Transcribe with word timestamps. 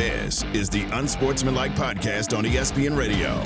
This 0.00 0.44
is 0.54 0.70
the 0.70 0.84
Unsportsmanlike 0.98 1.72
Podcast 1.72 2.34
on 2.34 2.44
ESPN 2.44 2.96
Radio. 2.96 3.38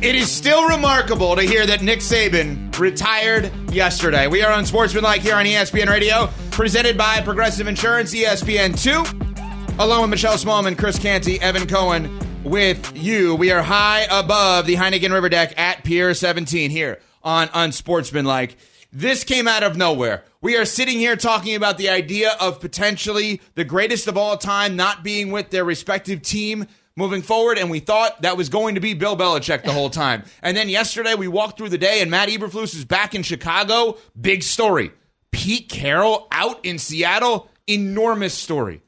It 0.00 0.14
is 0.14 0.30
still 0.30 0.68
remarkable 0.68 1.34
to 1.34 1.42
hear 1.42 1.66
that 1.66 1.82
Nick 1.82 1.98
Saban 1.98 2.78
retired 2.78 3.50
yesterday. 3.72 4.28
We 4.28 4.44
are 4.44 4.52
Unsportsmanlike 4.52 5.22
here 5.22 5.34
on 5.34 5.44
ESPN 5.44 5.88
Radio, 5.88 6.30
presented 6.52 6.96
by 6.96 7.20
Progressive 7.20 7.66
Insurance, 7.66 8.14
ESPN 8.14 8.80
2, 8.80 9.82
along 9.82 10.02
with 10.02 10.10
Michelle 10.10 10.36
Smallmon, 10.36 10.78
Chris 10.78 11.00
Canty, 11.00 11.40
Evan 11.40 11.66
Cohen, 11.66 12.16
with 12.44 12.96
you. 12.96 13.34
We 13.34 13.50
are 13.50 13.60
high 13.60 14.06
above 14.08 14.66
the 14.66 14.76
Heineken 14.76 15.12
River 15.12 15.28
Deck 15.28 15.52
at 15.58 15.82
Pier 15.82 16.14
17 16.14 16.70
here 16.70 17.00
on 17.24 17.48
Unsportsmanlike. 17.54 18.56
This 18.90 19.22
came 19.22 19.46
out 19.46 19.62
of 19.62 19.76
nowhere. 19.76 20.24
We 20.40 20.56
are 20.56 20.64
sitting 20.64 20.98
here 20.98 21.14
talking 21.14 21.54
about 21.54 21.76
the 21.76 21.90
idea 21.90 22.34
of 22.40 22.58
potentially 22.58 23.42
the 23.54 23.64
greatest 23.64 24.08
of 24.08 24.16
all 24.16 24.38
time 24.38 24.76
not 24.76 25.04
being 25.04 25.30
with 25.30 25.50
their 25.50 25.64
respective 25.64 26.22
team 26.22 26.66
moving 26.96 27.20
forward, 27.20 27.58
and 27.58 27.70
we 27.70 27.80
thought 27.80 28.22
that 28.22 28.38
was 28.38 28.48
going 28.48 28.76
to 28.76 28.80
be 28.80 28.94
Bill 28.94 29.14
Belichick 29.14 29.62
the 29.62 29.72
whole 29.72 29.90
time. 29.90 30.24
And 30.42 30.56
then 30.56 30.70
yesterday 30.70 31.14
we 31.14 31.28
walked 31.28 31.58
through 31.58 31.68
the 31.68 31.76
day, 31.78 32.00
and 32.00 32.10
Matt 32.10 32.30
Eberflus 32.30 32.74
is 32.74 32.86
back 32.86 33.14
in 33.14 33.22
Chicago. 33.22 33.98
Big 34.18 34.42
story. 34.42 34.92
Pete 35.32 35.68
Carroll 35.68 36.26
out 36.32 36.64
in 36.64 36.78
Seattle. 36.78 37.50
Enormous 37.66 38.32
story. 38.32 38.80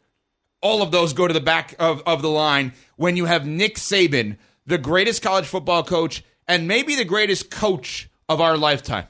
All 0.62 0.80
of 0.80 0.92
those 0.92 1.12
go 1.12 1.28
to 1.28 1.34
the 1.34 1.40
back 1.40 1.74
of, 1.78 2.02
of 2.06 2.22
the 2.22 2.30
line 2.30 2.72
when 2.96 3.16
you 3.16 3.26
have 3.26 3.46
Nick 3.46 3.76
Saban, 3.76 4.38
the 4.64 4.78
greatest 4.78 5.22
college 5.22 5.46
football 5.46 5.82
coach, 5.82 6.24
and 6.48 6.66
maybe 6.66 6.94
the 6.94 7.04
greatest 7.04 7.50
coach 7.50 8.08
of 8.30 8.40
our 8.40 8.56
lifetime 8.56 9.06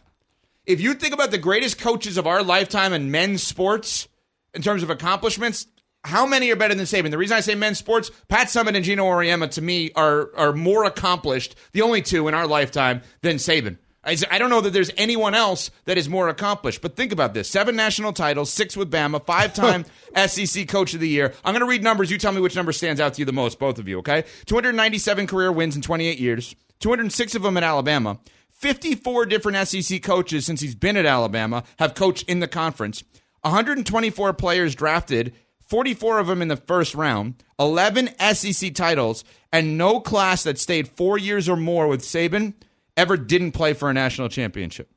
if 0.70 0.80
you 0.80 0.94
think 0.94 1.14
about 1.14 1.30
the 1.30 1.38
greatest 1.38 1.78
coaches 1.78 2.16
of 2.16 2.26
our 2.26 2.42
lifetime 2.42 2.92
in 2.92 3.10
men's 3.10 3.42
sports 3.42 4.08
in 4.54 4.62
terms 4.62 4.82
of 4.82 4.90
accomplishments, 4.90 5.66
how 6.04 6.26
many 6.26 6.50
are 6.50 6.56
better 6.56 6.74
than 6.74 6.86
Saban? 6.86 7.10
The 7.10 7.18
reason 7.18 7.36
I 7.36 7.40
say 7.40 7.54
men's 7.54 7.78
sports, 7.78 8.10
Pat 8.28 8.46
Summitt 8.46 8.76
and 8.76 8.84
Geno 8.84 9.04
Auriemma 9.04 9.50
to 9.52 9.62
me 9.62 9.90
are 9.94 10.30
are 10.36 10.52
more 10.52 10.84
accomplished, 10.84 11.56
the 11.72 11.82
only 11.82 12.02
two 12.02 12.28
in 12.28 12.34
our 12.34 12.46
lifetime 12.46 13.02
than 13.22 13.36
Saban. 13.36 13.78
I 14.02 14.14
don't 14.14 14.48
know 14.48 14.62
that 14.62 14.72
there's 14.72 14.90
anyone 14.96 15.34
else 15.34 15.70
that 15.84 15.98
is 15.98 16.08
more 16.08 16.30
accomplished. 16.30 16.80
But 16.80 16.96
think 16.96 17.12
about 17.12 17.34
this: 17.34 17.50
seven 17.50 17.76
national 17.76 18.14
titles, 18.14 18.50
six 18.50 18.76
with 18.76 18.90
Bama, 18.90 19.24
five-time 19.24 19.84
SEC 20.26 20.66
Coach 20.68 20.94
of 20.94 21.00
the 21.00 21.08
Year. 21.08 21.34
I'm 21.44 21.52
going 21.52 21.60
to 21.60 21.68
read 21.68 21.82
numbers. 21.82 22.10
You 22.10 22.16
tell 22.16 22.32
me 22.32 22.40
which 22.40 22.56
number 22.56 22.72
stands 22.72 22.98
out 22.98 23.14
to 23.14 23.18
you 23.18 23.26
the 23.26 23.32
most, 23.32 23.58
both 23.58 23.78
of 23.78 23.86
you. 23.88 23.98
Okay, 23.98 24.24
297 24.46 25.26
career 25.26 25.52
wins 25.52 25.76
in 25.76 25.82
28 25.82 26.18
years, 26.18 26.54
206 26.78 27.34
of 27.34 27.42
them 27.42 27.58
at 27.58 27.62
Alabama. 27.62 28.18
54 28.60 29.24
different 29.24 29.66
SEC 29.66 30.02
coaches 30.02 30.44
since 30.44 30.60
he's 30.60 30.74
been 30.74 30.98
at 30.98 31.06
Alabama 31.06 31.64
have 31.78 31.94
coached 31.94 32.28
in 32.28 32.40
the 32.40 32.48
conference. 32.48 33.02
124 33.40 34.34
players 34.34 34.74
drafted, 34.74 35.32
44 35.68 36.18
of 36.18 36.26
them 36.26 36.42
in 36.42 36.48
the 36.48 36.58
first 36.58 36.94
round, 36.94 37.42
11 37.58 38.10
SEC 38.34 38.74
titles, 38.74 39.24
and 39.50 39.78
no 39.78 39.98
class 39.98 40.42
that 40.42 40.58
stayed 40.58 40.88
four 40.88 41.16
years 41.16 41.48
or 41.48 41.56
more 41.56 41.88
with 41.88 42.02
Saban 42.02 42.52
ever 42.98 43.16
didn't 43.16 43.52
play 43.52 43.72
for 43.72 43.88
a 43.88 43.94
national 43.94 44.28
championship. 44.28 44.90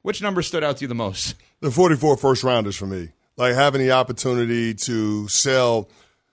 Which 0.00 0.22
number 0.22 0.40
stood 0.40 0.64
out 0.64 0.78
to 0.78 0.84
you 0.84 0.88
the 0.88 0.94
most? 0.94 1.34
The 1.60 1.70
44 1.70 2.16
first 2.16 2.42
rounders 2.42 2.76
for 2.76 2.86
me. 2.86 3.10
Like 3.36 3.54
having 3.54 3.82
the 3.82 3.92
opportunity 3.92 4.72
to 4.74 5.28
sell 5.28 5.90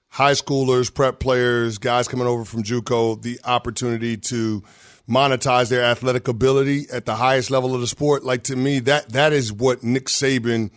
high 0.07 0.33
schoolers, 0.33 0.93
prep 0.93 1.19
players, 1.19 1.79
guys 1.79 2.07
coming 2.07 2.27
over 2.27 2.45
from 2.45 2.63
JUCO, 2.63 3.21
the 3.21 3.41
opportunity 3.43 4.15
to– 4.15 4.63
monetize 5.11 5.69
their 5.69 5.83
athletic 5.83 6.27
ability 6.27 6.85
at 6.91 7.05
the 7.05 7.15
highest 7.15 7.51
level 7.51 7.75
of 7.75 7.81
the 7.81 7.87
sport. 7.87 8.23
Like 8.23 8.43
to 8.43 8.55
me, 8.55 8.79
that 8.79 9.09
that 9.09 9.33
is 9.33 9.51
what 9.51 9.83
Nick 9.83 10.05
Saban 10.05 10.71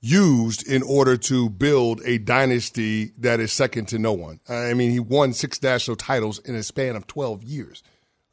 used 0.00 0.66
in 0.66 0.82
order 0.82 1.16
to 1.16 1.50
build 1.50 2.00
a 2.04 2.18
dynasty 2.18 3.12
that 3.18 3.40
is 3.40 3.52
second 3.52 3.86
to 3.88 3.98
no 3.98 4.12
one. 4.12 4.40
I 4.48 4.72
mean, 4.74 4.90
he 4.92 5.00
won 5.00 5.32
six 5.32 5.62
national 5.62 5.96
titles 5.96 6.38
in 6.38 6.54
a 6.54 6.62
span 6.62 6.96
of 6.96 7.06
12 7.06 7.42
years. 7.42 7.82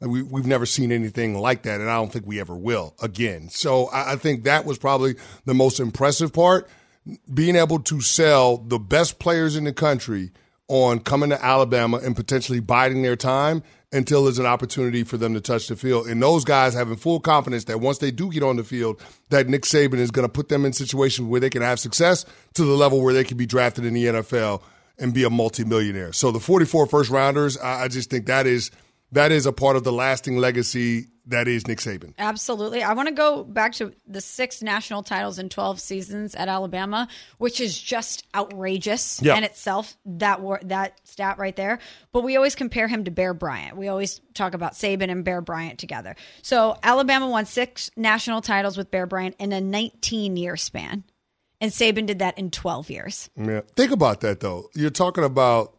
We, 0.00 0.22
we've 0.22 0.46
never 0.46 0.64
seen 0.64 0.92
anything 0.92 1.36
like 1.36 1.62
that, 1.62 1.80
and 1.80 1.90
I 1.90 1.96
don't 1.96 2.12
think 2.12 2.24
we 2.24 2.38
ever 2.40 2.54
will 2.54 2.94
again. 3.02 3.48
So 3.48 3.86
I, 3.86 4.12
I 4.12 4.16
think 4.16 4.44
that 4.44 4.64
was 4.64 4.78
probably 4.78 5.16
the 5.44 5.54
most 5.54 5.80
impressive 5.80 6.32
part 6.32 6.68
being 7.32 7.56
able 7.56 7.80
to 7.80 8.00
sell 8.00 8.58
the 8.58 8.78
best 8.78 9.18
players 9.18 9.56
in 9.56 9.64
the 9.64 9.72
country 9.72 10.30
on 10.68 11.00
coming 11.00 11.30
to 11.30 11.44
Alabama 11.44 11.98
and 11.98 12.14
potentially 12.14 12.60
biding 12.60 13.02
their 13.02 13.16
time 13.16 13.62
until 13.92 14.24
there's 14.24 14.38
an 14.38 14.46
opportunity 14.46 15.02
for 15.02 15.16
them 15.16 15.34
to 15.34 15.40
touch 15.40 15.68
the 15.68 15.76
field. 15.76 16.06
And 16.06 16.22
those 16.22 16.44
guys 16.44 16.74
having 16.74 16.96
full 16.96 17.20
confidence 17.20 17.64
that 17.64 17.80
once 17.80 17.98
they 17.98 18.10
do 18.10 18.30
get 18.30 18.42
on 18.42 18.56
the 18.56 18.64
field, 18.64 19.00
that 19.30 19.48
Nick 19.48 19.62
Saban 19.62 19.94
is 19.94 20.10
going 20.10 20.26
to 20.26 20.32
put 20.32 20.48
them 20.48 20.64
in 20.64 20.72
situations 20.72 21.26
where 21.28 21.40
they 21.40 21.50
can 21.50 21.62
have 21.62 21.80
success 21.80 22.26
to 22.54 22.64
the 22.64 22.74
level 22.74 23.02
where 23.02 23.14
they 23.14 23.24
can 23.24 23.36
be 23.36 23.46
drafted 23.46 23.84
in 23.84 23.94
the 23.94 24.04
NFL 24.04 24.62
and 24.98 25.14
be 25.14 25.24
a 25.24 25.30
multimillionaire. 25.30 26.12
So 26.12 26.30
the 26.30 26.40
44 26.40 26.86
first 26.86 27.10
rounders, 27.10 27.56
I 27.56 27.88
just 27.88 28.10
think 28.10 28.26
that 28.26 28.46
is 28.46 28.70
that 29.12 29.32
is 29.32 29.46
a 29.46 29.52
part 29.52 29.76
of 29.76 29.84
the 29.84 29.92
lasting 29.92 30.36
legacy 30.36 31.06
that 31.28 31.48
is 31.48 31.66
Nick 31.66 31.78
Saban. 31.78 32.14
Absolutely. 32.18 32.82
I 32.82 32.92
want 32.94 33.08
to 33.08 33.14
go 33.14 33.44
back 33.44 33.72
to 33.74 33.92
the 34.06 34.20
six 34.20 34.62
national 34.62 35.02
titles 35.02 35.38
in 35.38 35.48
12 35.48 35.80
seasons 35.80 36.34
at 36.34 36.48
Alabama, 36.48 37.08
which 37.38 37.60
is 37.60 37.78
just 37.78 38.26
outrageous 38.34 39.22
in 39.22 39.44
itself, 39.44 39.96
that 40.06 40.40
war, 40.40 40.60
that 40.64 40.98
stat 41.04 41.38
right 41.38 41.54
there. 41.54 41.78
But 42.12 42.22
we 42.22 42.36
always 42.36 42.54
compare 42.54 42.88
him 42.88 43.04
to 43.04 43.10
Bear 43.10 43.34
Bryant. 43.34 43.76
We 43.76 43.88
always 43.88 44.20
talk 44.34 44.54
about 44.54 44.72
Saban 44.72 45.10
and 45.10 45.24
Bear 45.24 45.40
Bryant 45.40 45.78
together. 45.78 46.16
So 46.42 46.76
Alabama 46.82 47.28
won 47.28 47.44
six 47.44 47.90
national 47.96 48.40
titles 48.40 48.76
with 48.76 48.90
Bear 48.90 49.06
Bryant 49.06 49.36
in 49.38 49.52
a 49.52 49.60
19 49.60 50.36
year 50.36 50.56
span. 50.56 51.04
And 51.60 51.72
Saban 51.72 52.06
did 52.06 52.20
that 52.20 52.38
in 52.38 52.50
12 52.50 52.90
years. 52.90 53.30
Yeah. 53.36 53.62
Think 53.74 53.90
about 53.90 54.20
that, 54.20 54.40
though. 54.40 54.70
You're 54.74 54.90
talking 54.90 55.24
about 55.24 55.74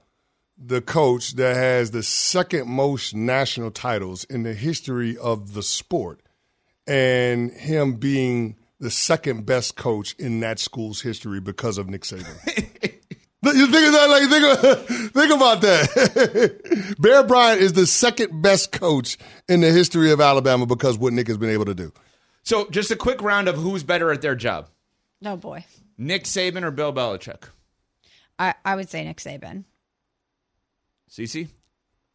the 0.60 0.82
coach 0.82 1.36
that 1.36 1.56
has 1.56 1.92
the 1.92 2.04
second 2.04 2.68
most 2.68 3.16
national 3.16 3.72
titles 3.72 4.26
in 4.26 4.44
the 4.44 4.54
history 4.54 5.18
of 5.18 5.54
the 5.54 5.64
sport, 5.64 6.22
and 6.86 7.52
him 7.52 7.94
being 7.94 8.58
the 8.80 8.92
second 8.92 9.46
best 9.46 9.76
coach 9.76 10.16
in 10.20 10.42
that 10.42 10.60
school's 10.60 11.02
history 11.02 11.40
because 11.40 11.78
of 11.78 11.90
Nick 11.90 12.02
Saban. 12.02 12.26
you 13.44 13.68
think 13.68 13.88
of 13.88 13.94
that? 13.94 14.10
Like 14.10 14.30
think, 14.30 14.90
think 15.14 15.34
about 15.34 15.62
that. 15.62 16.96
Bear 17.00 17.24
Bryant 17.24 17.62
is 17.62 17.74
the 17.74 17.86
second 17.86 18.42
best 18.42 18.72
coach 18.72 19.18
in 19.48 19.62
the 19.62 19.72
history 19.72 20.12
of 20.12 20.20
Alabama 20.20 20.66
because 20.66 20.98
what 20.98 21.14
Nick 21.14 21.28
has 21.28 21.38
been 21.38 21.50
able 21.50 21.66
to 21.66 21.76
do. 21.76 21.94
So, 22.44 22.70
just 22.70 22.90
a 22.90 22.96
quick 22.96 23.22
round 23.22 23.48
of 23.48 23.56
who's 23.56 23.84
better 23.84 24.12
at 24.12 24.22
their 24.22 24.36
job. 24.36 24.70
No 25.22 25.34
oh 25.34 25.38
boy. 25.38 25.66
Nick 25.98 26.24
Saban 26.24 26.64
or 26.64 26.72
Bill 26.72 26.94
Belichick? 26.94 27.44
I, 28.38 28.56
I 28.64 28.76
would 28.76 28.90
say 28.90 29.04
Nick 29.04 29.18
Saban. 29.18 29.66
CC? 31.10 31.48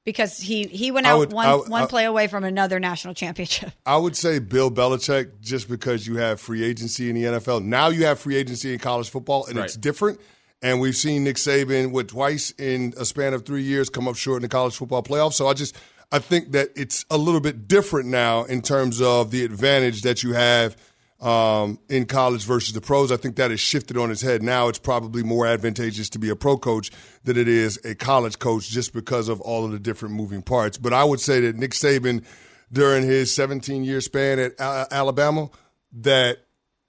Because 0.05 0.38
he, 0.38 0.65
he 0.65 0.91
went 0.91 1.06
out 1.06 1.19
would, 1.19 1.32
one, 1.32 1.47
I, 1.47 1.55
one 1.55 1.82
I, 1.84 1.87
play 1.87 2.05
away 2.05 2.27
from 2.27 2.44
another 2.44 2.78
national 2.78 3.15
championship. 3.15 3.71
I 3.87 3.97
would 3.97 4.15
say 4.16 4.38
Bill 4.38 4.71
Belichick 4.71 5.41
just 5.41 5.69
because 5.69 6.06
you 6.06 6.16
have 6.16 6.41
free 6.41 6.62
agency 6.62 7.09
in 7.09 7.15
the 7.15 7.25
NFL. 7.25 7.65
Now 7.65 7.88
you 7.88 8.04
have 8.04 8.21
free 8.21 8.37
agency 8.37 8.75
in 8.75 8.78
college 8.78 9.09
football, 9.09 9.47
and 9.47 9.56
right. 9.56 9.65
it's 9.65 9.77
different. 9.77 10.21
And 10.60 10.81
we've 10.81 10.97
seen 10.97 11.24
Nick 11.24 11.36
Saban, 11.36 11.91
with 11.91 12.09
twice 12.09 12.51
in 12.53 12.92
a 12.98 13.04
span 13.04 13.33
of 13.33 13.47
three 13.47 13.63
years, 13.63 13.89
come 13.89 14.07
up 14.07 14.16
short 14.16 14.36
in 14.36 14.42
the 14.42 14.48
college 14.48 14.77
football 14.77 15.03
playoffs. 15.03 15.34
So 15.34 15.47
I 15.47 15.54
just 15.54 15.74
I 16.13 16.19
think 16.19 16.53
that 16.53 16.69
it's 16.77 17.07
a 17.10 17.16
little 17.16 17.41
bit 17.41 17.66
different 17.66 18.09
now 18.09 18.45
in 18.45 18.60
terms 18.60 19.01
of 19.01 19.30
the 19.30 19.45
advantage 19.45 20.03
that 20.03 20.22
you 20.22 20.34
have– 20.34 20.77
um, 21.24 21.78
in 21.88 22.04
college 22.04 22.44
versus 22.44 22.74
the 22.74 22.80
pros. 22.82 23.10
I 23.10 23.16
think 23.16 23.36
that 23.36 23.50
has 23.50 23.59
shifted 23.59 23.97
on 23.97 24.10
its 24.10 24.21
head. 24.21 24.42
Now 24.42 24.68
it's 24.68 24.78
probably 24.78 25.22
more 25.22 25.47
advantageous 25.47 26.10
to 26.10 26.18
be 26.18 26.28
a 26.28 26.36
pro 26.36 26.59
coach 26.59 26.91
than 27.24 27.38
it 27.38 27.48
is 27.48 27.80
a 27.84 27.94
college 27.94 28.38
coach 28.38 28.68
just 28.68 28.92
because 28.92 29.28
of 29.28 29.41
all 29.41 29.65
of 29.65 29.72
the 29.72 29.78
different 29.78 30.15
moving 30.15 30.42
parts. 30.42 30.76
But 30.76 30.92
I 30.92 31.03
would 31.03 31.21
say 31.21 31.41
that 31.41 31.56
Nick 31.56 31.71
Saban, 31.71 32.24
during 32.71 33.04
his 33.04 33.34
17 33.34 33.84
year 33.84 34.03
span 34.03 34.38
at 34.38 34.53
Alabama, 34.60 35.48
that 35.92 36.38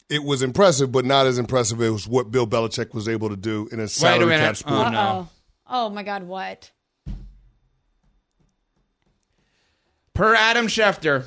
it 0.09 0.23
was 0.23 0.41
impressive, 0.41 0.91
but 0.91 1.05
not 1.05 1.25
as 1.25 1.39
impressive 1.39 1.81
as 1.81 2.07
what 2.07 2.29
Bill 2.29 2.45
Belichick 2.45 2.93
was 2.93 3.07
able 3.07 3.29
to 3.29 3.37
do 3.37 3.69
in 3.71 3.79
a 3.79 3.87
salary 3.87 4.35
cap 4.35 4.57
sport. 4.57 4.87
Oh, 4.87 4.91
no. 4.91 5.29
oh 5.67 5.89
my 5.89 6.03
God, 6.03 6.23
what? 6.23 6.71
Per 10.13 10.35
Adam 10.35 10.67
Schefter, 10.67 11.25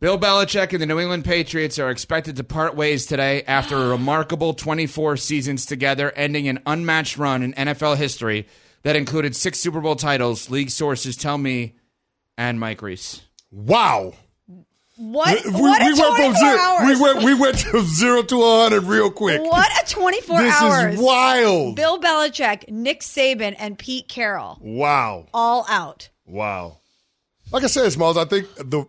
Bill 0.00 0.18
Belichick 0.18 0.72
and 0.72 0.80
the 0.80 0.86
New 0.86 0.98
England 0.98 1.26
Patriots 1.26 1.78
are 1.78 1.90
expected 1.90 2.36
to 2.36 2.44
part 2.44 2.74
ways 2.74 3.04
today 3.04 3.42
after 3.46 3.76
a 3.76 3.88
remarkable 3.88 4.54
24 4.54 5.18
seasons 5.18 5.66
together, 5.66 6.10
ending 6.16 6.48
an 6.48 6.60
unmatched 6.64 7.18
run 7.18 7.42
in 7.42 7.52
NFL 7.52 7.98
history 7.98 8.46
that 8.82 8.96
included 8.96 9.36
six 9.36 9.58
Super 9.58 9.80
Bowl 9.80 9.96
titles, 9.96 10.48
league 10.48 10.70
sources 10.70 11.16
tell 11.16 11.36
me, 11.36 11.74
and 12.38 12.58
Mike 12.58 12.80
Reiss. 12.80 13.20
Wow. 13.50 14.14
What? 14.96 15.44
We, 15.44 15.50
what 15.52 15.82
we 15.82 15.92
a 15.92 15.96
24 15.96 16.10
went 16.10 16.16
from 16.16 16.34
zero, 16.36 16.58
hours. 16.58 16.86
we 16.88 17.02
went 17.02 17.22
we 17.24 17.34
went 17.34 17.58
to 17.58 17.82
zero 17.82 18.22
to 18.22 18.42
hundred 18.42 18.84
real 18.84 19.10
quick. 19.10 19.40
what 19.42 19.70
a 19.82 19.86
24 19.86 20.38
This 20.42 20.62
hours. 20.62 20.94
is 20.94 21.00
wild. 21.00 21.76
Bill 21.76 21.98
Belichick, 22.00 22.68
Nick 22.70 23.00
Saban, 23.00 23.54
and 23.58 23.78
Pete 23.78 24.08
Carroll 24.08 24.58
Wow. 24.62 25.26
all 25.34 25.66
out. 25.68 26.08
Wow. 26.26 26.78
Like 27.52 27.64
I 27.64 27.66
said, 27.66 27.90
Smalls, 27.92 28.16
I 28.16 28.24
think 28.26 28.46
the 28.56 28.84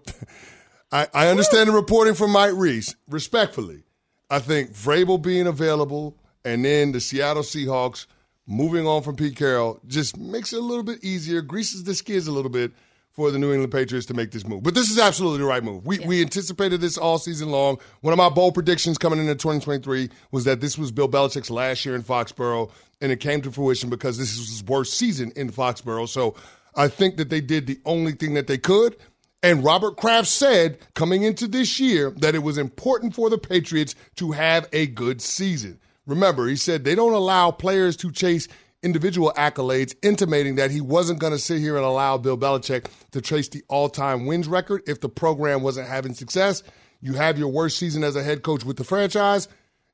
I, 0.91 1.07
I 1.13 1.27
understand 1.27 1.69
the 1.69 1.73
reporting 1.73 2.15
from 2.15 2.31
Mike 2.31 2.53
Reiss. 2.55 2.95
Respectfully, 3.07 3.83
I 4.29 4.39
think 4.39 4.71
Vrabel 4.71 5.21
being 5.21 5.47
available 5.47 6.17
and 6.43 6.65
then 6.65 6.91
the 6.91 6.99
Seattle 6.99 7.43
Seahawks 7.43 8.07
moving 8.47 8.87
on 8.87 9.03
from 9.03 9.15
Pete 9.15 9.35
Carroll 9.35 9.79
just 9.87 10.17
makes 10.17 10.53
it 10.53 10.57
a 10.57 10.63
little 10.63 10.83
bit 10.83 11.03
easier, 11.03 11.41
greases 11.41 11.83
the 11.83 11.93
skids 11.93 12.27
a 12.27 12.31
little 12.31 12.51
bit 12.51 12.71
for 13.11 13.29
the 13.29 13.37
New 13.37 13.51
England 13.51 13.71
Patriots 13.71 14.07
to 14.07 14.13
make 14.13 14.31
this 14.31 14.47
move. 14.47 14.63
But 14.63 14.73
this 14.73 14.89
is 14.89 14.97
absolutely 14.97 15.39
the 15.39 15.45
right 15.45 15.63
move. 15.63 15.85
We 15.85 15.99
we 15.99 16.21
anticipated 16.21 16.79
this 16.79 16.97
all 16.97 17.17
season 17.17 17.49
long. 17.49 17.77
One 18.01 18.13
of 18.13 18.17
my 18.17 18.29
bold 18.29 18.53
predictions 18.53 18.97
coming 18.97 19.19
into 19.19 19.35
2023 19.35 20.09
was 20.31 20.45
that 20.45 20.61
this 20.61 20.77
was 20.77 20.91
Bill 20.91 21.09
Belichick's 21.09 21.49
last 21.49 21.85
year 21.85 21.95
in 21.95 22.03
Foxborough, 22.03 22.71
and 23.01 23.11
it 23.11 23.19
came 23.19 23.41
to 23.41 23.51
fruition 23.51 23.89
because 23.89 24.17
this 24.17 24.37
was 24.37 24.49
his 24.49 24.63
worst 24.63 24.93
season 24.93 25.31
in 25.35 25.51
Foxborough. 25.51 26.07
So 26.07 26.35
I 26.75 26.87
think 26.87 27.17
that 27.17 27.29
they 27.29 27.41
did 27.41 27.67
the 27.67 27.79
only 27.85 28.13
thing 28.13 28.33
that 28.35 28.47
they 28.47 28.57
could. 28.57 28.95
And 29.43 29.63
Robert 29.63 29.97
Kraft 29.97 30.27
said 30.27 30.77
coming 30.93 31.23
into 31.23 31.47
this 31.47 31.79
year 31.79 32.11
that 32.17 32.35
it 32.35 32.43
was 32.43 32.59
important 32.59 33.15
for 33.15 33.29
the 33.29 33.39
Patriots 33.39 33.95
to 34.17 34.31
have 34.31 34.69
a 34.71 34.85
good 34.85 35.19
season. 35.19 35.79
Remember, 36.05 36.47
he 36.47 36.55
said 36.55 36.83
they 36.83 36.93
don't 36.93 37.13
allow 37.13 37.49
players 37.49 37.97
to 37.97 38.11
chase 38.11 38.47
individual 38.83 39.33
accolades, 39.35 39.95
intimating 40.03 40.55
that 40.55 40.71
he 40.71 40.81
wasn't 40.81 41.19
going 41.19 41.33
to 41.33 41.39
sit 41.39 41.59
here 41.59 41.75
and 41.75 41.85
allow 41.85 42.17
Bill 42.17 42.37
Belichick 42.37 42.85
to 43.11 43.21
chase 43.21 43.47
the 43.49 43.63
all 43.67 43.89
time 43.89 44.25
wins 44.25 44.47
record 44.47 44.83
if 44.87 44.99
the 45.01 45.09
program 45.09 45.61
wasn't 45.61 45.87
having 45.87 46.13
success. 46.13 46.61
You 46.99 47.13
have 47.13 47.39
your 47.39 47.49
worst 47.49 47.77
season 47.77 48.03
as 48.03 48.15
a 48.15 48.23
head 48.23 48.43
coach 48.43 48.63
with 48.63 48.77
the 48.77 48.83
franchise. 48.83 49.47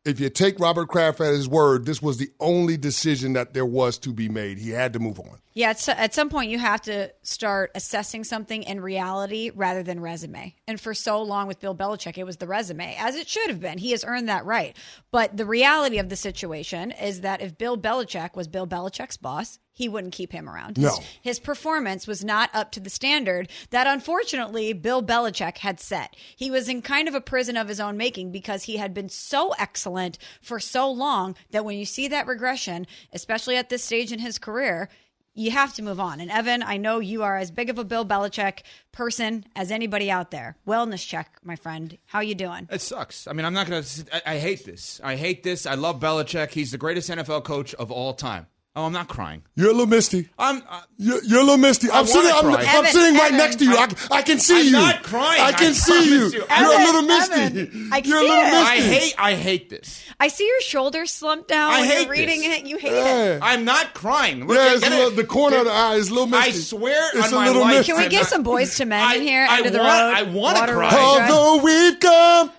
If 0.07 0.21
you 0.21 0.29
take 0.29 0.57
Robert 0.57 0.87
Kraft 0.87 1.19
at 1.19 1.33
his 1.33 1.49
word, 1.49 1.85
this 1.85 2.01
was 2.01 2.15
the 2.15 2.31
only 2.39 2.77
decision 2.77 3.33
that 3.33 3.53
there 3.53 3.65
was 3.65 3.97
to 3.99 4.13
be 4.13 4.29
made. 4.29 4.57
He 4.57 4.69
had 4.69 4.93
to 4.93 4.99
move 4.99 5.19
on. 5.19 5.39
Yeah, 5.53 5.73
at, 5.87 6.13
some 6.13 6.29
point 6.29 6.49
you 6.49 6.59
have 6.59 6.81
to 6.83 7.11
start 7.23 7.71
assessing 7.75 8.23
something 8.23 8.63
in 8.63 8.79
reality 8.79 9.51
rather 9.53 9.83
than 9.83 9.99
resume. 9.99 10.55
And 10.65 10.79
for 10.79 10.93
so 10.93 11.21
long 11.21 11.47
with 11.47 11.59
Bill 11.59 11.75
Belichick, 11.75 12.17
it 12.17 12.23
was 12.23 12.37
the 12.37 12.47
resume, 12.47 12.95
as 12.97 13.15
it 13.15 13.27
should 13.27 13.49
have 13.49 13.59
been. 13.59 13.79
He 13.79 13.91
has 13.91 14.05
earned 14.05 14.29
that 14.29 14.45
right. 14.45 14.77
But 15.11 15.35
the 15.35 15.45
reality 15.45 15.97
of 15.97 16.07
the 16.07 16.15
situation 16.15 16.91
is 16.91 17.21
that 17.21 17.41
if 17.41 17.57
Bill 17.57 17.77
Belichick 17.77 18.35
was 18.35 18.47
Bill 18.47 18.67
Belichick's 18.67 19.17
boss, 19.17 19.59
he 19.77 19.87
wouldn't 19.87 20.13
keep 20.13 20.31
him 20.31 20.49
around. 20.49 20.75
No. 20.79 20.89
His, 20.89 20.99
his 21.21 21.39
performance 21.39 22.07
was 22.07 22.25
not 22.25 22.49
up 22.51 22.71
to 22.71 22.79
the 22.79 22.89
standard 22.89 23.47
that 23.69 23.85
unfortunately 23.85 24.73
Bill 24.73 25.03
Belichick 25.03 25.59
had 25.59 25.79
set. 25.79 26.15
He 26.35 26.49
was 26.49 26.67
in 26.67 26.81
kind 26.81 27.07
of 27.07 27.13
a 27.13 27.21
prison 27.21 27.55
of 27.55 27.67
his 27.67 27.79
own 27.79 27.95
making 27.95 28.31
because 28.31 28.63
he 28.63 28.77
had 28.77 28.91
been 28.91 29.07
so 29.07 29.53
excellent 29.59 30.17
for 30.41 30.59
so 30.59 30.89
long 30.89 31.35
that 31.51 31.63
when 31.63 31.77
you 31.77 31.85
see 31.85 32.07
that 32.07 32.25
regression, 32.25 32.87
especially 33.13 33.55
at 33.55 33.69
this 33.69 33.83
stage 33.83 34.11
in 34.11 34.17
his 34.17 34.39
career, 34.39 34.89
you 35.35 35.51
have 35.51 35.75
to 35.75 35.83
move 35.83 35.99
on. 35.99 36.21
And 36.21 36.31
Evan, 36.31 36.63
I 36.63 36.77
know 36.77 36.97
you 36.97 37.21
are 37.21 37.37
as 37.37 37.51
big 37.51 37.69
of 37.69 37.77
a 37.77 37.83
Bill 37.83 38.03
Belichick 38.03 38.61
person 38.91 39.45
as 39.55 39.69
anybody 39.69 40.09
out 40.09 40.31
there. 40.31 40.57
Wellness 40.67 41.07
check, 41.07 41.37
my 41.43 41.55
friend. 41.55 41.95
How 42.07 42.21
you 42.21 42.33
doing? 42.33 42.67
It 42.71 42.81
sucks. 42.81 43.27
I 43.27 43.33
mean, 43.33 43.45
I'm 43.45 43.53
not 43.53 43.67
going 43.67 43.83
to. 43.83 44.27
I 44.27 44.39
hate 44.39 44.65
this. 44.65 44.99
I 45.03 45.17
hate 45.17 45.43
this. 45.43 45.67
I 45.67 45.75
love 45.75 45.99
Belichick. 45.99 46.49
He's 46.49 46.71
the 46.71 46.79
greatest 46.79 47.11
NFL 47.11 47.43
coach 47.43 47.75
of 47.75 47.91
all 47.91 48.15
time. 48.15 48.47
Oh, 48.79 48.85
I'm 48.85 48.93
not 48.93 49.07
crying. 49.07 49.41
You're 49.55 49.69
a 49.69 49.71
little 49.71 49.87
misty. 49.87 50.29
I'm. 50.37 50.61
Uh, 50.69 50.81
You're, 50.97 51.23
you're 51.23 51.39
a 51.39 51.43
little 51.43 51.57
misty. 51.57 51.87
I'm 51.89 51.95
wanna 52.05 52.07
sitting. 52.09 52.31
I'm, 52.31 52.41
cry. 52.43 52.63
I'm 52.67 52.85
sitting 52.85 53.15
right 53.15 53.25
Evan, 53.33 53.37
next 53.39 53.55
to 53.57 53.65
you. 53.65 53.75
I, 53.75 53.87
I 54.11 54.21
can 54.21 54.37
see 54.39 54.59
I'm 54.59 54.65
you. 54.65 54.71
not 54.73 55.01
crying. 55.01 55.41
I 55.41 55.51
can 55.51 55.69
I 55.69 55.71
see 55.71 55.91
promise 55.93 56.07
you. 56.09 56.17
you. 56.41 56.45
You're 56.47 56.73
a 56.79 56.85
little 56.85 57.01
misty. 57.01 57.33
Evan, 57.41 57.89
I 57.91 57.97
You're 58.05 58.17
a 58.19 58.21
little 58.21 58.37
it. 58.37 58.51
misty. 58.51 58.55
I 58.67 58.77
hate. 58.81 59.15
I 59.17 59.33
hate 59.33 59.69
this. 59.71 60.03
I 60.19 60.27
see 60.27 60.47
your 60.47 60.61
shoulders 60.61 61.09
slumped 61.11 61.47
down 61.47 61.71
I 61.71 61.85
hate 61.87 62.01
you're 62.03 62.11
reading 62.11 62.41
this. 62.41 62.59
it. 62.59 62.65
You 62.67 62.77
hate 62.77 62.91
it. 62.93 63.39
I'm 63.41 63.65
not 63.65 63.95
crying. 63.95 64.45
Look, 64.45 64.55
Yeah, 64.55 64.73
it's 64.73 64.81
get 64.83 64.91
a 64.91 64.95
it. 64.95 64.99
little, 64.99 65.15
the 65.15 65.23
corner 65.25 65.57
of 65.57 65.65
the 65.65 65.71
eye 65.71 65.95
is 65.95 66.09
a 66.09 66.13
little 66.13 66.27
misty. 66.27 66.49
I 66.49 66.51
swear 66.53 67.09
it's 67.15 67.27
on 67.27 67.33
a 67.33 67.35
my 67.35 67.47
little 67.47 67.61
life. 67.63 67.71
misty. 67.77 67.91
Can 67.91 67.97
we 67.99 68.03
I'm 68.05 68.09
get 68.11 68.25
some 68.27 68.43
Boyz 68.43 68.79
II 68.79 68.85
Men 68.85 69.01
I- 69.03 69.15
in 69.15 69.21
here? 69.23 69.47
I 69.49 69.57
End 69.63 69.73
the 69.73 69.79
want- 69.79 69.87
road. 69.89 70.13
I 70.13 70.21
wanna 70.23 70.71
cry. 70.71 70.95
Although 70.95 71.63
we've 71.63 71.99
come 71.99 72.51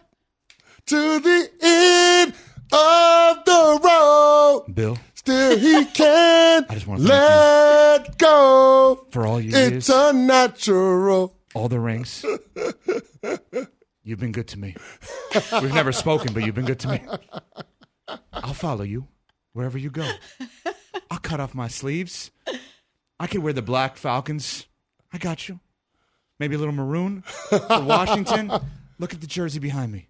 to 0.87 1.21
the 1.21 1.51
end 1.63 2.35
of 2.73 3.45
the 3.45 3.81
road, 3.85 4.75
Bill, 4.75 4.99
still 5.29 5.59
he 5.59 5.85
can't 5.93 6.69
just 6.71 6.87
wanna 6.87 7.05
thank 7.07 7.11
let 8.09 8.19
go. 8.19 9.07
for 9.11 9.27
all 9.27 9.41
you 9.41 9.51
It's 9.55 9.89
unnatural. 9.89 11.35
all 11.55 11.69
the 11.69 11.81
rings. 11.81 12.25
You've 14.03 14.19
been 14.21 14.33
good 14.33 14.49
to 14.49 14.59
me. 14.59 14.75
We've 15.61 15.75
never 15.75 15.93
spoken, 15.93 16.33
but 16.33 16.45
you've 16.45 16.55
been 16.55 16.65
good 16.65 16.79
to 16.81 16.89
me. 16.89 17.03
I'll 18.33 18.55
follow 18.55 18.85
you 18.85 19.07
wherever 19.53 19.77
you 19.77 19.91
go. 19.91 20.11
I'll 21.11 21.19
cut 21.19 21.41
off 21.41 21.55
my 21.55 21.69
sleeves. 21.69 22.31
I 23.21 23.27
could 23.27 23.43
wear 23.43 23.53
the 23.53 23.61
black 23.63 23.97
Falcons. 23.99 24.67
I 25.13 25.19
got 25.19 25.49
you. 25.49 25.61
Maybe 26.39 26.55
a 26.55 26.59
little 26.59 26.73
maroon 26.75 27.23
for 27.23 27.61
Washington. 27.83 28.51
Look 28.99 29.13
at 29.13 29.21
the 29.21 29.27
jersey 29.27 29.59
behind 29.59 29.93
me. 29.93 30.09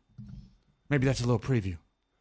Maybe 0.91 1.07
that's 1.07 1.21
a 1.21 1.25
little 1.27 1.41
preview. 1.41 1.77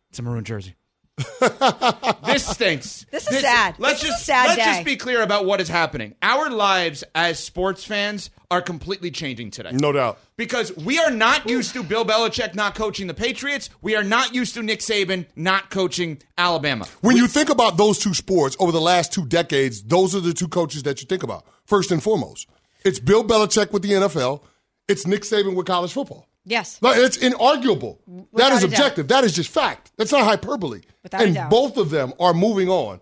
It's 0.10 0.18
a 0.20 0.24
maroon 0.24 0.44
jersey. 0.46 0.76
this 2.26 2.46
stinks. 2.46 3.06
This 3.10 3.30
is 3.32 3.40
sad. 3.40 3.76
Let's 3.80 4.02
This 4.02 4.10
is 4.10 4.10
just 4.10 4.22
a 4.22 4.26
sad 4.26 4.46
let's 4.48 4.58
day. 4.58 4.66
just 4.66 4.86
be 4.86 4.96
clear 4.98 5.24
about 5.24 5.46
what 5.46 5.60
is 5.60 5.68
happening. 5.68 6.14
Our 6.22 6.50
lives 6.52 7.04
as 7.16 7.40
sports 7.40 7.84
fans 7.84 8.30
are 8.52 8.62
completely 8.62 9.10
changing 9.10 9.50
today. 9.52 9.72
No 9.74 9.92
doubt. 9.92 10.20
Because 10.38 10.76
we 10.78 11.00
are 11.00 11.10
not 11.10 11.50
used 11.50 11.74
to 11.74 11.84
Bill 11.84 12.06
Belichick 12.06 12.54
not 12.54 12.76
coaching 12.76 13.08
the 13.08 13.14
Patriots. 13.16 13.70
We 13.82 13.96
are 13.96 14.04
not 14.04 14.36
used 14.36 14.54
to 14.56 14.64
Nick 14.64 14.80
Saban 14.80 15.26
not 15.36 15.72
coaching 15.72 16.22
Alabama. 16.38 16.86
When 17.02 17.18
you 17.18 17.28
think 17.28 17.50
about 17.50 17.78
those 17.78 17.98
two 17.98 18.14
sports 18.14 18.56
over 18.60 18.72
the 18.72 18.82
last 18.82 19.12
two 19.12 19.26
decades, 19.26 19.82
those 19.82 20.16
are 20.16 20.22
the 20.22 20.34
two 20.34 20.48
coaches 20.48 20.84
that 20.84 21.02
you 21.02 21.08
think 21.08 21.24
about. 21.24 21.46
First 21.66 21.92
and 21.92 22.02
foremost, 22.02 22.48
it's 22.86 23.00
Bill 23.00 23.24
Belichick 23.24 23.72
with 23.72 23.82
the 23.82 23.94
NFL. 23.94 24.44
It's 24.88 25.08
Nick 25.08 25.24
Saban 25.24 25.56
with 25.56 25.66
college 25.66 25.92
football. 25.92 26.27
Yes. 26.50 26.82
Like, 26.82 26.98
it's 26.98 27.18
inarguable. 27.18 27.98
that 28.08 28.26
Without 28.32 28.52
is 28.54 28.64
a 28.64 28.68
doubt. 28.68 28.80
objective. 28.80 29.08
That 29.10 29.24
is 29.26 29.34
just 29.36 29.50
fact. 29.50 29.92
That's 29.98 30.12
not 30.12 30.24
hyperbole. 30.24 30.82
Without 31.04 31.22
a 31.22 31.26
and 31.26 31.36
doubt. 31.36 31.50
both 31.50 31.78
of 31.78 31.90
them 31.90 32.14
are 32.20 32.34
moving 32.34 32.70
on. 32.70 33.02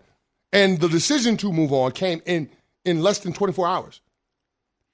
And 0.52 0.80
the 0.80 0.88
decision 0.88 1.36
to 1.38 1.52
move 1.52 1.72
on 1.72 1.92
came 1.92 2.20
in 2.26 2.50
in 2.84 3.02
less 3.02 3.18
than 3.20 3.32
24 3.32 3.66
hours 3.68 4.00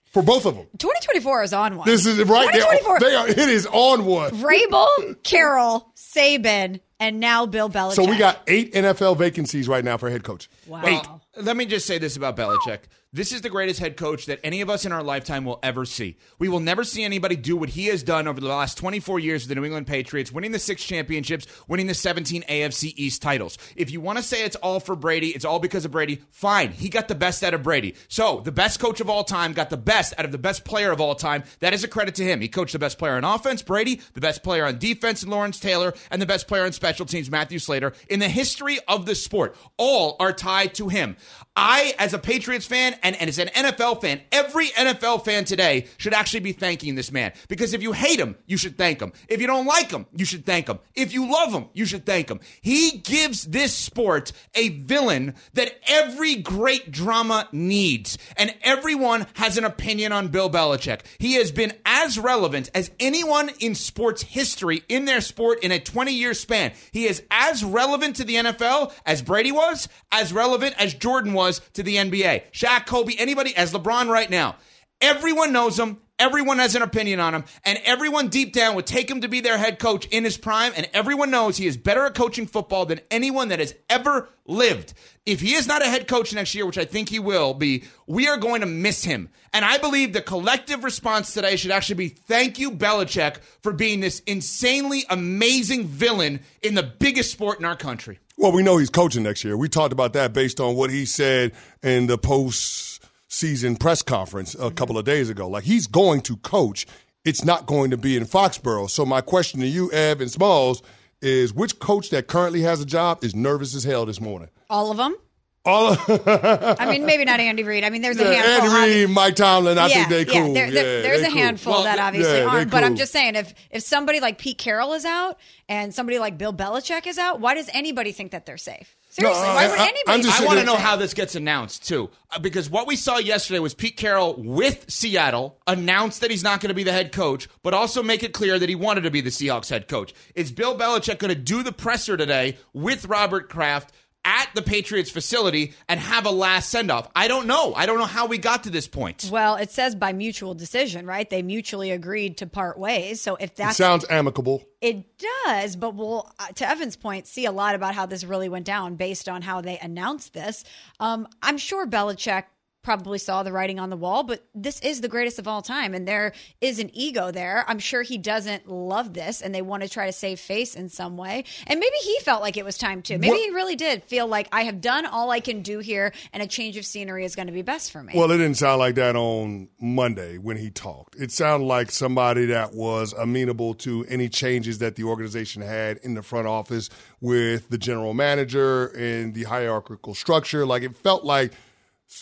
for 0.06 0.22
both 0.22 0.44
of 0.44 0.54
them. 0.54 0.66
2024 0.78 1.42
is 1.42 1.52
on 1.52 1.76
one. 1.76 1.86
This 1.88 2.04
is 2.04 2.18
right 2.18 2.52
there. 2.52 2.62
2024. 2.62 3.00
They 3.00 3.14
are. 3.14 3.28
It 3.28 3.38
is 3.38 3.66
on 3.66 4.04
one. 4.04 4.30
Vrabel, 4.32 5.22
Carroll, 5.22 5.90
Saban, 5.96 6.80
and 7.00 7.20
now 7.20 7.46
Bill 7.46 7.70
Belichick. 7.70 7.94
So 7.94 8.04
we 8.04 8.16
got 8.18 8.40
eight 8.46 8.74
NFL 8.74 9.16
vacancies 9.16 9.68
right 9.68 9.84
now 9.84 9.96
for 9.96 10.10
head 10.10 10.24
coach. 10.24 10.48
wow. 10.66 10.82
Eight. 10.84 11.02
Let 11.42 11.56
me 11.56 11.64
just 11.64 11.86
say 11.86 11.98
this 11.98 12.16
about 12.16 12.36
Belichick. 12.36 12.80
This 13.14 13.30
is 13.30 13.42
the 13.42 13.50
greatest 13.50 13.78
head 13.78 13.98
coach 13.98 14.24
that 14.24 14.40
any 14.42 14.62
of 14.62 14.70
us 14.70 14.86
in 14.86 14.92
our 14.92 15.02
lifetime 15.02 15.44
will 15.44 15.58
ever 15.62 15.84
see. 15.84 16.16
We 16.38 16.48
will 16.48 16.60
never 16.60 16.82
see 16.82 17.04
anybody 17.04 17.36
do 17.36 17.58
what 17.58 17.68
he 17.68 17.88
has 17.88 18.02
done 18.02 18.26
over 18.26 18.40
the 18.40 18.48
last 18.48 18.78
24 18.78 19.20
years 19.20 19.42
with 19.42 19.50
the 19.50 19.54
New 19.54 19.66
England 19.66 19.86
Patriots, 19.86 20.32
winning 20.32 20.52
the 20.52 20.58
six 20.58 20.82
championships, 20.82 21.46
winning 21.68 21.88
the 21.88 21.92
17 21.94 22.42
AFC 22.48 22.94
East 22.96 23.20
titles. 23.20 23.58
If 23.76 23.90
you 23.90 24.00
want 24.00 24.16
to 24.16 24.24
say 24.24 24.46
it's 24.46 24.56
all 24.56 24.80
for 24.80 24.96
Brady, 24.96 25.28
it's 25.28 25.44
all 25.44 25.58
because 25.58 25.84
of 25.84 25.90
Brady, 25.90 26.22
fine. 26.30 26.72
He 26.72 26.88
got 26.88 27.06
the 27.06 27.14
best 27.14 27.44
out 27.44 27.52
of 27.52 27.62
Brady. 27.62 27.96
So, 28.08 28.40
the 28.40 28.50
best 28.50 28.80
coach 28.80 28.98
of 28.98 29.10
all 29.10 29.24
time 29.24 29.52
got 29.52 29.68
the 29.68 29.76
best 29.76 30.14
out 30.16 30.24
of 30.24 30.32
the 30.32 30.38
best 30.38 30.64
player 30.64 30.90
of 30.90 31.02
all 31.02 31.14
time. 31.14 31.44
That 31.60 31.74
is 31.74 31.84
a 31.84 31.88
credit 31.88 32.14
to 32.14 32.24
him. 32.24 32.40
He 32.40 32.48
coached 32.48 32.72
the 32.72 32.78
best 32.78 32.96
player 32.96 33.16
on 33.16 33.24
offense, 33.24 33.60
Brady, 33.60 34.00
the 34.14 34.22
best 34.22 34.42
player 34.42 34.64
on 34.64 34.78
defense, 34.78 35.22
Lawrence 35.26 35.60
Taylor, 35.60 35.92
and 36.10 36.22
the 36.22 36.24
best 36.24 36.48
player 36.48 36.64
on 36.64 36.72
special 36.72 37.04
teams, 37.04 37.30
Matthew 37.30 37.58
Slater, 37.58 37.92
in 38.08 38.20
the 38.20 38.30
history 38.30 38.78
of 38.88 39.04
the 39.04 39.14
sport. 39.14 39.54
All 39.76 40.16
are 40.18 40.32
tied 40.32 40.72
to 40.76 40.88
him. 40.88 41.18
I, 41.54 41.94
as 41.98 42.14
a 42.14 42.18
Patriots 42.18 42.64
fan 42.64 42.96
and, 43.02 43.14
and 43.16 43.28
as 43.28 43.38
an 43.38 43.48
NFL 43.48 44.00
fan, 44.00 44.22
every 44.32 44.68
NFL 44.68 45.24
fan 45.24 45.44
today 45.44 45.86
should 45.98 46.14
actually 46.14 46.40
be 46.40 46.52
thanking 46.52 46.94
this 46.94 47.12
man. 47.12 47.32
Because 47.48 47.74
if 47.74 47.82
you 47.82 47.92
hate 47.92 48.18
him, 48.18 48.36
you 48.46 48.56
should 48.56 48.78
thank 48.78 49.00
him. 49.00 49.12
If 49.28 49.40
you 49.40 49.46
don't 49.46 49.66
like 49.66 49.90
him, 49.90 50.06
you 50.16 50.24
should 50.24 50.46
thank 50.46 50.68
him. 50.68 50.78
If 50.94 51.12
you 51.12 51.30
love 51.30 51.52
him, 51.52 51.66
you 51.74 51.84
should 51.84 52.06
thank 52.06 52.30
him. 52.30 52.40
He 52.62 52.92
gives 52.98 53.44
this 53.44 53.74
sport 53.74 54.32
a 54.54 54.70
villain 54.70 55.34
that 55.52 55.78
every 55.86 56.36
great 56.36 56.90
drama 56.90 57.48
needs. 57.52 58.16
And 58.38 58.54
everyone 58.62 59.26
has 59.34 59.58
an 59.58 59.64
opinion 59.64 60.12
on 60.12 60.28
Bill 60.28 60.48
Belichick. 60.48 61.00
He 61.18 61.34
has 61.34 61.52
been 61.52 61.74
as 61.84 62.18
relevant 62.18 62.70
as 62.74 62.90
anyone 62.98 63.50
in 63.60 63.74
sports 63.74 64.22
history 64.22 64.84
in 64.88 65.04
their 65.04 65.20
sport 65.20 65.62
in 65.62 65.70
a 65.70 65.78
20 65.78 66.12
year 66.12 66.32
span. 66.32 66.72
He 66.92 67.04
is 67.04 67.22
as 67.30 67.62
relevant 67.62 68.16
to 68.16 68.24
the 68.24 68.36
NFL 68.36 68.92
as 69.04 69.20
Brady 69.20 69.52
was, 69.52 69.88
as 70.10 70.32
relevant 70.32 70.76
as 70.78 70.94
Jordan 70.94 71.34
was 71.34 71.41
to 71.50 71.82
the 71.82 71.96
NBA. 71.96 72.50
Shaq, 72.52 72.86
Kobe, 72.86 73.14
anybody, 73.18 73.54
as 73.56 73.72
LeBron 73.72 74.08
right 74.08 74.30
now. 74.30 74.56
Everyone 75.00 75.52
knows 75.52 75.78
him. 75.78 75.98
Everyone 76.22 76.60
has 76.60 76.76
an 76.76 76.82
opinion 76.82 77.18
on 77.18 77.34
him, 77.34 77.44
and 77.64 77.80
everyone 77.84 78.28
deep 78.28 78.52
down 78.52 78.76
would 78.76 78.86
take 78.86 79.10
him 79.10 79.22
to 79.22 79.28
be 79.28 79.40
their 79.40 79.58
head 79.58 79.80
coach 79.80 80.06
in 80.06 80.22
his 80.22 80.38
prime. 80.38 80.72
And 80.76 80.88
everyone 80.94 81.32
knows 81.32 81.56
he 81.56 81.66
is 81.66 81.76
better 81.76 82.06
at 82.06 82.14
coaching 82.14 82.46
football 82.46 82.86
than 82.86 83.00
anyone 83.10 83.48
that 83.48 83.58
has 83.58 83.74
ever 83.90 84.28
lived. 84.46 84.94
If 85.26 85.40
he 85.40 85.54
is 85.54 85.66
not 85.66 85.82
a 85.82 85.86
head 85.86 86.06
coach 86.06 86.32
next 86.32 86.54
year, 86.54 86.64
which 86.64 86.78
I 86.78 86.84
think 86.84 87.08
he 87.08 87.18
will 87.18 87.54
be, 87.54 87.82
we 88.06 88.28
are 88.28 88.36
going 88.36 88.60
to 88.60 88.68
miss 88.68 89.02
him. 89.02 89.30
And 89.52 89.64
I 89.64 89.78
believe 89.78 90.12
the 90.12 90.22
collective 90.22 90.84
response 90.84 91.34
today 91.34 91.56
should 91.56 91.72
actually 91.72 91.96
be 91.96 92.08
thank 92.10 92.56
you, 92.56 92.70
Belichick, 92.70 93.38
for 93.60 93.72
being 93.72 93.98
this 93.98 94.20
insanely 94.20 95.04
amazing 95.10 95.88
villain 95.88 96.38
in 96.62 96.76
the 96.76 96.84
biggest 96.84 97.32
sport 97.32 97.58
in 97.58 97.64
our 97.64 97.74
country. 97.74 98.20
Well, 98.36 98.52
we 98.52 98.62
know 98.62 98.76
he's 98.76 98.90
coaching 98.90 99.24
next 99.24 99.42
year. 99.42 99.56
We 99.56 99.68
talked 99.68 99.92
about 99.92 100.12
that 100.12 100.32
based 100.32 100.60
on 100.60 100.76
what 100.76 100.90
he 100.90 101.04
said 101.04 101.50
in 101.82 102.06
the 102.06 102.16
post 102.16 103.01
season 103.32 103.76
press 103.76 104.02
conference 104.02 104.54
a 104.58 104.70
couple 104.70 104.98
of 104.98 105.04
days 105.04 105.30
ago. 105.30 105.48
Like 105.48 105.64
he's 105.64 105.86
going 105.86 106.20
to 106.22 106.36
coach. 106.38 106.86
It's 107.24 107.44
not 107.44 107.66
going 107.66 107.90
to 107.90 107.96
be 107.96 108.16
in 108.16 108.24
Foxborough. 108.24 108.90
So 108.90 109.06
my 109.06 109.20
question 109.20 109.60
to 109.60 109.66
you, 109.66 109.90
Ev 109.92 110.20
and 110.20 110.30
Smalls, 110.30 110.82
is 111.20 111.54
which 111.54 111.78
coach 111.78 112.10
that 112.10 112.26
currently 112.26 112.62
has 112.62 112.80
a 112.80 112.86
job 112.86 113.22
is 113.22 113.34
nervous 113.34 113.74
as 113.74 113.84
hell 113.84 114.04
this 114.04 114.20
morning? 114.20 114.48
All 114.68 114.90
of 114.90 114.96
them. 114.96 115.16
All 115.64 115.92
of, 115.92 116.00
I 116.26 116.90
mean, 116.90 117.06
maybe 117.06 117.24
not 117.24 117.38
Andy 117.40 117.62
Reid. 117.62 117.84
I 117.84 117.90
mean, 117.90 118.02
there's 118.02 118.18
a 118.18 118.24
handful. 118.24 118.70
Andy 118.70 118.94
Reid, 119.04 119.10
Mike 119.10 119.36
Tomlin. 119.36 119.78
I 119.78 119.86
yeah, 119.86 119.94
think 119.94 120.08
they 120.08 120.24
cool. 120.24 120.48
Yeah, 120.48 120.54
there, 120.54 120.70
there, 120.72 120.96
yeah, 120.96 121.02
there's 121.02 121.20
they 121.20 121.28
a 121.28 121.30
cool. 121.30 121.38
handful 121.38 121.72
Well, 121.74 121.82
that 121.84 122.00
obviously 122.00 122.38
yeah, 122.38 122.46
aren't. 122.46 122.72
But 122.72 122.82
I'm 122.82 122.96
just 122.96 123.12
saying, 123.12 123.36
if 123.36 123.54
if 123.70 123.84
somebody 123.84 124.18
like 124.18 124.38
Pete 124.38 124.58
Carroll 124.58 124.92
is 124.94 125.04
out 125.04 125.38
and 125.68 125.94
somebody 125.94 126.18
like 126.18 126.36
Bill 126.36 126.52
Belichick 126.52 127.06
is 127.06 127.16
out, 127.16 127.40
why 127.40 127.54
does 127.54 127.70
anybody 127.72 128.10
think 128.10 128.32
that 128.32 128.44
they're 128.44 128.58
safe? 128.58 128.96
Seriously, 129.14 129.42
No, 129.46 129.54
why 129.54 129.64
I- 129.64 129.68
would 129.68 129.78
anybody? 129.78 130.28
I'm 130.28 130.42
I 130.42 130.46
want 130.46 130.58
to 130.60 130.64
know 130.64 130.76
how 130.76 130.96
this 130.96 131.12
gets 131.12 131.34
announced 131.34 131.86
too, 131.86 132.08
Uh, 132.30 132.38
because 132.38 132.70
what 132.70 132.86
we 132.86 132.96
saw 132.96 133.18
yesterday 133.18 133.58
was 133.58 133.74
Pete 133.74 133.98
Carroll 133.98 134.34
with 134.38 134.86
Seattle 134.90 135.58
announce 135.66 136.18
that 136.20 136.30
he's 136.30 136.42
not 136.42 136.60
going 136.62 136.68
to 136.70 136.74
be 136.74 136.82
the 136.82 136.92
head 136.92 137.12
coach, 137.12 137.46
but 137.62 137.74
also 137.74 138.02
make 138.02 138.22
it 138.22 138.32
clear 138.32 138.58
that 138.58 138.70
he 138.70 138.74
wanted 138.74 139.02
to 139.02 139.10
be 139.10 139.20
the 139.20 139.28
Seahawks 139.28 139.68
head 139.68 139.86
coach. 139.86 140.14
Is 140.34 140.50
Bill 140.50 140.78
Belichick 140.78 141.18
going 141.18 141.28
to 141.28 141.34
do 141.34 141.62
the 141.62 141.72
presser 141.72 142.16
today 142.16 142.56
with 142.72 143.04
Robert 143.04 143.50
Kraft? 143.50 143.92
At 144.24 144.50
the 144.54 144.62
Patriots 144.62 145.10
facility 145.10 145.74
and 145.88 145.98
have 145.98 146.26
a 146.26 146.30
last 146.30 146.70
send 146.70 146.92
off. 146.92 147.08
I 147.16 147.26
don't 147.26 147.48
know. 147.48 147.74
I 147.74 147.86
don't 147.86 147.98
know 147.98 148.04
how 148.04 148.26
we 148.26 148.38
got 148.38 148.64
to 148.64 148.70
this 148.70 148.86
point. 148.86 149.28
Well, 149.32 149.56
it 149.56 149.70
says 149.72 149.96
by 149.96 150.12
mutual 150.12 150.54
decision, 150.54 151.06
right? 151.06 151.28
They 151.28 151.42
mutually 151.42 151.90
agreed 151.90 152.36
to 152.38 152.46
part 152.46 152.78
ways. 152.78 153.20
So 153.20 153.34
if 153.36 153.56
that 153.56 153.74
sounds 153.74 154.04
amicable. 154.08 154.64
It 154.80 155.04
does, 155.46 155.76
but 155.76 155.94
we'll, 155.94 156.32
uh, 156.38 156.48
to 156.48 156.68
Evan's 156.68 156.96
point, 156.96 157.26
see 157.26 157.46
a 157.46 157.52
lot 157.52 157.74
about 157.74 157.94
how 157.94 158.06
this 158.06 158.24
really 158.24 158.48
went 158.48 158.64
down 158.64 158.96
based 158.96 159.28
on 159.28 159.42
how 159.42 159.60
they 159.60 159.78
announced 159.78 160.34
this. 160.34 160.64
Um, 160.98 161.28
I'm 161.40 161.58
sure 161.58 161.86
Belichick 161.86 162.44
probably 162.82 163.18
saw 163.18 163.42
the 163.42 163.52
writing 163.52 163.78
on 163.78 163.90
the 163.90 163.96
wall, 163.96 164.24
but 164.24 164.44
this 164.54 164.80
is 164.80 165.00
the 165.00 165.08
greatest 165.08 165.38
of 165.38 165.46
all 165.46 165.62
time, 165.62 165.94
and 165.94 166.06
there 166.06 166.32
is 166.60 166.78
an 166.78 166.90
ego 166.92 167.30
there. 167.30 167.64
I'm 167.68 167.78
sure 167.78 168.02
he 168.02 168.18
doesn't 168.18 168.68
love 168.68 169.14
this, 169.14 169.40
and 169.40 169.54
they 169.54 169.62
want 169.62 169.82
to 169.82 169.88
try 169.88 170.06
to 170.06 170.12
save 170.12 170.40
face 170.40 170.74
in 170.74 170.88
some 170.88 171.16
way. 171.16 171.44
And 171.66 171.78
maybe 171.78 171.96
he 172.02 172.18
felt 172.20 172.42
like 172.42 172.56
it 172.56 172.64
was 172.64 172.76
time 172.76 173.02
to. 173.02 173.18
Maybe 173.18 173.36
he 173.36 173.50
really 173.50 173.76
did 173.76 174.02
feel 174.04 174.26
like 174.26 174.48
I 174.52 174.64
have 174.64 174.80
done 174.80 175.06
all 175.06 175.30
I 175.30 175.40
can 175.40 175.62
do 175.62 175.78
here, 175.78 176.12
and 176.32 176.42
a 176.42 176.46
change 176.46 176.76
of 176.76 176.84
scenery 176.84 177.24
is 177.24 177.36
going 177.36 177.46
to 177.46 177.52
be 177.52 177.62
best 177.62 177.92
for 177.92 178.02
me. 178.02 178.14
Well, 178.16 178.30
it 178.30 178.38
didn't 178.38 178.56
sound 178.56 178.80
like 178.80 178.96
that 178.96 179.14
on 179.14 179.68
Monday 179.80 180.38
when 180.38 180.56
he 180.56 180.70
talked. 180.70 181.16
It 181.16 181.30
sounded 181.30 181.66
like 181.66 181.90
somebody 181.90 182.46
that 182.46 182.74
was 182.74 183.12
amenable 183.12 183.74
to 183.74 184.04
any 184.08 184.28
changes 184.28 184.78
that 184.78 184.96
the 184.96 185.04
organization 185.04 185.62
had 185.62 185.98
in 185.98 186.14
the 186.14 186.22
front 186.22 186.48
office 186.48 186.90
with 187.20 187.68
the 187.68 187.78
general 187.78 188.14
manager 188.14 188.86
and 188.88 189.34
the 189.34 189.44
hierarchical 189.44 190.14
structure. 190.14 190.66
Like 190.66 190.82
it 190.82 190.96
felt 190.96 191.24
like 191.24 191.52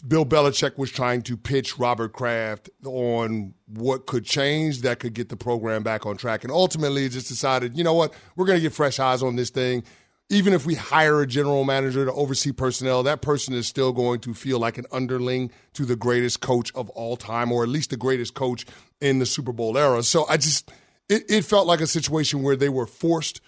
Bill 0.06 0.24
Belichick 0.24 0.78
was 0.78 0.90
trying 0.90 1.22
to 1.22 1.36
pitch 1.36 1.78
Robert 1.78 2.12
Kraft 2.12 2.70
on 2.84 3.54
what 3.66 4.06
could 4.06 4.24
change 4.24 4.82
that 4.82 5.00
could 5.00 5.14
get 5.14 5.28
the 5.28 5.36
program 5.36 5.82
back 5.82 6.06
on 6.06 6.16
track. 6.16 6.44
And 6.44 6.52
ultimately, 6.52 7.08
just 7.08 7.28
decided, 7.28 7.76
you 7.76 7.82
know 7.82 7.94
what, 7.94 8.14
we're 8.36 8.46
going 8.46 8.58
to 8.58 8.62
get 8.62 8.72
fresh 8.72 9.00
eyes 9.00 9.22
on 9.22 9.36
this 9.36 9.50
thing. 9.50 9.82
Even 10.28 10.52
if 10.52 10.64
we 10.64 10.76
hire 10.76 11.20
a 11.20 11.26
general 11.26 11.64
manager 11.64 12.04
to 12.04 12.12
oversee 12.12 12.52
personnel, 12.52 13.02
that 13.02 13.20
person 13.20 13.52
is 13.52 13.66
still 13.66 13.92
going 13.92 14.20
to 14.20 14.32
feel 14.32 14.60
like 14.60 14.78
an 14.78 14.86
underling 14.92 15.50
to 15.72 15.84
the 15.84 15.96
greatest 15.96 16.40
coach 16.40 16.72
of 16.76 16.88
all 16.90 17.16
time, 17.16 17.50
or 17.50 17.64
at 17.64 17.68
least 17.68 17.90
the 17.90 17.96
greatest 17.96 18.34
coach 18.34 18.64
in 19.00 19.18
the 19.18 19.26
Super 19.26 19.52
Bowl 19.52 19.76
era. 19.76 20.04
So 20.04 20.24
I 20.28 20.36
just, 20.36 20.70
it, 21.08 21.24
it 21.28 21.44
felt 21.44 21.66
like 21.66 21.80
a 21.80 21.86
situation 21.86 22.42
where 22.42 22.54
they 22.54 22.68
were 22.68 22.86
forced 22.86 23.40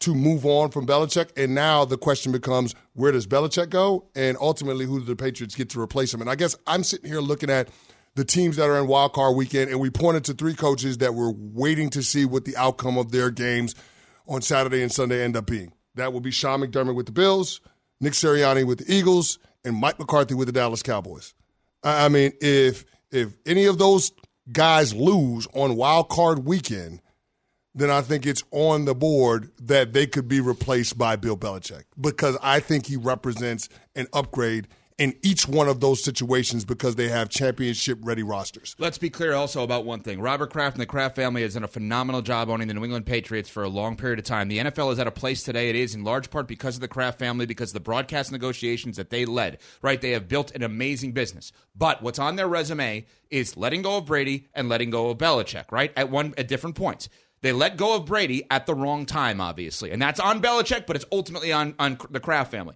to 0.00 0.14
move 0.14 0.44
on 0.44 0.70
from 0.70 0.86
Belichick. 0.86 1.30
And 1.36 1.54
now 1.54 1.84
the 1.84 1.96
question 1.96 2.32
becomes 2.32 2.74
where 2.94 3.12
does 3.12 3.26
Belichick 3.26 3.70
go? 3.70 4.08
And 4.14 4.36
ultimately, 4.40 4.84
who 4.84 5.00
do 5.00 5.06
the 5.06 5.16
Patriots 5.16 5.54
get 5.54 5.70
to 5.70 5.80
replace 5.80 6.12
him? 6.12 6.20
And 6.20 6.30
I 6.30 6.34
guess 6.34 6.56
I'm 6.66 6.84
sitting 6.84 7.10
here 7.10 7.20
looking 7.20 7.50
at 7.50 7.68
the 8.14 8.24
teams 8.24 8.56
that 8.56 8.68
are 8.68 8.78
in 8.78 8.86
wild 8.86 9.12
card 9.12 9.36
weekend, 9.36 9.70
and 9.70 9.78
we 9.78 9.90
pointed 9.90 10.24
to 10.24 10.34
three 10.34 10.54
coaches 10.54 10.98
that 10.98 11.14
were 11.14 11.32
waiting 11.36 11.90
to 11.90 12.02
see 12.02 12.24
what 12.24 12.44
the 12.46 12.56
outcome 12.56 12.96
of 12.96 13.12
their 13.12 13.30
games 13.30 13.74
on 14.26 14.42
Saturday 14.42 14.82
and 14.82 14.90
Sunday 14.90 15.22
end 15.22 15.36
up 15.36 15.46
being. 15.46 15.72
That 15.94 16.12
would 16.12 16.22
be 16.22 16.30
Sean 16.30 16.60
McDermott 16.60 16.94
with 16.94 17.06
the 17.06 17.12
Bills, 17.12 17.60
Nick 18.00 18.14
Sirianni 18.14 18.66
with 18.66 18.86
the 18.86 18.92
Eagles, 18.92 19.38
and 19.64 19.76
Mike 19.76 19.98
McCarthy 19.98 20.34
with 20.34 20.46
the 20.46 20.52
Dallas 20.52 20.82
Cowboys. 20.82 21.34
I 21.82 22.08
mean, 22.08 22.32
if 22.40 22.84
if 23.10 23.36
any 23.46 23.66
of 23.66 23.78
those 23.78 24.12
guys 24.50 24.94
lose 24.94 25.46
on 25.54 25.76
wild 25.76 26.08
card 26.08 26.44
weekend, 26.44 27.00
then 27.76 27.90
I 27.90 28.00
think 28.00 28.26
it's 28.26 28.42
on 28.50 28.86
the 28.86 28.94
board 28.94 29.50
that 29.60 29.92
they 29.92 30.06
could 30.06 30.26
be 30.26 30.40
replaced 30.40 30.96
by 30.96 31.14
Bill 31.16 31.36
Belichick 31.36 31.84
because 32.00 32.36
I 32.42 32.58
think 32.58 32.86
he 32.86 32.96
represents 32.96 33.68
an 33.94 34.06
upgrade 34.14 34.66
in 34.98 35.14
each 35.22 35.46
one 35.46 35.68
of 35.68 35.80
those 35.80 36.02
situations 36.02 36.64
because 36.64 36.96
they 36.96 37.08
have 37.08 37.28
championship 37.28 37.98
ready 38.00 38.22
rosters. 38.22 38.74
Let's 38.78 38.96
be 38.96 39.10
clear 39.10 39.34
also 39.34 39.62
about 39.62 39.84
one 39.84 40.00
thing. 40.00 40.20
Robert 40.20 40.50
Kraft 40.50 40.76
and 40.76 40.80
the 40.80 40.86
Kraft 40.86 41.16
family 41.16 41.42
has 41.42 41.54
done 41.54 41.64
a 41.64 41.68
phenomenal 41.68 42.22
job 42.22 42.48
owning 42.48 42.68
the 42.68 42.74
New 42.74 42.82
England 42.82 43.04
Patriots 43.04 43.50
for 43.50 43.62
a 43.62 43.68
long 43.68 43.96
period 43.96 44.18
of 44.18 44.24
time. 44.24 44.48
The 44.48 44.58
NFL 44.58 44.92
is 44.92 44.98
at 44.98 45.06
a 45.06 45.10
place 45.10 45.42
today 45.42 45.68
it 45.68 45.76
is 45.76 45.94
in 45.94 46.02
large 46.02 46.30
part 46.30 46.48
because 46.48 46.76
of 46.76 46.80
the 46.80 46.88
Kraft 46.88 47.18
family, 47.18 47.44
because 47.44 47.70
of 47.70 47.74
the 47.74 47.80
broadcast 47.80 48.32
negotiations 48.32 48.96
that 48.96 49.10
they 49.10 49.26
led, 49.26 49.58
right? 49.82 50.00
They 50.00 50.12
have 50.12 50.28
built 50.28 50.50
an 50.54 50.62
amazing 50.62 51.12
business. 51.12 51.52
But 51.74 52.02
what's 52.02 52.18
on 52.18 52.36
their 52.36 52.48
resume 52.48 53.04
is 53.30 53.56
letting 53.56 53.82
go 53.82 53.98
of 53.98 54.06
Brady 54.06 54.48
and 54.54 54.68
letting 54.68 54.90
go 54.90 55.10
of 55.10 55.18
Belichick, 55.18 55.70
right? 55.70 55.92
At 55.94 56.10
one 56.10 56.32
at 56.38 56.48
different 56.48 56.76
points. 56.76 57.10
They 57.46 57.52
let 57.52 57.76
go 57.76 57.94
of 57.94 58.06
Brady 58.06 58.42
at 58.50 58.66
the 58.66 58.74
wrong 58.74 59.06
time, 59.06 59.40
obviously. 59.40 59.92
And 59.92 60.02
that's 60.02 60.18
on 60.18 60.42
Belichick, 60.42 60.84
but 60.84 60.96
it's 60.96 61.04
ultimately 61.12 61.52
on, 61.52 61.76
on 61.78 61.96
the 62.10 62.18
Kraft 62.18 62.50
family. 62.50 62.74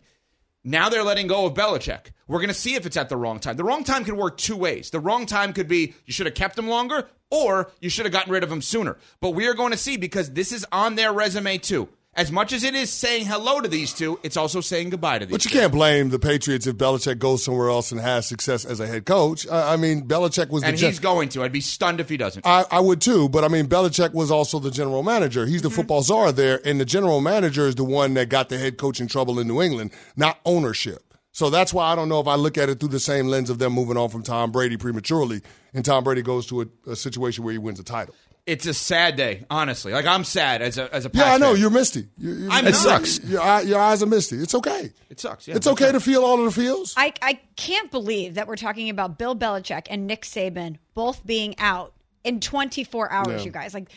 Now 0.63 0.89
they're 0.89 1.03
letting 1.03 1.27
go 1.27 1.45
of 1.47 1.55
Belichick. 1.55 2.13
We're 2.29 2.39
going 2.39 2.51
to 2.51 2.55
see 2.55 2.77
if 2.77 2.87
it's 2.87 2.97
at 2.97 3.09
the 3.09 3.17
wrong 3.17 3.41
time. 3.41 3.57
The 3.57 3.65
wrong 3.65 3.83
time 3.83 4.05
could 4.05 4.15
work 4.15 4.37
two 4.37 4.57
ways. 4.57 4.91
The 4.91 5.01
wrong 5.01 5.27
time 5.27 5.53
could 5.55 5.67
be 5.67 5.95
you 6.07 6.13
should 6.13 6.27
have 6.27 6.37
kept 6.37 6.57
him 6.57 6.69
longer 6.69 7.09
or 7.33 7.73
you 7.81 7.91
should 7.91 8.07
have 8.07 8.13
gotten 8.13 8.33
rid 8.33 8.45
of 8.45 8.53
him 8.53 8.63
sooner. 8.63 8.97
But 9.21 9.31
we 9.31 9.49
are 9.49 9.55
going 9.55 9.73
to 9.73 9.77
see 9.77 9.97
because 9.97 10.35
this 10.35 10.53
is 10.53 10.65
on 10.71 10.95
their 10.95 11.13
resume 11.13 11.59
too. 11.59 11.89
As 12.15 12.33
much 12.33 12.53
as 12.53 12.65
it 12.65 12.75
is 12.75 12.91
saying 12.91 13.27
hello 13.27 13.61
to 13.61 13.69
these 13.69 13.93
two, 13.93 14.19
it's 14.25 14.37
also 14.37 14.61
saying 14.61 14.91
goodbye 14.91 15.21
to 15.21 15.27
these 15.27 15.33
But 15.33 15.45
you 15.45 15.51
two. 15.53 15.59
can't 15.61 15.73
blame 15.73 16.09
the 16.09 16.19
Patriots 16.19 16.67
if 16.67 16.77
Belichick 16.77 17.21
goes 17.21 17.45
somewhere 17.45 17.69
else 17.69 17.93
and 17.93 18.01
has 18.01 18.27
success 18.27 18.65
as 18.65 18.81
a 18.81 18.87
head 18.89 19.07
coach. 19.07 19.47
I 19.49 19.75
I 19.75 19.77
mean, 19.77 20.09
Belichick 20.09 20.49
was 20.51 20.63
the 20.63 20.69
And 20.71 20.77
the 20.79 20.87
he's 20.89 20.99
going 20.99 21.29
to. 21.31 21.45
I'd 21.45 21.53
be 21.53 21.61
stunned 21.61 22.01
if 22.01 22.09
he 22.09 22.17
doesn't. 22.17 22.45
I, 22.45 22.65
I 22.69 22.81
would 22.81 23.01
too, 23.01 23.29
but 23.29 23.45
I 23.45 23.49
mean, 23.49 23.69
Belichick 23.69 24.13
was 24.13 24.33
also 24.33 24.59
the 24.59 24.73
general 24.73 25.05
manager. 25.05 25.47
He's 25.47 25.63
the 25.63 25.69
Mm-hmm. 25.69 25.77
football 25.77 26.03
czar 26.03 26.33
there, 26.33 26.61
and 26.65 26.81
the 26.81 26.85
general 26.85 27.21
manager 27.21 27.69
is 27.69 27.77
the 27.77 27.85
one 27.85 28.15
that 28.15 28.29
got 28.29 28.49
the 28.49 28.59
head 28.59 28.77
coach 28.77 28.99
in 29.01 29.07
trouble 29.07 29.39
in 29.39 29.47
New 29.47 29.63
England, 29.63 29.93
not 30.17 30.41
ownership. 30.45 31.15
So 31.31 31.49
that's 31.49 31.73
why 31.73 31.93
I 31.93 31.95
don't 31.95 32.09
know 32.09 32.19
if 32.19 32.27
I 32.27 32.35
look 32.35 32.59
at 32.59 32.69
it 32.69 32.81
through 32.81 32.89
the 32.89 32.99
same 32.99 33.29
lens 33.29 33.51
of 33.51 33.61
them 33.61 33.73
moving 33.73 33.97
on 33.97 34.09
from 34.09 34.25
Tom 34.25 34.51
Brady 34.51 34.77
prematurely, 34.77 35.43
and 35.73 35.85
Tom 35.85 36.03
Brady 36.03 36.23
goes 36.23 36.45
to 36.49 36.63
a, 36.63 36.67
a 36.91 36.97
situation 36.97 37.45
where 37.45 37.53
he 37.53 37.59
wins 37.59 37.79
a 37.79 37.85
title. 37.85 38.17
It's 38.51 38.67
a 38.67 38.75
sad 38.75 39.17
day, 39.17 39.45
honestly. 39.49 39.93
Like 39.93 40.07
I'm 40.07 40.25
sad 40.25 40.61
as 40.63 40.77
a 40.79 40.93
as 40.95 41.07
a 41.07 41.11
Yeah, 41.13 41.33
I 41.35 41.39
know 41.39 41.53
fan. 41.53 41.61
you're 41.61 41.71
misty. 41.71 42.09
You, 42.19 42.33
you, 42.33 42.49
I'm 42.51 42.65
you- 42.67 42.71
not. 42.73 42.73
It 42.73 42.75
sucks. 42.75 43.21
Your, 43.25 43.61
your 43.63 43.79
eyes 43.81 44.03
are 44.03 44.07
misty. 44.07 44.37
It's 44.37 44.55
okay. 44.55 44.91
It 45.09 45.21
sucks. 45.21 45.47
Yeah, 45.47 45.57
it's 45.57 45.67
that's 45.67 45.73
okay 45.75 45.87
right. 45.87 45.93
to 45.93 46.01
feel 46.01 46.25
all 46.25 46.39
of 46.45 46.53
the 46.55 46.61
feels. 46.61 46.95
I, 46.97 47.13
I 47.23 47.41
can't 47.57 47.91
believe 47.91 48.35
that 48.35 48.47
we're 48.49 48.57
talking 48.57 48.89
about 48.91 49.19
Bill 49.19 49.37
Belichick 49.37 49.87
and 49.91 50.07
Nick 50.07 50.23
Saban 50.23 50.77
both 50.95 51.25
being 51.25 51.55
out 51.59 51.95
in 52.25 52.41
24 52.41 53.11
hours, 53.11 53.29
Yeah. 53.29 53.45
you 53.45 53.51
guys. 53.51 53.73
Like, 53.73 53.89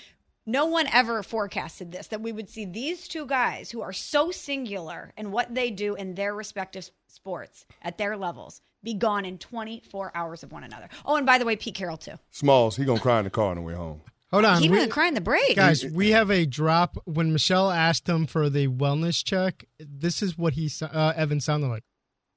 no 0.45 0.65
one 0.65 0.87
ever 0.93 1.23
forecasted 1.23 1.91
this, 1.91 2.07
that 2.07 2.21
we 2.21 2.31
would 2.31 2.49
see 2.49 2.65
these 2.65 3.07
two 3.07 3.25
guys 3.25 3.71
who 3.71 3.81
are 3.81 3.93
so 3.93 4.29
singular 4.31 5.13
in 5.17 5.31
what 5.31 5.53
they 5.55 5.71
do 5.71 5.95
in 5.95 6.15
their 6.15 6.35
respective 6.35 6.89
sports 7.07 7.65
at 7.81 7.97
their 7.97 8.17
levels 8.17 8.61
be 8.83 8.93
gone 8.93 9.23
in 9.25 9.37
24 9.37 10.11
hours 10.13 10.43
of 10.43 10.51
one 10.51 10.63
another. 10.65 10.89
Oh, 11.05 11.15
and 11.15 11.25
by 11.25 11.37
the 11.37 11.45
way, 11.45 11.55
Pete 11.55 11.75
Carroll, 11.75 11.95
too. 11.97 12.19
Smalls, 12.31 12.75
he 12.75 12.83
gonna 12.85 12.99
cry 12.99 13.19
in 13.19 13.23
the 13.23 13.29
car 13.29 13.51
on 13.51 13.55
the 13.55 13.61
way 13.61 13.73
home. 13.73 14.01
Hold 14.33 14.45
on. 14.45 14.61
he 14.61 14.67
we- 14.69 14.79
didn't 14.79 14.91
cry 14.91 15.07
in 15.07 15.13
the 15.13 15.21
break. 15.21 15.55
Guys, 15.55 15.85
we 15.85 16.09
have 16.11 16.29
a 16.31 16.45
drop. 16.45 16.97
When 17.05 17.31
Michelle 17.31 17.69
asked 17.71 18.09
him 18.09 18.25
for 18.25 18.49
the 18.49 18.67
wellness 18.67 19.23
check, 19.23 19.65
this 19.79 20.21
is 20.23 20.37
what 20.37 20.53
he 20.53 20.67
so- 20.69 20.87
uh, 20.87 21.13
Evan 21.15 21.39
sounded 21.39 21.67
like. 21.67 21.83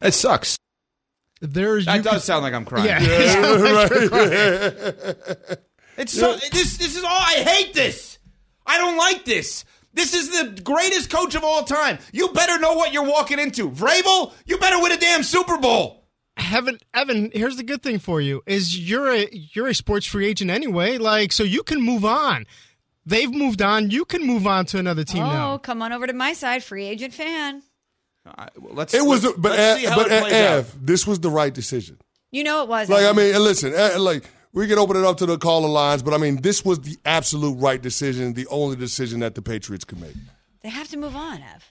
It 0.03 0.12
sucks. 0.12 0.59
There's 1.41 1.87
That 1.87 2.05
does 2.05 2.12
could- 2.12 2.23
sound 2.23 2.43
like 2.45 2.53
I'm 2.55 2.65
crying. 2.67 2.87
Yeah, 2.87 2.99
it 3.00 3.75
like 3.75 3.91
you're 3.91 4.09
crying. 4.11 5.57
It's 5.99 6.12
so 6.12 6.37
this 6.53 6.76
this 6.76 6.95
is 6.95 7.03
all 7.03 7.11
I 7.11 7.37
hate 7.37 7.73
this. 7.73 8.19
I 8.67 8.76
don't 8.76 8.99
like 8.99 9.25
this. 9.25 9.65
This 9.95 10.12
is 10.12 10.29
the 10.29 10.61
greatest 10.61 11.09
coach 11.09 11.35
of 11.35 11.43
all 11.43 11.62
time. 11.65 11.97
You 12.12 12.29
better 12.35 12.59
know 12.59 12.75
what 12.75 12.93
you're 12.93 13.03
walking 13.11 13.38
into. 13.38 13.71
Vrabel, 13.71 14.35
you 14.45 14.59
better 14.59 14.79
win 14.83 14.93
a 14.93 14.99
damn 14.99 15.23
Super 15.23 15.57
Bowl. 15.57 15.96
Evan, 16.37 16.78
Evan, 16.95 17.31
here's 17.33 17.57
the 17.57 17.62
good 17.62 17.83
thing 17.83 17.99
for 17.99 18.21
you 18.21 18.43
is 18.47 18.78
you're 18.78 19.12
a 19.12 19.28
you're 19.33 19.69
a 19.69 19.75
sports 19.75 20.07
free 20.07 20.26
agent 20.26 20.50
anyway, 20.50 20.99
like 20.99 21.33
so 21.33 21.43
you 21.43 21.62
can 21.62 21.81
move 21.81 22.05
on. 22.05 22.47
They've 23.05 23.33
moved 23.33 23.62
on. 23.62 23.90
You 23.90 24.05
can 24.05 24.26
move 24.26 24.47
on 24.47 24.66
to 24.66 24.78
another 24.78 25.05
team 25.05 25.23
oh, 25.23 25.26
now. 25.26 25.59
come 25.59 25.81
on 25.81 25.93
over 25.93 26.07
to 26.07 26.12
my 26.12 26.33
side, 26.33 26.64
free 26.64 26.85
agent 26.85 27.14
fan. 27.14 27.62
Uh, 28.26 28.47
let's. 28.59 28.93
It 28.93 29.05
was, 29.05 29.25
let's, 29.25 29.37
but 29.38 29.52
let's 29.52 29.81
see 29.81 29.87
how 29.87 29.97
but 29.97 30.11
it 30.11 30.21
plays 30.21 30.33
Ev, 30.33 30.75
out. 30.75 30.87
this 30.87 31.07
was 31.07 31.21
the 31.21 31.31
right 31.31 31.55
decision. 31.55 31.99
You 32.33 32.45
know 32.45 32.62
it 32.62 32.69
was. 32.69 32.88
Like 32.88 33.07
I 33.07 33.12
mean, 33.12 33.33
listen, 33.40 33.73
like 34.02 34.28
we 34.52 34.66
can 34.66 34.78
open 34.78 34.97
it 34.97 35.05
up 35.05 35.19
to 35.19 35.26
the 35.26 35.38
caller 35.38 35.69
lines, 35.69 36.02
but 36.02 36.14
I 36.14 36.19
mean, 36.19 36.43
this 36.43 36.64
was 36.64 36.81
the 36.81 36.97
absolute 37.05 37.55
right 37.59 37.81
decision, 37.81 38.35
the 38.35 38.47
only 38.49 38.76
decision 38.76 39.21
that 39.21 39.37
the 39.37 39.43
Patriots 39.43 39.85
could 39.85 40.00
make. 40.00 40.14
they 40.62 40.69
have 40.69 40.88
to 40.88 40.97
move 40.97 41.14
on, 41.14 41.43
Ev. 41.43 41.64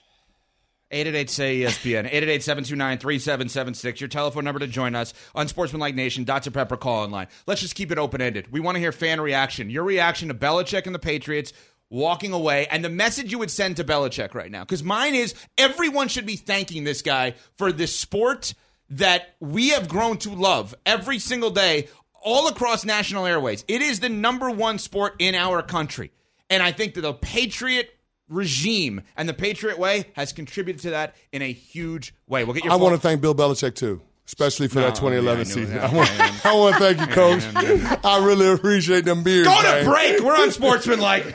888 0.90 1.30
say 1.30 1.60
ESPN, 1.60 2.06
888 2.06 2.42
729 2.42 2.98
3776. 2.98 4.00
Your 4.00 4.08
telephone 4.08 4.44
number 4.44 4.60
to 4.60 4.68
join 4.68 4.94
us 4.94 5.14
on 5.34 5.48
Sportsmanlike 5.48 5.96
Nation, 5.96 6.24
Dr. 6.24 6.50
Pepper 6.52 6.76
call 6.76 7.02
online. 7.02 7.26
Let's 7.46 7.60
just 7.60 7.74
keep 7.74 7.90
it 7.90 7.98
open 7.98 8.20
ended. 8.20 8.52
We 8.52 8.60
want 8.60 8.76
to 8.76 8.80
hear 8.80 8.92
fan 8.92 9.20
reaction. 9.20 9.68
Your 9.68 9.82
reaction 9.82 10.28
to 10.28 10.34
Belichick 10.34 10.86
and 10.86 10.94
the 10.94 11.00
Patriots 11.00 11.52
walking 11.90 12.32
away 12.32 12.66
and 12.70 12.84
the 12.84 12.88
message 12.88 13.32
you 13.32 13.38
would 13.38 13.50
send 13.50 13.76
to 13.76 13.84
Belichick 13.84 14.34
right 14.34 14.50
now. 14.50 14.62
Because 14.62 14.82
mine 14.82 15.14
is 15.14 15.34
everyone 15.58 16.08
should 16.08 16.26
be 16.26 16.36
thanking 16.36 16.84
this 16.84 17.02
guy 17.02 17.34
for 17.56 17.72
this 17.72 17.96
sport 17.96 18.54
that 18.90 19.34
we 19.40 19.70
have 19.70 19.88
grown 19.88 20.18
to 20.18 20.30
love 20.30 20.74
every 20.84 21.18
single 21.18 21.50
day, 21.50 21.88
all 22.22 22.48
across 22.48 22.84
national 22.84 23.26
airways. 23.26 23.64
It 23.66 23.82
is 23.82 24.00
the 24.00 24.08
number 24.08 24.50
one 24.50 24.78
sport 24.78 25.14
in 25.18 25.34
our 25.34 25.62
country. 25.62 26.12
And 26.48 26.62
I 26.62 26.70
think 26.70 26.94
that 26.94 27.00
the 27.00 27.14
Patriot 27.14 27.95
regime 28.28 29.02
and 29.16 29.28
the 29.28 29.34
Patriot 29.34 29.78
way 29.78 30.06
has 30.14 30.32
contributed 30.32 30.82
to 30.82 30.90
that 30.90 31.14
in 31.32 31.42
a 31.42 31.52
huge 31.52 32.14
way. 32.26 32.44
We'll 32.44 32.54
get 32.54 32.64
your 32.64 32.72
I 32.72 32.76
want 32.76 32.94
to 32.94 33.00
thank 33.00 33.20
Bill 33.20 33.34
Belichick 33.34 33.74
too, 33.74 34.00
especially 34.26 34.68
for 34.68 34.80
that 34.80 34.94
2011 34.94 35.38
yeah, 35.38 35.44
season. 35.44 35.74
that. 35.74 35.84
I 35.90 35.94
want, 35.94 36.46
I 36.46 36.54
want 36.54 36.76
to 36.76 36.80
thank 36.80 37.00
you, 37.00 37.06
Coach. 37.06 38.04
I 38.04 38.24
really 38.24 38.48
appreciate 38.48 39.04
them 39.04 39.22
beers. 39.22 39.46
Go 39.46 39.62
man. 39.62 39.84
to 39.84 39.90
break. 39.90 40.20
We're 40.20 40.42
Unsportsmanlike. 40.44 41.34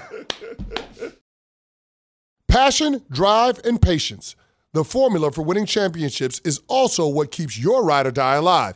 Passion, 2.47 3.01
drive, 3.09 3.61
and 3.63 3.81
patience. 3.81 4.35
The 4.73 4.83
formula 4.83 5.31
for 5.31 5.41
winning 5.41 5.65
championships 5.65 6.39
is 6.45 6.61
also 6.67 7.07
what 7.07 7.31
keeps 7.31 7.57
your 7.57 7.83
ride 7.83 8.07
or 8.07 8.11
die 8.11 8.35
alive. 8.35 8.75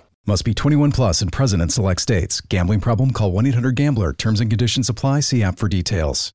Must 0.27 0.45
be 0.45 0.53
21 0.53 0.91
plus 0.91 1.23
and 1.23 1.31
present 1.31 1.63
in 1.63 1.69
select 1.69 1.99
states. 1.99 2.41
Gambling 2.41 2.79
problem? 2.79 3.11
Call 3.11 3.31
1 3.31 3.47
800 3.47 3.75
Gambler. 3.75 4.13
Terms 4.13 4.39
and 4.39 4.51
conditions 4.51 4.87
apply. 4.87 5.21
See 5.21 5.41
app 5.41 5.57
for 5.57 5.67
details. 5.67 6.31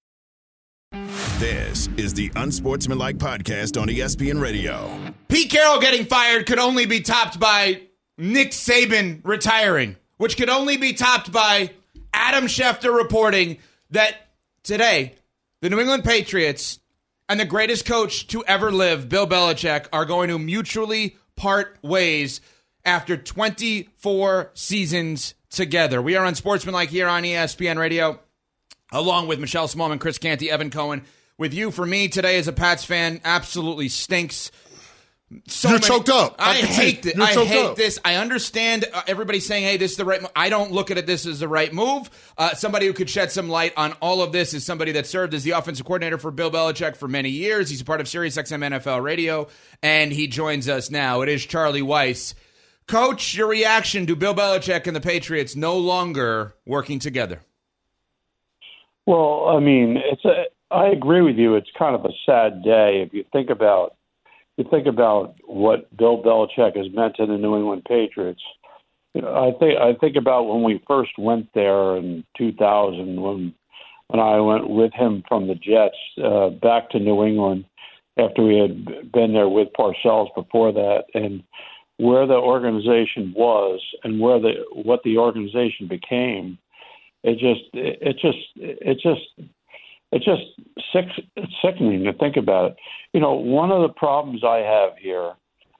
This 1.38 1.88
is 1.96 2.12
the 2.12 2.33
Unsportsmanlike 2.35 3.18
Podcast 3.18 3.81
on 3.81 3.87
ESPN 3.87 4.40
Radio. 4.40 4.90
Pete 5.29 5.51
Carroll 5.51 5.81
getting 5.81 6.05
fired 6.05 6.46
could 6.46 6.59
only 6.59 6.87
be 6.87 7.01
topped 7.01 7.38
by 7.38 7.83
Nick 8.18 8.51
Saban 8.51 9.20
retiring, 9.22 9.94
which 10.16 10.37
could 10.37 10.51
only 10.51 10.77
be 10.77 10.92
topped 10.92 11.31
by 11.31 11.70
Adam 12.12 12.46
Schefter 12.46 12.96
reporting 12.96 13.59
that 13.90 14.16
today 14.64 15.14
the 15.62 15.70
New 15.70 15.79
England 15.79 16.03
Patriots 16.03 16.81
and 17.29 17.38
the 17.38 17.44
greatest 17.44 17.87
coach 17.87 18.27
to 18.29 18.44
ever 18.46 18.72
live, 18.72 19.09
Bill 19.09 19.29
Belichick, 19.29 19.87
are 19.92 20.05
going 20.05 20.29
to 20.31 20.38
mutually 20.40 21.16
part 21.37 21.79
ways 21.83 22.40
after 22.87 23.16
24 23.16 24.53
seasons 24.55 25.35
together. 25.51 26.01
We 26.01 26.16
are 26.16 26.25
Unsportsmanlike 26.25 26.88
here 26.88 27.09
on 27.09 27.25
ESPN 27.25 27.77
Radio, 27.79 28.20
along 28.92 29.27
with 29.27 29.40
Michelle 29.40 29.68
Smallmon, 29.68 30.01
Chris 30.01 30.18
Canty, 30.18 30.51
Evan 30.51 30.70
Cohen. 30.70 31.03
With 31.37 31.53
you, 31.53 31.70
for 31.70 31.85
me 31.85 32.09
today 32.09 32.38
as 32.38 32.49
a 32.49 32.53
Pats 32.53 32.85
fan, 32.85 33.20
absolutely 33.22 33.90
stinks. 33.90 34.51
So 35.49 35.70
You're 35.70 35.81
choked 35.81 36.09
up. 36.09 36.37
I 36.38 36.51
I 36.51 36.55
hate 36.55 37.03
this. 37.03 37.18
I 37.18 37.44
hate 37.44 37.64
up. 37.66 37.77
this. 37.77 37.99
I 38.05 38.14
understand 38.14 38.85
uh, 38.90 39.03
everybody 39.09 39.40
saying, 39.40 39.64
"Hey, 39.64 39.77
this 39.77 39.90
is 39.90 39.96
the 39.96 40.05
right." 40.05 40.22
Move. 40.22 40.31
I 40.37 40.49
don't 40.49 40.70
look 40.70 40.92
at 40.92 40.99
it. 40.99 41.07
This 41.07 41.27
is 41.27 41.40
the 41.40 41.49
right 41.49 41.72
move. 41.75 42.09
Uh, 42.38 42.55
somebody 42.55 42.87
who 42.87 42.92
could 42.92 43.11
shed 43.11 43.33
some 43.33 43.49
light 43.49 43.72
on 43.77 43.92
all 43.94 44.22
of 44.22 44.31
this 44.31 44.55
is 44.55 44.64
somebody 44.64 44.92
that 44.92 45.05
served 45.05 45.35
as 45.35 45.42
the 45.42 45.51
offensive 45.51 45.85
coordinator 45.85 46.16
for 46.16 46.31
Bill 46.31 46.51
Belichick 46.51 46.96
for 46.96 47.09
many 47.09 47.31
years. 47.31 47.68
He's 47.68 47.81
a 47.81 47.85
part 47.85 48.01
of 48.01 48.07
SiriusXM 48.07 48.79
NFL 48.79 49.03
Radio, 49.03 49.49
and 49.83 50.12
he 50.12 50.29
joins 50.29 50.68
us 50.68 50.92
now. 50.92 51.22
It 51.22 51.29
is 51.29 51.44
Charlie 51.44 51.83
Weis. 51.83 52.35
Coach, 52.88 53.35
your 53.35 53.49
reaction 53.49 54.07
to 54.07 54.14
Bill 54.14 54.35
Belichick 54.35 54.87
and 54.87 54.94
the 54.94 55.01
Patriots 55.01 55.57
no 55.57 55.77
longer 55.77 56.55
working 56.64 56.99
together? 56.99 57.40
Well, 59.07 59.49
I 59.49 59.61
mean, 59.61 59.96
it's 59.96 60.25
a. 60.25 60.44
I 60.70 60.88
agree 60.88 61.22
with 61.22 61.37
you. 61.37 61.55
It's 61.55 61.70
kind 61.79 61.94
of 61.94 62.05
a 62.05 62.12
sad 62.25 62.64
day 62.64 63.03
if 63.07 63.14
you 63.14 63.25
think 63.33 63.51
about 63.51 63.96
you 64.57 64.64
think 64.70 64.87
about 64.87 65.35
what 65.44 65.94
Bill 65.96 66.22
Belichick 66.22 66.77
has 66.77 66.92
meant 66.92 67.16
to 67.16 67.27
the 67.27 67.37
New 67.37 67.57
England 67.57 67.85
Patriots. 67.87 68.42
You 69.14 69.22
know, 69.22 69.35
I 69.35 69.59
think 69.59 69.79
I 69.79 69.94
think 69.94 70.16
about 70.16 70.44
when 70.44 70.62
we 70.62 70.83
first 70.87 71.12
went 71.18 71.49
there 71.55 71.96
in 71.96 72.25
2000 72.37 73.20
when 73.20 73.55
when 74.09 74.20
I 74.20 74.40
went 74.40 74.68
with 74.68 74.92
him 74.92 75.25
from 75.29 75.49
the 75.49 75.55
Jets 75.55 75.96
uh, 76.22 76.51
back 76.51 76.90
to 76.90 76.99
New 76.99 77.25
England 77.25 77.64
after 78.18 78.42
we 78.42 78.59
had 78.59 79.12
been 79.12 79.33
there 79.33 79.49
with 79.49 79.68
Parcells 79.79 80.35
before 80.35 80.72
that, 80.72 81.05
and 81.14 81.42
where 81.98 82.26
the 82.26 82.35
organization 82.35 83.32
was 83.35 83.80
and 84.04 84.20
where 84.20 84.38
the 84.38 84.52
what 84.72 85.02
the 85.02 85.18
organization 85.18 85.88
became. 85.88 86.59
It 87.22 87.38
just 87.38 87.68
it 87.72 88.16
just 88.20 88.38
it 88.56 88.98
just 89.02 89.50
it's 90.12 90.24
just 90.24 90.42
sick, 90.92 91.06
it's 91.37 91.52
sickening 91.62 92.04
to 92.04 92.12
think 92.12 92.37
about 92.37 92.72
it. 92.72 92.76
You 93.12 93.20
know, 93.20 93.32
one 93.32 93.72
of 93.72 93.82
the 93.82 93.92
problems 93.92 94.42
I 94.44 94.59
have 94.59 94.96
here, 94.98 95.32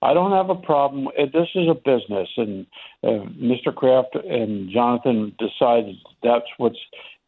I 0.03 0.15
don't 0.15 0.33
have 0.33 0.51
a 0.51 0.61
problem. 0.61 1.09
This 1.17 1.49
is 1.55 1.69
a 1.69 1.75
business, 1.75 2.29
and 2.37 2.67
uh, 3.03 3.27
Mr. 3.41 3.75
Kraft 3.75 4.15
and 4.15 4.71
Jonathan 4.71 5.35
decide 5.39 5.85
that's 6.23 6.47
what's 6.59 6.79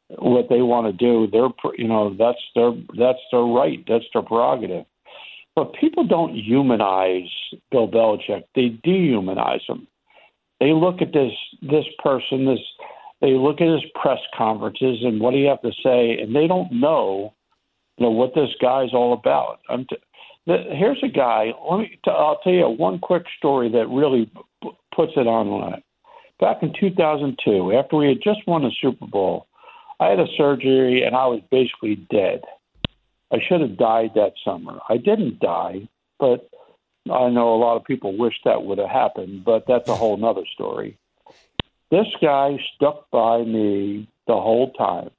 what 0.09 0.49
they 0.49 0.63
want 0.63 0.87
to 0.87 0.93
do. 0.93 1.29
They're, 1.31 1.73
you 1.77 1.87
know, 1.87 2.15
that's 2.19 2.39
their 2.55 2.73
that's 2.99 3.19
their 3.31 3.43
right. 3.43 3.85
That's 3.87 4.05
their 4.13 4.23
prerogative. 4.23 4.85
But 5.59 5.75
people 5.75 6.07
don't 6.07 6.37
humanize 6.37 7.29
Bill 7.73 7.89
Belichick. 7.89 8.45
They 8.55 8.79
dehumanize 8.87 9.69
him. 9.69 9.89
They 10.61 10.73
look 10.73 11.03
at 11.03 11.13
this 11.13 11.33
this 11.61 11.85
person, 11.99 12.47
this 12.47 12.61
they 13.21 13.33
look 13.33 13.61
at 13.61 13.67
his 13.67 13.83
press 14.01 14.21
conferences 14.37 14.99
and 15.03 15.21
what 15.21 15.35
he 15.35 15.43
have 15.47 15.61
to 15.63 15.73
say, 15.83 16.17
and 16.21 16.33
they 16.33 16.47
don't 16.47 16.71
know, 16.71 17.35
you 17.97 18.07
know, 18.07 18.13
what 18.13 18.37
this 18.37 18.51
guy's 18.63 18.95
all 18.95 19.13
about. 19.15 19.59
I'm 19.69 19.85
t- 19.87 19.97
the, 20.47 20.63
here's 20.71 21.03
a 21.03 21.09
guy. 21.09 21.53
Let 21.69 21.79
me. 21.81 21.99
T- 22.05 22.11
I'll 22.13 22.39
tell 22.45 22.53
you 22.53 22.69
one 22.69 23.01
quick 23.01 23.25
story 23.37 23.69
that 23.73 23.89
really 23.89 24.31
puts 24.95 25.15
it 25.17 25.27
on. 25.27 25.83
Back 26.39 26.59
in 26.63 26.73
2002, 26.79 27.73
after 27.73 27.97
we 27.97 28.07
had 28.11 28.23
just 28.23 28.47
won 28.47 28.63
the 28.63 28.71
Super 28.81 29.09
Bowl, 29.09 29.49
I 29.99 30.07
had 30.07 30.21
a 30.21 30.27
surgery 30.37 31.03
and 31.03 31.17
I 31.17 31.27
was 31.27 31.41
basically 31.51 31.97
dead. 32.13 32.43
I 33.33 33.39
should 33.47 33.61
have 33.61 33.77
died 33.77 34.13
that 34.15 34.33
summer. 34.45 34.79
I 34.89 34.97
didn't 34.97 35.41
die, 35.41 35.89
but 36.19 36.49
I 37.11 37.29
know 37.31 37.55
a 37.55 37.63
lot 37.63 37.77
of 37.77 37.85
people 37.85 38.17
wish 38.17 38.35
that 38.45 38.63
would 38.65 38.79
have 38.79 38.91
happened, 38.91 39.45
but 39.45 39.65
that's 39.67 39.89
a 39.89 39.97
whole 39.97 40.17
nother 40.17 40.45
story. 40.55 40.99
This 41.91 42.07
guy 42.21 42.59
stuck 42.75 43.11
by 43.11 43.43
me 43.43 44.09
the 44.27 44.35
whole 44.35 44.73
time. 44.73 45.11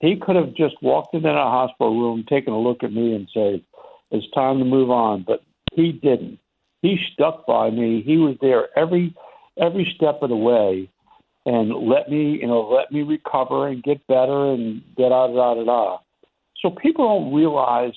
he 0.00 0.16
could 0.16 0.34
have 0.36 0.54
just 0.54 0.76
walked 0.82 1.14
into 1.14 1.28
a 1.28 1.34
hospital 1.34 2.00
room, 2.00 2.24
taken 2.26 2.54
a 2.54 2.58
look 2.58 2.82
at 2.82 2.92
me, 2.92 3.14
and 3.14 3.28
said, 3.34 3.62
"It's 4.10 4.30
time 4.30 4.58
to 4.58 4.64
move 4.64 4.90
on." 4.90 5.22
But 5.22 5.42
he 5.74 5.92
didn't. 5.92 6.38
He 6.82 6.98
stuck 7.12 7.44
by 7.46 7.70
me. 7.70 8.00
He 8.00 8.16
was 8.16 8.36
there 8.40 8.76
every 8.78 9.12
every 9.58 9.84
step 9.96 10.22
of 10.22 10.30
the 10.30 10.36
way, 10.36 10.88
and 11.44 11.74
let 11.74 12.10
me, 12.10 12.38
you 12.40 12.46
know, 12.46 12.62
let 12.62 12.90
me 12.90 13.02
recover 13.02 13.68
and 13.68 13.82
get 13.82 14.06
better 14.06 14.52
and 14.52 14.82
get 14.96 15.12
out, 15.12 15.34
da 15.34 15.54
da 15.54 15.64
da. 15.64 15.98
So 16.62 16.70
people 16.70 17.06
don't 17.06 17.34
realize 17.34 17.92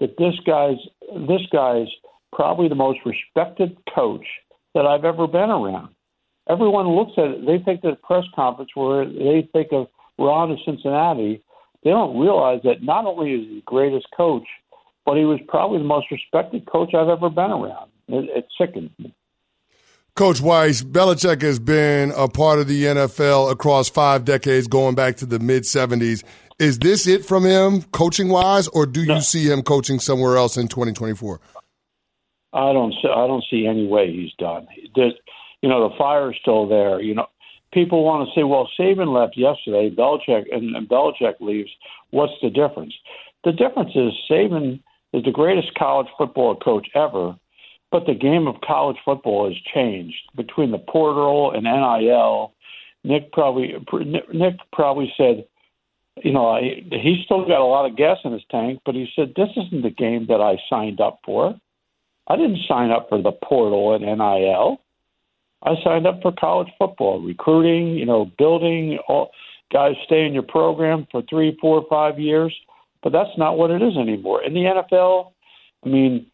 that 0.00 0.16
this 0.18 0.34
guy's 0.46 0.78
this 1.28 1.42
guy's 1.52 1.88
probably 2.32 2.68
the 2.68 2.74
most 2.74 2.98
respected 3.04 3.76
coach 3.94 4.26
that 4.74 4.86
I've 4.86 5.04
ever 5.04 5.26
been 5.26 5.50
around. 5.50 5.94
Everyone 6.48 6.88
looks 6.88 7.12
at 7.16 7.24
it; 7.24 7.46
they 7.46 7.58
think 7.64 7.82
that 7.82 8.02
press 8.02 8.24
conference 8.34 8.70
where 8.74 9.04
they 9.04 9.48
think 9.52 9.68
of 9.72 9.88
Ron 10.18 10.52
of 10.52 10.58
Cincinnati. 10.64 11.42
They 11.84 11.90
don't 11.90 12.18
realize 12.18 12.60
that 12.64 12.82
not 12.82 13.06
only 13.06 13.32
is 13.32 13.48
he 13.48 13.54
the 13.56 13.62
greatest 13.64 14.06
coach, 14.16 14.46
but 15.06 15.16
he 15.16 15.24
was 15.24 15.38
probably 15.46 15.78
the 15.78 15.84
most 15.84 16.10
respected 16.10 16.66
coach 16.66 16.92
I've 16.92 17.08
ever 17.08 17.30
been 17.30 17.50
around. 17.50 17.90
It, 18.08 18.28
it 18.36 18.46
sickens 18.58 18.90
me. 18.98 19.14
Coach 20.18 20.40
Weis, 20.40 20.82
Belichick 20.82 21.42
has 21.42 21.60
been 21.60 22.10
a 22.16 22.26
part 22.26 22.58
of 22.58 22.66
the 22.66 22.84
NFL 22.84 23.52
across 23.52 23.88
five 23.88 24.24
decades, 24.24 24.66
going 24.66 24.96
back 24.96 25.16
to 25.18 25.26
the 25.26 25.38
mid 25.38 25.62
70s. 25.62 26.24
Is 26.58 26.78
this 26.80 27.06
it 27.06 27.24
from 27.24 27.44
him, 27.44 27.82
coaching 27.92 28.28
wise, 28.28 28.66
or 28.68 28.84
do 28.84 29.06
no. 29.06 29.16
you 29.16 29.20
see 29.20 29.50
him 29.50 29.62
coaching 29.62 30.00
somewhere 30.00 30.36
else 30.36 30.56
in 30.56 30.66
2024? 30.66 31.40
I 32.52 32.72
don't. 32.72 32.92
See, 32.92 33.08
I 33.08 33.26
don't 33.26 33.44
see 33.48 33.66
any 33.66 33.86
way 33.86 34.10
he's 34.10 34.32
done. 34.38 34.66
There's, 34.96 35.14
you 35.62 35.68
know, 35.68 35.88
the 35.88 35.94
fire's 35.96 36.36
still 36.40 36.66
there. 36.66 37.00
You 37.00 37.14
know, 37.14 37.26
people 37.72 38.04
want 38.04 38.28
to 38.28 38.34
say, 38.34 38.42
"Well, 38.42 38.68
Saban 38.78 39.14
left 39.14 39.36
yesterday. 39.36 39.94
Belichick 39.94 40.46
and, 40.52 40.74
and 40.74 40.88
Belichick 40.88 41.40
leaves. 41.40 41.70
What's 42.10 42.32
the 42.42 42.50
difference?" 42.50 42.94
The 43.44 43.52
difference 43.52 43.92
is 43.94 44.12
Saban 44.28 44.80
is 45.12 45.22
the 45.24 45.30
greatest 45.30 45.74
college 45.74 46.08
football 46.16 46.56
coach 46.56 46.88
ever, 46.94 47.36
but 47.92 48.06
the 48.06 48.14
game 48.14 48.48
of 48.48 48.60
college 48.62 48.96
football 49.04 49.46
has 49.46 49.56
changed 49.72 50.16
between 50.34 50.72
the 50.72 50.78
portal 50.78 51.52
and 51.52 51.64
NIL. 51.64 52.52
Nick 53.04 53.30
probably 53.32 53.74
Nick 54.32 54.56
probably 54.72 55.12
said, 55.16 55.44
you 56.24 56.32
know, 56.32 56.48
I, 56.48 56.82
he's 56.90 57.24
still 57.24 57.46
got 57.46 57.60
a 57.60 57.64
lot 57.64 57.90
of 57.90 57.96
gas 57.96 58.18
in 58.24 58.32
his 58.32 58.42
tank, 58.50 58.80
but 58.84 58.94
he 58.94 59.08
said 59.14 59.32
this 59.36 59.50
isn't 59.56 59.82
the 59.82 59.90
game 59.90 60.26
that 60.28 60.40
I 60.40 60.56
signed 60.70 61.00
up 61.00 61.20
for. 61.24 61.58
I 62.26 62.36
didn't 62.36 62.58
sign 62.68 62.90
up 62.90 63.08
for 63.08 63.20
the 63.20 63.32
portal 63.32 63.94
and 63.94 64.04
NIL. 64.04 64.80
I 65.62 65.74
signed 65.82 66.06
up 66.06 66.20
for 66.22 66.32
college 66.32 66.68
football, 66.78 67.20
recruiting, 67.20 67.96
you 67.96 68.06
know, 68.06 68.30
building 68.38 68.98
all 69.08 69.30
guys 69.72 69.94
stay 70.06 70.24
in 70.24 70.32
your 70.32 70.42
program 70.42 71.06
for 71.10 71.22
three, 71.28 71.56
four, 71.60 71.84
five 71.90 72.18
years. 72.18 72.54
But 73.02 73.12
that's 73.12 73.36
not 73.36 73.56
what 73.56 73.70
it 73.70 73.82
is 73.82 73.96
anymore. 73.96 74.42
In 74.42 74.54
the 74.54 74.60
NFL, 74.60 75.32
I 75.84 75.88
mean, 75.88 76.26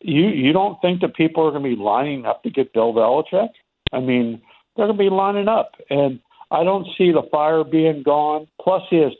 you 0.00 0.28
you 0.28 0.52
don't 0.52 0.80
think 0.82 1.00
that 1.00 1.14
people 1.14 1.46
are 1.46 1.50
going 1.50 1.62
to 1.62 1.76
be 1.76 1.82
lining 1.82 2.26
up 2.26 2.42
to 2.42 2.50
get 2.50 2.72
Bill 2.72 2.92
Belichick? 2.92 3.48
I 3.92 4.00
mean, 4.00 4.42
they're 4.76 4.86
going 4.86 4.98
to 4.98 5.02
be 5.04 5.10
lining 5.10 5.48
up, 5.48 5.72
and 5.90 6.20
I 6.52 6.64
don't 6.64 6.86
see 6.98 7.10
the 7.10 7.22
fire 7.30 7.64
being 7.64 8.02
gone. 8.02 8.46
Plus, 8.60 8.82
he 8.90 8.98
has 8.98 9.12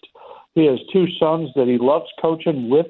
he 0.54 0.66
has 0.66 0.78
two 0.92 1.06
sons 1.18 1.48
that 1.56 1.66
he 1.66 1.78
loves 1.78 2.06
coaching 2.20 2.68
with. 2.68 2.88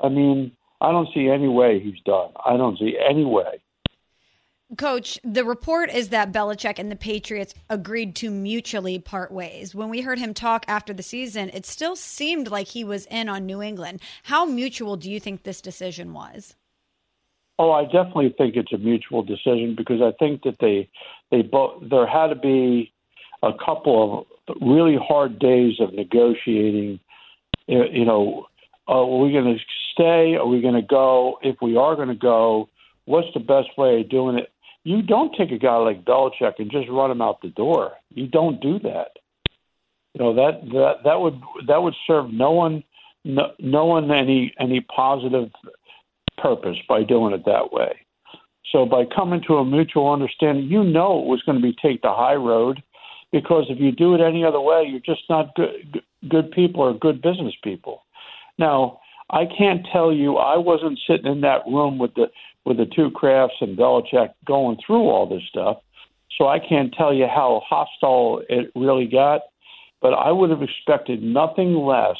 I 0.00 0.08
mean, 0.08 0.52
I 0.80 0.92
don't 0.92 1.08
see 1.12 1.28
any 1.28 1.48
way 1.48 1.80
he's 1.80 2.00
done. 2.04 2.30
I 2.44 2.56
don't 2.56 2.78
see 2.78 2.96
any 2.96 3.24
way. 3.24 3.60
Coach, 4.78 5.18
the 5.24 5.44
report 5.44 5.90
is 5.90 6.08
that 6.08 6.32
Belichick 6.32 6.78
and 6.78 6.90
the 6.90 6.96
Patriots 6.96 7.54
agreed 7.68 8.14
to 8.16 8.30
mutually 8.30 8.98
part 8.98 9.30
ways. 9.30 9.74
When 9.74 9.88
we 9.88 10.00
heard 10.00 10.18
him 10.18 10.34
talk 10.34 10.64
after 10.66 10.92
the 10.92 11.04
season, 11.04 11.50
it 11.52 11.66
still 11.66 11.96
seemed 11.96 12.48
like 12.48 12.68
he 12.68 12.84
was 12.84 13.06
in 13.06 13.28
on 13.28 13.46
New 13.46 13.62
England. 13.62 14.00
How 14.24 14.44
mutual 14.44 14.96
do 14.96 15.10
you 15.10 15.20
think 15.20 15.42
this 15.42 15.60
decision 15.60 16.12
was? 16.12 16.56
Oh, 17.58 17.70
I 17.70 17.84
definitely 17.84 18.34
think 18.36 18.56
it's 18.56 18.72
a 18.72 18.78
mutual 18.78 19.22
decision 19.22 19.74
because 19.76 20.02
I 20.02 20.12
think 20.18 20.42
that 20.42 20.58
they 20.60 20.88
they 21.30 21.42
both 21.42 21.88
there 21.88 22.06
had 22.06 22.28
to 22.28 22.34
be 22.34 22.92
a 23.46 23.64
couple 23.64 24.26
of 24.48 24.56
really 24.60 24.96
hard 24.96 25.38
days 25.38 25.74
of 25.80 25.92
negotiating. 25.92 27.00
You 27.66 28.04
know, 28.04 28.46
are 28.86 29.06
we 29.18 29.32
going 29.32 29.56
to 29.56 29.58
stay? 29.92 30.36
Are 30.36 30.46
we 30.46 30.60
going 30.60 30.74
to 30.74 30.82
go? 30.82 31.38
If 31.42 31.56
we 31.60 31.76
are 31.76 31.96
going 31.96 32.08
to 32.08 32.14
go, 32.14 32.68
what's 33.06 33.28
the 33.34 33.40
best 33.40 33.68
way 33.76 34.00
of 34.00 34.08
doing 34.08 34.38
it? 34.38 34.52
You 34.84 35.02
don't 35.02 35.34
take 35.36 35.50
a 35.50 35.58
guy 35.58 35.76
like 35.76 36.04
Belichick 36.04 36.54
and 36.58 36.70
just 36.70 36.88
run 36.88 37.10
him 37.10 37.20
out 37.20 37.42
the 37.42 37.48
door. 37.48 37.92
You 38.10 38.28
don't 38.28 38.60
do 38.60 38.78
that. 38.80 39.16
You 40.14 40.24
know 40.24 40.34
that 40.34 40.62
that 40.70 40.94
that 41.04 41.20
would 41.20 41.40
that 41.66 41.82
would 41.82 41.94
serve 42.06 42.32
no 42.32 42.52
one 42.52 42.82
no, 43.24 43.52
no 43.58 43.84
one 43.84 44.10
any 44.10 44.54
any 44.58 44.80
positive 44.80 45.50
purpose 46.38 46.78
by 46.88 47.02
doing 47.02 47.34
it 47.34 47.44
that 47.44 47.72
way. 47.72 47.96
So 48.72 48.86
by 48.86 49.04
coming 49.04 49.42
to 49.46 49.56
a 49.56 49.64
mutual 49.64 50.12
understanding, 50.12 50.66
you 50.66 50.84
know 50.84 51.20
it 51.20 51.26
was 51.26 51.42
going 51.42 51.60
to 51.60 51.62
be 51.62 51.74
take 51.82 52.02
the 52.02 52.12
high 52.12 52.34
road, 52.34 52.82
because 53.32 53.66
if 53.68 53.78
you 53.80 53.92
do 53.92 54.14
it 54.14 54.20
any 54.20 54.44
other 54.44 54.60
way, 54.60 54.84
you're 54.88 55.00
just 55.00 55.28
not 55.28 55.54
good 55.54 56.02
good 56.28 56.50
people 56.50 56.82
or 56.82 56.94
good 56.94 57.22
business 57.22 57.54
people. 57.62 58.02
Now, 58.58 59.00
I 59.30 59.46
can't 59.46 59.86
tell 59.92 60.12
you 60.12 60.36
I 60.36 60.56
wasn't 60.56 60.98
sitting 61.06 61.30
in 61.30 61.40
that 61.42 61.66
room 61.66 61.98
with 61.98 62.14
the 62.14 62.30
with 62.64 62.78
the 62.78 62.86
two 62.86 63.10
Krafts 63.10 63.60
and 63.60 63.78
Belichick 63.78 64.30
going 64.44 64.78
through 64.84 65.08
all 65.08 65.26
this 65.26 65.42
stuff, 65.48 65.78
so 66.36 66.48
I 66.48 66.58
can't 66.58 66.92
tell 66.92 67.12
you 67.12 67.26
how 67.26 67.62
hostile 67.66 68.42
it 68.48 68.70
really 68.74 69.06
got. 69.06 69.42
But 70.00 70.14
I 70.14 70.30
would 70.30 70.50
have 70.50 70.62
expected 70.62 71.22
nothing 71.22 71.74
less 71.74 72.18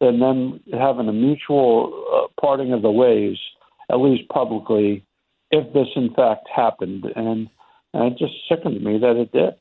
than 0.00 0.18
them 0.18 0.60
having 0.72 1.08
a 1.08 1.12
mutual 1.12 1.92
uh, 2.12 2.40
parting 2.40 2.72
of 2.72 2.82
the 2.82 2.90
ways, 2.90 3.36
at 3.90 4.00
least 4.00 4.28
publicly, 4.30 5.04
if 5.50 5.72
this 5.74 5.88
in 5.94 6.12
fact 6.14 6.48
happened. 6.54 7.04
And, 7.16 7.48
and 7.92 8.12
it 8.12 8.18
just 8.18 8.32
sickened 8.48 8.82
me 8.82 8.98
that 8.98 9.16
it 9.16 9.32
did. 9.32 9.54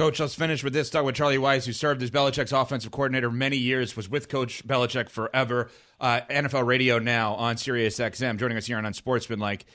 Coach, 0.00 0.18
let's 0.18 0.34
finish 0.34 0.64
with 0.64 0.72
this. 0.72 0.88
Talk 0.88 1.04
with 1.04 1.14
Charlie 1.14 1.36
Weis, 1.36 1.66
who 1.66 1.74
served 1.74 2.02
as 2.02 2.10
Belichick's 2.10 2.52
offensive 2.52 2.90
coordinator 2.90 3.30
many 3.30 3.58
years, 3.58 3.94
was 3.94 4.08
with 4.08 4.30
Coach 4.30 4.66
Belichick 4.66 5.10
forever. 5.10 5.68
Uh, 6.00 6.22
NFL 6.30 6.64
Radio 6.64 6.98
now 6.98 7.34
on 7.34 7.58
Sirius 7.58 7.98
XM, 7.98 8.38
joining 8.38 8.56
us 8.56 8.64
here 8.64 8.78
on 8.78 8.94
Sportsman, 8.94 9.38
like 9.40 9.66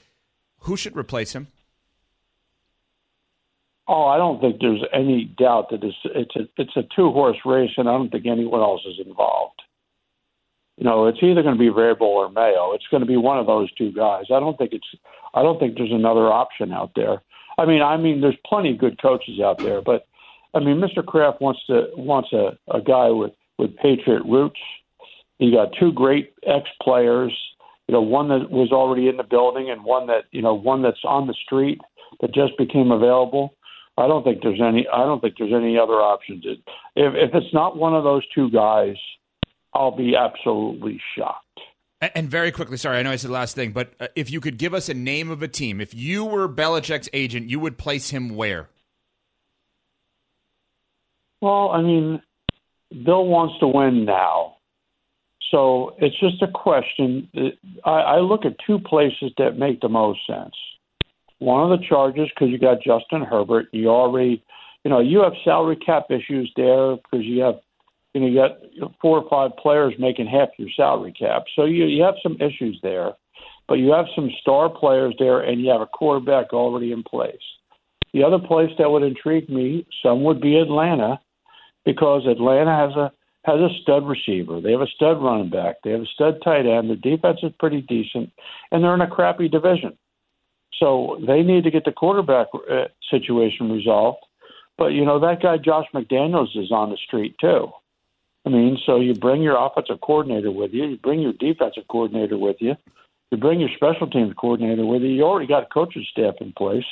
Who 0.62 0.78
should 0.78 0.98
replace 0.98 1.34
him? 1.34 1.50
Oh, 3.88 4.06
I 4.06 4.18
don't 4.18 4.42
think 4.42 4.60
there's 4.60 4.82
any 4.92 5.26
doubt 5.38 5.70
that 5.70 5.84
it's 5.84 5.96
it's 6.06 6.36
a 6.36 6.48
it's 6.58 6.76
a 6.76 6.82
two 6.96 7.12
horse 7.12 7.38
race, 7.46 7.74
and 7.78 7.88
I 7.88 7.92
don't 7.92 8.10
think 8.10 8.26
anyone 8.26 8.62
else 8.62 8.82
is 8.88 9.06
involved 9.06 9.62
you 10.78 10.84
know, 10.84 11.08
it's 11.08 11.20
either 11.22 11.42
going 11.42 11.56
to 11.56 11.60
be 11.60 11.70
Vrabel 11.70 12.02
or 12.02 12.30
Mayo. 12.30 12.74
It's 12.74 12.88
going 12.92 13.00
to 13.00 13.08
be 13.08 13.16
one 13.16 13.40
of 13.40 13.48
those 13.48 13.72
two 13.76 13.94
guys. 13.94 14.26
I 14.26 14.42
don't 14.42 14.58
think 14.58 14.74
it's. 14.74 14.88
I 15.34 15.42
don't 15.42 15.58
think 15.58 15.78
there's 15.78 15.92
another 15.92 16.28
option 16.28 16.74
out 16.74 16.92
there. 16.96 17.22
I 17.58 17.66
mean, 17.66 17.82
I 17.82 17.96
mean, 17.96 18.20
there's 18.20 18.36
plenty 18.46 18.72
of 18.72 18.78
good 18.78 19.02
coaches 19.02 19.40
out 19.40 19.58
there, 19.60 19.82
but 19.82 20.06
I 20.56 20.60
mean, 20.60 20.78
Mr. 20.78 21.06
Kraft 21.06 21.42
wants 21.42 21.60
to 21.68 21.88
wants 21.96 22.32
a, 22.32 22.58
a 22.74 22.82
guy 22.82 23.10
with 23.10 23.34
with 23.58 23.76
Patriot 23.78 24.24
roots. 24.26 24.60
He 25.38 25.52
got 25.52 25.70
two 25.80 25.92
great 25.92 26.34
ex 26.44 26.68
players. 26.82 27.34
You 27.88 27.94
know, 27.94 28.02
one 28.02 28.30
that 28.30 28.50
was 28.50 28.72
already 28.72 29.10
in 29.10 29.18
the 29.18 29.24
building 29.24 29.70
and 29.70 29.84
one 29.84 30.08
that 30.08 30.24
you 30.32 30.42
know 30.42 30.54
one 30.54 30.82
that's 30.82 31.04
on 31.04 31.28
the 31.28 31.36
street 31.46 31.80
that 32.22 32.34
just 32.34 32.58
became 32.58 32.92
available. 32.92 33.54
I 33.98 34.08
don't 34.08 34.24
think 34.24 34.42
there's 34.42 34.62
any. 34.62 34.88
I 34.92 35.04
don't 35.04 35.22
think 35.22 35.36
there's 35.38 35.54
any 35.54 35.78
other 35.78 35.94
options. 35.94 36.46
If 36.46 36.60
if 36.96 37.32
it's 37.34 37.54
not 37.54 37.78
one 37.78 37.94
of 37.94 38.04
those 38.04 38.24
two 38.34 38.50
guys, 38.50 38.96
I'll 39.74 39.96
be 39.96 40.16
absolutely 40.16 41.02
shocked. 41.18 41.42
And 42.02 42.30
very 42.30 42.52
quickly, 42.52 42.78
sorry, 42.78 42.98
I 42.98 43.04
know 43.04 43.12
I 43.12 43.16
said 43.16 43.30
the 43.30 43.34
last 43.34 43.56
thing, 43.56 43.72
but 43.72 43.94
uh, 44.00 44.08
if 44.16 44.30
you 44.30 44.42
could 44.42 44.58
give 44.58 44.74
us 44.74 44.90
a 44.90 44.94
name 44.94 45.32
of 45.32 45.42
a 45.42 45.48
team, 45.48 45.80
if 45.82 45.94
you 45.94 46.26
were 46.26 46.48
Belichick's 46.48 47.10
agent, 47.14 47.50
you 47.50 47.60
would 47.60 47.78
place 47.78 48.10
him 48.10 48.36
where? 48.36 48.70
Well, 51.42 51.70
I 51.70 51.82
mean, 51.82 52.22
Bill 53.04 53.26
wants 53.26 53.60
to 53.60 53.68
win 53.68 54.06
now. 54.06 54.56
So 55.52 55.96
it's 56.00 56.20
just 56.20 56.42
a 56.42 56.48
question. 56.48 57.30
Uh, 57.36 57.88
I, 57.88 58.16
I 58.16 58.20
look 58.20 58.46
at 58.46 58.56
two 58.66 58.80
places 58.80 59.32
that 59.38 59.58
make 59.58 59.82
the 59.82 59.90
most 59.90 60.20
sense. 60.28 60.56
One 61.40 61.70
of 61.70 61.78
the 61.78 61.86
Chargers, 61.86 62.32
because 62.34 62.50
you 62.50 62.58
got 62.58 62.82
Justin 62.82 63.22
Herbert. 63.22 63.68
You 63.72 63.90
already, 63.90 64.44
you 64.84 64.90
know, 64.90 65.00
you 65.00 65.20
have 65.20 65.34
salary 65.44 65.76
cap 65.76 66.06
issues 66.10 66.52
there 66.56 66.96
because 66.96 67.26
you 67.26 67.42
have 67.42 67.56
you 68.16 68.22
know, 68.22 68.28
you 68.28 68.36
got 68.36 68.96
four 69.02 69.20
or 69.20 69.30
five 69.30 69.58
players 69.58 69.94
making 70.00 70.26
half 70.26 70.48
your 70.58 70.70
salary 70.74 71.12
cap. 71.12 71.44
So 71.54 71.66
you, 71.66 71.86
you 71.86 72.02
have 72.04 72.16
some 72.24 72.38
issues 72.40 72.80
there, 72.82 73.12
but 73.68 73.74
you 73.76 73.92
have 73.92 74.06
some 74.16 74.30
star 74.40 74.70
players 74.70 75.14
there, 75.20 75.42
and 75.42 75.62
you 75.62 75.70
have 75.70 75.82
a 75.82 75.86
quarterback 75.86 76.54
already 76.54 76.94
in 76.94 77.04
place. 77.04 77.36
The 78.14 78.24
other 78.24 78.40
place 78.40 78.70
that 78.80 78.90
would 78.90 79.04
intrigue 79.04 79.50
me, 79.50 79.86
some 80.02 80.24
would 80.24 80.40
be 80.40 80.56
Atlanta, 80.56 81.20
because 81.86 82.26
Atlanta 82.28 82.76
has 82.76 82.96
a 82.96 83.12
has 83.44 83.60
a 83.60 83.70
stud 83.82 84.08
receiver. 84.08 84.60
They 84.60 84.72
have 84.72 84.82
a 84.82 84.88
stud 84.88 85.22
running 85.22 85.52
back. 85.52 85.76
They 85.84 85.92
have 85.92 86.02
a 86.02 86.08
stud 86.08 86.42
tight 86.44 86.66
end. 86.66 86.90
The 86.90 86.96
defense 86.96 87.40
is 87.44 87.52
pretty 87.60 87.82
decent, 87.82 88.32
and 88.72 88.84
they're 88.84 88.96
in 88.96 89.02
a 89.02 89.08
crappy 89.08 89.48
division. 89.48 89.96
So 90.80 91.22
they 91.26 91.44
need 91.44 91.64
to 91.64 91.72
get 91.72 91.86
the 91.86 91.92
quarterback 91.92 92.48
uh, 92.70 92.86
situation 93.10 93.72
resolved. 93.72 94.26
But 94.78 94.88
you 94.88 95.06
know 95.06 95.20
that 95.20 95.42
guy 95.42 95.58
Josh 95.58 95.86
McDaniels 95.94 96.58
is 96.58 96.72
on 96.72 96.90
the 96.90 96.98
street 96.98 97.36
too. 97.40 97.70
I 98.46 98.50
mean, 98.50 98.78
so 98.86 99.00
you 99.00 99.14
bring 99.14 99.42
your 99.42 99.58
offensive 99.58 100.02
coordinator 100.02 100.52
with 100.52 100.72
you, 100.74 100.86
you 100.86 100.98
bring 100.98 101.20
your 101.20 101.34
defensive 101.34 101.88
coordinator 101.88 102.38
with 102.38 102.58
you, 102.60 102.76
you 103.32 103.38
bring 103.38 103.60
your 103.60 103.70
special 103.76 104.08
teams 104.08 104.34
coordinator 104.38 104.86
with 104.86 105.02
you. 105.02 105.10
You 105.10 105.24
already 105.24 105.48
got 105.48 105.64
a 105.64 105.68
coaching 105.68 106.06
staff 106.12 106.36
in 106.42 106.52
place. 106.54 106.86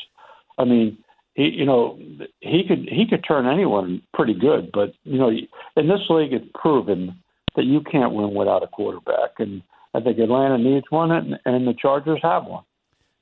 I 0.58 0.64
mean, 0.64 0.98
he, 1.36 1.44
you 1.50 1.66
know, 1.66 1.98
he 2.42 2.64
could 2.68 2.88
he 2.90 3.06
could 3.10 3.24
turn 3.28 3.48
anyone 3.48 4.02
pretty 4.14 4.34
good, 4.34 4.72
but 4.72 4.94
you 5.04 5.18
know, 5.18 5.30
in 5.30 5.88
this 5.88 6.02
league, 6.10 6.34
it's 6.34 6.46
proven 6.54 7.18
that 7.56 7.66
you 7.66 7.82
can't 7.82 8.14
win 8.14 8.34
without 8.34 8.64
a 8.64 8.68
quarterback, 8.68 9.40
and 9.40 9.62
I 9.94 10.00
think 10.00 10.18
Atlanta 10.20 10.58
needs 10.58 10.86
one, 10.90 11.12
and, 11.12 11.40
and 11.46 11.68
the 11.68 11.74
Chargers 11.74 12.20
have 12.24 12.46
one. 12.46 12.64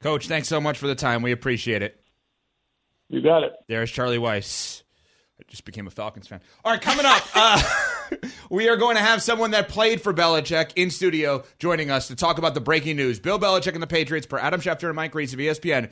Coach, 0.01 0.27
thanks 0.27 0.47
so 0.47 0.59
much 0.59 0.77
for 0.77 0.87
the 0.87 0.95
time. 0.95 1.21
We 1.21 1.31
appreciate 1.31 1.81
it. 1.81 2.01
You 3.09 3.21
got 3.21 3.43
it. 3.43 3.53
There's 3.67 3.91
Charlie 3.91 4.17
Weis. 4.17 4.83
I 5.39 5.43
just 5.47 5.65
became 5.65 5.87
a 5.87 5.91
Falcons 5.91 6.27
fan. 6.27 6.39
All 6.63 6.71
right, 6.71 6.81
coming 6.81 7.05
up, 7.05 7.23
uh, 7.35 7.61
we 8.49 8.69
are 8.69 8.77
going 8.77 8.95
to 8.95 9.01
have 9.01 9.21
someone 9.21 9.51
that 9.51 9.69
played 9.69 10.01
for 10.01 10.13
Belichick 10.13 10.71
in 10.75 10.91
studio 10.91 11.43
joining 11.59 11.91
us 11.91 12.07
to 12.07 12.15
talk 12.15 12.37
about 12.37 12.53
the 12.53 12.61
breaking 12.61 12.95
news. 12.95 13.19
Bill 13.19 13.39
Belichick 13.39 13.73
and 13.73 13.83
the 13.83 13.87
Patriots, 13.87 14.25
per 14.25 14.37
Adam 14.37 14.61
Schefter 14.61 14.87
and 14.87 14.95
Mike 14.95 15.13
Reiss 15.13 15.33
of 15.33 15.39
ESPN, 15.39 15.91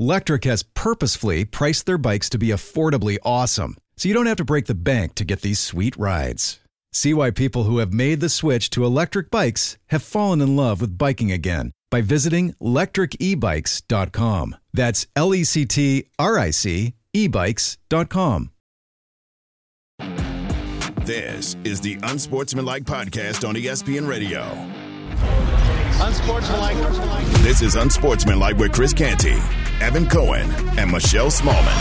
Lectric 0.00 0.44
has 0.44 0.62
purposefully 0.62 1.44
priced 1.44 1.84
their 1.84 1.98
bikes 1.98 2.30
to 2.30 2.38
be 2.38 2.48
affordably 2.48 3.18
awesome 3.22 3.76
so 3.98 4.08
you 4.08 4.14
don't 4.14 4.24
have 4.24 4.38
to 4.38 4.44
break 4.44 4.64
the 4.64 4.74
bank 4.74 5.14
to 5.14 5.26
get 5.26 5.42
these 5.42 5.58
sweet 5.58 5.94
rides. 5.98 6.58
See 6.90 7.12
why 7.12 7.30
people 7.30 7.64
who 7.64 7.76
have 7.78 7.92
made 7.92 8.20
the 8.20 8.30
switch 8.30 8.70
to 8.70 8.86
electric 8.86 9.30
bikes 9.30 9.76
have 9.88 10.02
fallen 10.02 10.40
in 10.40 10.56
love 10.56 10.80
with 10.80 10.96
biking 10.96 11.30
again 11.30 11.70
by 11.90 12.00
visiting 12.00 12.54
lectricebikes.com. 12.62 14.56
That's 14.72 15.06
L 15.14 15.34
E 15.34 15.44
C 15.44 15.66
T 15.66 16.06
R 16.18 16.38
I 16.38 16.50
C 16.50 16.94
ebikes.com. 17.14 18.52
This 21.04 21.56
is 21.62 21.80
the 21.82 21.98
Unsportsmanlike 22.04 22.84
podcast 22.84 23.46
on 23.46 23.54
ESPN 23.54 24.08
Radio. 24.08 24.79
Unsportsmanlike. 26.02 26.76
This 27.42 27.60
is 27.60 27.76
Unsportsmanlike 27.76 28.56
with 28.56 28.72
Chris 28.72 28.94
Canty, 28.94 29.36
Evan 29.80 30.08
Cohen, 30.08 30.50
and 30.78 30.90
Michelle 30.90 31.30
Smallmon. 31.30 31.74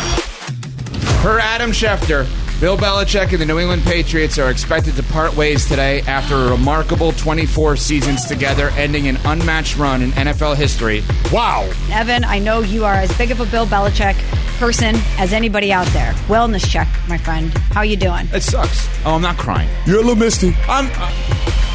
Per 1.21 1.39
Adam 1.39 1.71
Schefter, 1.71 2.27
Bill 2.59 2.75
Belichick 2.77 3.31
and 3.31 3.39
the 3.41 3.45
New 3.45 3.59
England 3.59 3.83
Patriots 3.83 4.37
are 4.37 4.51
expected 4.51 4.95
to 4.97 5.03
part 5.03 5.33
ways 5.37 5.65
today 5.69 6.01
after 6.01 6.35
a 6.35 6.51
remarkable 6.51 7.13
24 7.13 7.77
seasons 7.77 8.25
together, 8.25 8.71
ending 8.71 9.07
an 9.07 9.17
unmatched 9.23 9.77
run 9.77 10.01
in 10.01 10.11
NFL 10.11 10.57
history. 10.57 11.01
Wow. 11.31 11.71
Evan, 11.89 12.25
I 12.25 12.39
know 12.39 12.59
you 12.59 12.83
are 12.83 12.95
as 12.95 13.17
big 13.17 13.31
of 13.31 13.39
a 13.39 13.45
Bill 13.45 13.65
Belichick 13.67 14.17
person 14.59 14.95
as 15.17 15.31
anybody 15.31 15.71
out 15.71 15.87
there. 15.87 16.11
Wellness 16.27 16.69
check, 16.69 16.89
my 17.07 17.17
friend. 17.17 17.57
How 17.71 17.83
you 17.83 17.95
doing? 17.95 18.27
It 18.33 18.43
sucks. 18.43 18.89
Oh, 19.05 19.15
I'm 19.15 19.21
not 19.21 19.37
crying. 19.37 19.69
You're 19.85 19.99
a 19.99 20.01
little 20.01 20.17
misty. 20.17 20.53
I'm. 20.67 20.89
Uh, 20.93 21.68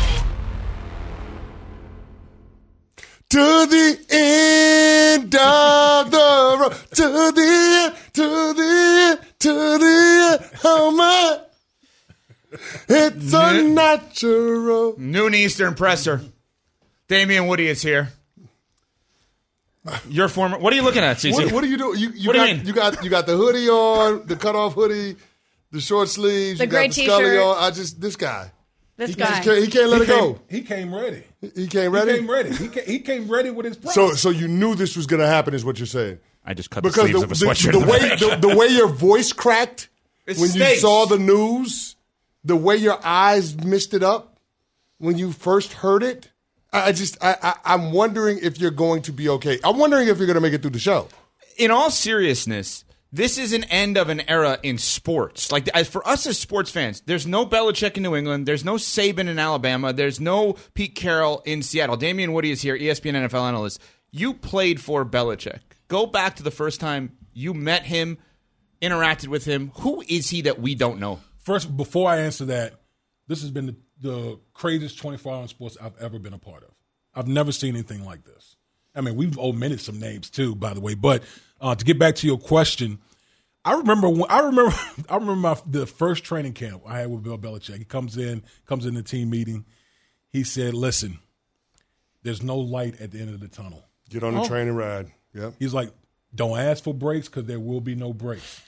to 3.35 3.67
the 3.67 3.99
end 4.11 5.35
of 5.35 6.11
the 6.13 6.57
road, 6.61 6.73
to 6.93 7.33
the 7.33 7.43
end, 7.85 7.95
to 8.13 8.53
the 8.55 8.63
end, 9.11 9.21
to 9.41 9.53
the 9.79 10.39
end. 10.41 10.61
Oh 10.63 10.91
my, 10.93 11.41
it's 12.89 13.33
unnatural. 13.33 14.95
Noon 14.99 15.35
Eastern 15.35 15.75
presser. 15.75 16.21
Damien 17.09 17.49
Woody 17.49 17.67
is 17.67 17.83
here. 17.83 18.11
Your 20.09 20.29
former. 20.29 20.57
What 20.59 20.73
are 20.73 20.77
you 20.77 20.83
looking 20.83 21.03
at, 21.03 21.17
CC? 21.17 21.33
What, 21.35 21.53
what 21.53 21.65
are 21.65 21.67
you 21.67 21.77
doing? 21.77 21.99
You, 21.99 22.11
you 22.11 22.29
What 22.29 22.35
do 22.35 22.39
you 22.39 22.47
got 22.47 22.57
mean? 22.57 22.67
you 22.67 22.73
got 22.73 23.05
you 23.05 23.11
got 23.11 23.27
the 23.27 23.37
hoodie 23.37 23.69
on, 23.69 24.27
the 24.27 24.37
cutoff 24.37 24.75
hoodie, 24.75 25.17
the 25.73 25.81
short 25.81 26.09
sleeves, 26.09 26.59
The 26.61 26.67
you 26.67 26.71
gray 26.71 26.87
got 26.87 26.95
the 26.95 27.05
scully 27.05 27.25
t-shirt. 27.25 27.43
on. 27.43 27.57
I 27.65 27.71
just 27.73 28.01
this 28.01 28.15
guy. 28.15 28.51
This 28.97 29.11
He 29.11 29.17
guy. 29.17 29.27
just 29.27 29.43
can't, 29.43 29.59
he 29.65 29.71
can't 29.71 29.89
let 29.91 29.99
he 29.99 30.05
it 30.05 30.07
go. 30.07 30.41
He 30.49 30.61
came 30.63 30.95
ready. 30.95 31.23
He 31.55 31.67
came 31.67 31.91
ready. 31.93 32.13
He 32.13 32.19
came 32.19 32.31
ready. 32.31 32.55
He 32.55 32.69
came, 32.69 32.85
he 32.87 32.99
came 33.01 33.29
ready 33.29 33.51
with 33.51 33.67
his 33.67 33.77
promise. 33.77 33.95
So 33.95 34.15
so 34.15 34.31
you 34.31 34.47
knew 34.49 34.75
this 34.75 34.97
was 34.97 35.07
going 35.07 35.21
to 35.21 35.27
happen, 35.27 35.53
is 35.55 35.65
what 35.65 35.79
you're 35.79 35.87
saying? 35.87 36.19
I 36.45 36.55
just 36.55 36.71
cut 36.71 36.83
the 36.85 36.91
Because 36.91 37.11
sleeves 37.11 37.19
the, 37.21 37.25
of 37.25 37.33
a 37.33 37.35
the, 37.35 37.47
sweatshirt. 37.47 37.73
the 37.73 37.79
the 37.81 37.87
way 37.87 37.99
the, 38.41 38.49
the 38.49 38.57
way 38.57 38.67
your 38.69 38.89
voice 38.89 39.33
cracked 39.33 39.89
It 40.27 40.37
when 40.39 40.53
you 40.53 40.77
saw 40.77 41.07
the 41.07 41.19
news, 41.19 41.97
the 42.45 42.55
way 42.57 42.77
your 42.77 42.99
eyes 43.05 43.57
missed 43.57 43.95
it 43.95 44.03
up 44.03 44.39
when 44.99 45.19
you 45.19 45.33
first 45.33 45.73
heard 45.73 46.03
it, 46.03 46.31
I 46.73 46.89
I 46.89 46.93
just 46.93 47.23
I, 47.23 47.37
I 47.43 47.55
I'm 47.75 47.93
wondering 47.93 48.39
if 48.43 48.59
you're 48.61 48.71
going 48.71 49.03
to 49.03 49.13
be 49.13 49.29
okay. 49.29 49.59
I'm 49.65 49.79
wondering 49.79 50.09
if 50.09 50.19
you're 50.19 50.27
going 50.27 50.37
to 50.37 50.41
make 50.41 50.53
it 50.53 50.63
through 50.63 50.71
the 50.71 50.79
show. 50.79 51.09
in 51.57 51.71
all 51.71 51.91
seriousness, 51.91 52.85
this 53.15 53.39
is 53.39 53.53
an 53.53 53.63
end 53.65 53.97
of 53.97 54.09
an 54.09 54.29
era 54.29 54.59
in 54.65 54.77
sports. 54.77 55.53
Like 55.53 55.69
as 55.69 55.89
for 55.89 56.07
us 56.07 56.27
as 56.27 56.37
sports 56.37 56.69
fans, 56.69 57.01
there's 57.03 57.29
no 57.29 57.47
Belichick 57.47 57.97
in 57.97 58.03
New 58.03 58.17
England, 58.17 58.45
there's 58.45 58.65
no 58.65 58.75
Saban 58.75 59.29
in 59.29 59.39
Alabama, 59.39 59.93
there's 59.93 60.19
no 60.19 60.57
Pete 60.75 60.97
Carroll 60.97 61.41
in 61.47 61.63
Seattle. 61.63 61.97
Damien 61.97 62.33
Woody 62.33 62.51
is 62.51 62.61
here, 62.61 62.77
ESPN 62.77 63.13
NFL 63.13 63.47
analyst. 63.47 63.81
You 64.11 64.35
played 64.35 64.81
for 64.81 65.05
Belichick. 65.05 65.61
Go 65.87 66.07
back 66.07 66.35
to 66.37 66.43
the 66.43 66.51
first 66.51 66.81
time 66.81 67.17
you 67.33 67.55
met 67.55 67.85
him, 67.85 68.19
interacted 68.83 69.29
with 69.29 69.45
him. 69.45 69.71
Who 69.77 70.03
is 70.09 70.31
he 70.31 70.43
that 70.43 70.61
we 70.61 70.75
don't 70.75 70.99
know? 70.99 71.21
First, 71.39 71.77
before 71.77 72.11
I 72.11 72.19
answer 72.19 72.47
that, 72.47 72.81
this 73.29 73.43
has 73.43 73.53
been 73.53 73.67
the, 73.67 73.77
the 74.01 74.41
craziest 74.55 74.99
24 74.99 75.33
hour 75.33 75.43
in 75.43 75.49
sports 75.49 75.77
I've 75.81 75.97
ever 75.99 76.19
been 76.19 76.33
a 76.33 76.39
part 76.39 76.65
of. 76.65 76.71
I've 77.15 77.29
never 77.29 77.53
seen 77.53 77.75
anything 77.75 78.05
like 78.05 78.25
this. 78.25 78.57
I 78.95 79.01
mean, 79.01 79.17
we've 79.17 79.39
omitted 79.39 79.81
some 79.81 79.99
names 79.99 80.31
too, 80.31 80.55
by 80.55 80.73
the 80.75 80.81
way. 80.81 80.95
But 80.95 81.23
uh, 81.61 81.75
to 81.75 81.85
get 81.85 81.99
back 81.99 82.15
to 82.17 82.27
your 82.27 82.39
question, 82.39 82.99
I 83.65 83.75
remember 83.75 84.09
when, 84.09 84.31
I 84.31 84.41
remember 84.41 84.75
I 85.09 85.15
remember 85.17 85.37
my, 85.37 85.57
the 85.67 85.87
first 85.87 86.25
training 86.25 86.53
camp 86.53 86.83
I 86.87 86.99
had 87.01 87.11
with 87.11 87.23
Bill 87.23 87.39
Belichick. 87.39 87.79
He 87.79 87.85
comes 87.85 88.17
in, 88.17 88.43
comes 88.67 88.87
in 88.87 88.95
the 88.95 89.03
team 89.03 89.31
meeting. 89.31 89.65
He 90.31 90.45
said, 90.45 90.75
"Listen, 90.75 91.19
there's 92.23 92.43
no 92.43 92.59
light 92.59 93.01
at 93.01 93.11
the 93.11 93.21
end 93.21 93.31
of 93.31 93.41
the 93.41 93.49
tunnel." 93.49 93.85
Get 94.11 94.23
on 94.23 94.35
the 94.35 94.41
Oh. 94.41 94.47
train 94.49 94.69
and 94.69 94.77
ride. 94.77 95.11
Yep. 95.35 95.55
He's 95.59 95.73
like, 95.75 95.91
"Don't 96.35 96.59
ask 96.59 96.85
for 96.85 96.93
breaks 96.95 97.29
because 97.29 97.45
there 97.45 97.59
will 97.61 97.81
be 97.81 97.95
no 97.95 98.13
breaks. 98.13 98.61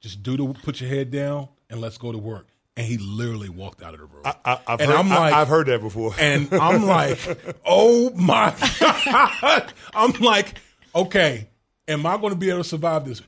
Just 0.00 0.22
do 0.22 0.36
the 0.36 0.52
put 0.62 0.80
your 0.80 0.88
head 0.90 1.10
down 1.10 1.48
and 1.70 1.80
let's 1.80 1.98
go 1.98 2.10
to 2.12 2.18
work." 2.18 2.46
And 2.78 2.86
he 2.86 2.96
literally 2.98 3.48
walked 3.48 3.82
out 3.82 3.92
of 3.94 4.00
the 4.00 4.06
room. 4.06 4.22
I, 4.24 4.34
I've, 4.66 4.80
And 4.80 4.88
heard, 4.90 4.96
I'm 4.98 5.10
I- 5.12 5.18
like- 5.18 5.34
I've 5.34 5.48
heard 5.48 5.66
that 5.66 5.80
before. 5.80 6.14
And 6.18 6.48
I'm 6.54 6.84
like, 6.86 7.18
oh 7.66 8.10
my 8.10 8.54
God. 8.78 9.72
I'm 9.92 10.12
like, 10.20 10.54
okay, 10.94 11.48
am 11.88 12.06
I 12.06 12.16
going 12.18 12.32
to 12.32 12.38
be 12.38 12.48
able 12.50 12.62
to 12.62 12.68
survive 12.68 13.04
this? 13.04 13.20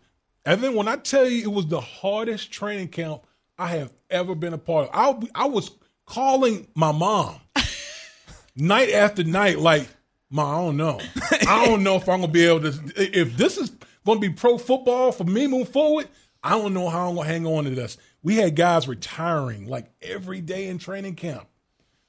And 0.46 0.62
then 0.62 0.74
when 0.74 0.86
I 0.88 0.96
tell 0.96 1.28
you 1.28 1.42
it 1.42 1.52
was 1.52 1.66
the 1.66 1.80
hardest 1.80 2.52
training 2.52 2.88
camp 2.88 3.22
I 3.58 3.68
have 3.76 3.92
ever 4.08 4.34
been 4.34 4.54
a 4.54 4.58
part 4.58 4.88
of, 4.88 5.24
I, 5.34 5.44
I 5.44 5.46
was 5.46 5.70
calling 6.06 6.66
my 6.74 6.92
mom 6.92 7.40
night 8.56 8.90
after 8.90 9.24
night, 9.24 9.58
like, 9.58 9.88
Ma, 10.30 10.58
I 10.60 10.64
don't 10.64 10.76
know. 10.76 11.00
I 11.48 11.66
don't 11.66 11.82
know 11.82 11.96
if 11.96 12.08
I'm 12.08 12.20
going 12.20 12.28
to 12.28 12.32
be 12.32 12.44
able 12.46 12.60
to, 12.70 12.78
if 12.96 13.36
this 13.36 13.58
is 13.58 13.70
going 14.06 14.20
to 14.20 14.28
be 14.28 14.32
pro 14.32 14.58
football 14.58 15.10
for 15.10 15.24
me 15.24 15.48
moving 15.48 15.66
forward, 15.66 16.08
I 16.42 16.50
don't 16.50 16.72
know 16.72 16.88
how 16.88 17.08
I'm 17.08 17.16
going 17.16 17.26
to 17.26 17.32
hang 17.32 17.46
on 17.46 17.64
to 17.64 17.70
this. 17.70 17.98
We 18.22 18.36
had 18.36 18.56
guys 18.56 18.86
retiring 18.86 19.66
like 19.66 19.86
every 20.02 20.40
day 20.40 20.68
in 20.68 20.78
training 20.78 21.14
camp. 21.14 21.46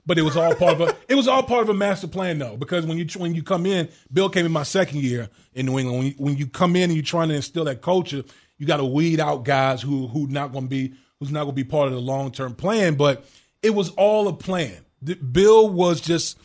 But 0.06 0.18
it 0.18 0.24
was 0.24 0.36
all 0.36 0.56
part 0.56 0.82
of 0.82 0.82
a 0.82 0.96
it 1.08 1.16
was 1.16 1.28
all 1.28 1.44
part 1.44 1.62
of 1.62 1.70
a 1.70 1.74
master 1.74 2.08
plan 2.08 2.40
though 2.40 2.58
because 2.58 2.86
when 2.86 2.98
you 2.98 3.06
when 3.18 3.36
you 3.36 3.44
come 3.44 3.66
in, 3.66 3.88
Bill 4.12 4.30
came 4.30 4.46
in 4.46 4.52
my 4.52 4.64
second 4.64 5.04
year 5.04 5.30
in 5.54 5.68
New 5.68 5.78
England. 5.78 5.98
When 6.00 6.08
you, 6.08 6.14
when 6.18 6.38
you 6.38 6.48
come 6.48 6.76
in 6.76 6.84
and 6.84 6.94
you're 6.94 7.04
trying 7.04 7.30
to 7.30 7.36
instill 7.36 7.66
that 7.66 7.82
culture, 7.82 8.24
you 8.58 8.66
got 8.66 8.78
to 8.78 8.86
weed 8.86 9.20
out 9.20 9.46
guys 9.46 9.82
who 9.82 10.08
who 10.08 10.28
not 10.28 10.52
going 10.52 10.66
to 10.66 10.70
be 10.70 10.94
who's 11.20 11.32
not 11.32 11.44
going 11.44 11.56
to 11.56 11.64
be 11.64 11.64
part 11.64 11.88
of 11.88 11.94
the 11.94 12.00
long 12.00 12.32
term 12.32 12.56
plan. 12.56 12.96
But 12.96 13.26
it 13.62 13.76
was 13.76 13.90
all 13.92 14.28
a 14.28 14.34
plan. 14.34 14.84
Bill 15.32 15.70
was 15.70 16.02
just 16.02 16.40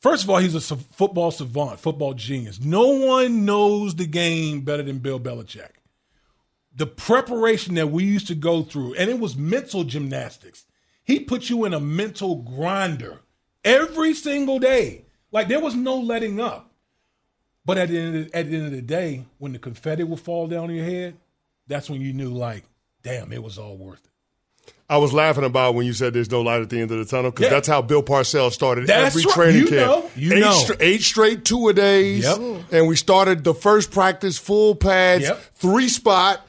first 0.00 0.24
of 0.24 0.30
all, 0.30 0.36
he's 0.36 0.54
a 0.54 0.76
football 0.76 1.30
savant, 1.30 1.80
football 1.80 2.12
genius. 2.12 2.60
No 2.60 2.88
one 2.88 3.46
knows 3.46 3.94
the 3.94 4.06
game 4.06 4.60
better 4.60 4.82
than 4.82 4.98
Bill 4.98 5.18
Belichick. 5.18 5.70
The 6.74 6.86
preparation 6.86 7.74
that 7.76 7.90
we 7.90 8.04
used 8.04 8.26
to 8.28 8.34
go 8.34 8.62
through, 8.62 8.94
and 8.94 9.08
it 9.08 9.20
was 9.20 9.36
mental 9.36 9.84
gymnastics. 9.84 10.64
He 11.04 11.20
put 11.20 11.48
you 11.48 11.64
in 11.64 11.74
a 11.74 11.80
mental 11.80 12.36
grinder 12.36 13.20
every 13.64 14.14
single 14.14 14.58
day. 14.58 15.04
Like 15.30 15.48
there 15.48 15.60
was 15.60 15.74
no 15.74 15.98
letting 15.98 16.40
up. 16.40 16.70
But 17.66 17.78
at 17.78 17.88
the 17.88 17.98
end 17.98 18.16
of 18.16 18.24
the, 18.30 18.36
at 18.36 18.50
the 18.50 18.56
end 18.56 18.66
of 18.66 18.72
the 18.72 18.82
day, 18.82 19.24
when 19.38 19.52
the 19.52 19.58
confetti 19.58 20.04
would 20.04 20.20
fall 20.20 20.46
down 20.46 20.64
on 20.64 20.74
your 20.74 20.84
head, 20.84 21.16
that's 21.66 21.88
when 21.88 22.00
you 22.00 22.12
knew, 22.12 22.30
like, 22.30 22.64
damn, 23.02 23.32
it 23.32 23.42
was 23.42 23.58
all 23.58 23.76
worth 23.76 24.04
it. 24.04 24.72
I 24.88 24.98
was 24.98 25.14
laughing 25.14 25.44
about 25.44 25.74
when 25.74 25.86
you 25.86 25.94
said 25.94 26.12
there's 26.12 26.30
no 26.30 26.42
light 26.42 26.60
at 26.60 26.68
the 26.68 26.80
end 26.80 26.90
of 26.90 26.98
the 26.98 27.06
tunnel 27.06 27.30
because 27.30 27.44
yeah. 27.44 27.50
that's 27.50 27.68
how 27.68 27.80
Bill 27.80 28.02
Parcells 28.02 28.52
started 28.52 28.86
that's 28.86 29.16
every 29.16 29.24
right. 29.24 29.34
training 29.34 29.62
you 29.62 29.68
camp. 29.68 29.90
Know. 29.90 30.10
You 30.14 30.34
eight, 30.34 30.40
know. 30.40 30.64
Eight 30.78 31.02
straight 31.02 31.44
two 31.44 31.68
a 31.68 31.72
days, 31.72 32.24
yep. 32.24 32.38
and 32.70 32.86
we 32.86 32.96
started 32.96 33.44
the 33.44 33.54
first 33.54 33.90
practice 33.90 34.36
full 34.36 34.74
pads, 34.74 35.24
yep. 35.24 35.40
three 35.54 35.88
spot 35.88 36.46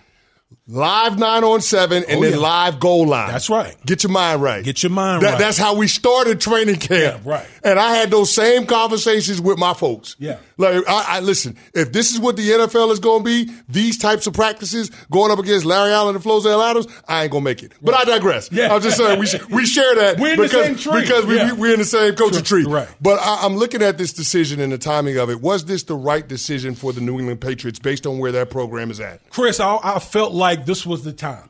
Live 0.67 1.19
nine 1.19 1.43
on 1.43 1.62
seven 1.62 2.04
and 2.08 2.17
oh, 2.17 2.21
then 2.23 2.32
yeah. 2.34 2.39
live 2.39 2.80
goal 2.80 3.06
line. 3.06 3.28
That's 3.28 3.51
right. 3.51 3.75
Get 3.86 4.01
your 4.01 4.12
mind 4.12 4.41
right. 4.41 4.65
Get 4.65 4.82
your 4.82 4.89
mind 4.89 5.21
that, 5.21 5.34
right. 5.34 5.39
That's 5.39 5.60
how 5.60 5.75
we 5.75 5.88
started 5.88 6.41
training 6.41 6.78
camp. 6.78 7.21
Yeah, 7.23 7.32
right. 7.32 7.47
And 7.65 7.78
I 7.78 7.95
had 7.95 8.12
those 8.12 8.34
same 8.34 8.65
conversations 8.65 9.41
with 9.41 9.58
my 9.58 9.73
folks. 9.73 10.15
Yeah. 10.19 10.38
Like, 10.58 10.88
I, 10.88 11.17
I 11.17 11.19
listen, 11.19 11.58
if 11.73 11.91
this 11.91 12.12
is 12.12 12.19
what 12.19 12.38
the 12.38 12.47
NFL 12.47 12.91
is 12.91 12.99
going 12.99 13.23
to 13.23 13.25
be, 13.25 13.54
these 13.67 13.97
types 13.97 14.28
of 14.28 14.34
practices 14.34 14.89
going 15.12 15.32
up 15.32 15.39
against 15.39 15.65
Larry 15.65 15.91
Allen 15.91 16.15
and 16.15 16.23
Flozell 16.23 16.63
Adams, 16.63 16.88
I 17.08 17.23
ain't 17.23 17.32
going 17.32 17.43
to 17.43 17.49
make 17.49 17.63
it. 17.63 17.73
Right. 17.73 17.82
But 17.82 17.95
I 17.95 18.04
digress. 18.06 18.51
Yeah. 18.51 18.73
I'm 18.73 18.82
just 18.82 18.95
saying, 18.95 19.19
we, 19.19 19.28
we 19.54 19.65
share 19.65 19.95
that 19.95 20.19
we're 20.19 20.38
because, 20.38 20.86
because 20.86 21.25
we, 21.25 21.36
yeah. 21.36 21.51
we, 21.54 21.71
are 21.71 21.73
in 21.73 21.80
the 21.80 21.86
same 21.86 22.15
coaching 22.15 22.43
tree. 22.43 22.63
Right. 22.63 22.88
But 23.01 23.19
I, 23.19 23.39
I'm 23.41 23.58
looking 23.58 23.82
at 23.82 23.97
this 23.97 24.13
decision 24.13 24.62
and 24.62 24.71
the 24.71 24.78
timing 24.78 25.17
of 25.17 25.30
it. 25.30 25.41
Was 25.41 25.65
this 25.65 25.84
the 25.84 25.95
right 25.95 26.25
decision 26.25 26.75
for 26.75 26.93
the 26.93 27.01
New 27.01 27.19
England 27.19 27.41
Patriots 27.41 27.80
based 27.80 28.08
on 28.08 28.19
where 28.19 28.32
that 28.32 28.49
program 28.49 28.91
is 28.91 29.01
at? 29.01 29.28
Chris, 29.30 29.60
I, 29.60 29.78
I 29.84 29.99
felt 29.99 30.34
like 30.34 30.65
this 30.65 30.86
was 30.86 31.04
the 31.04 31.13
time 31.13 31.49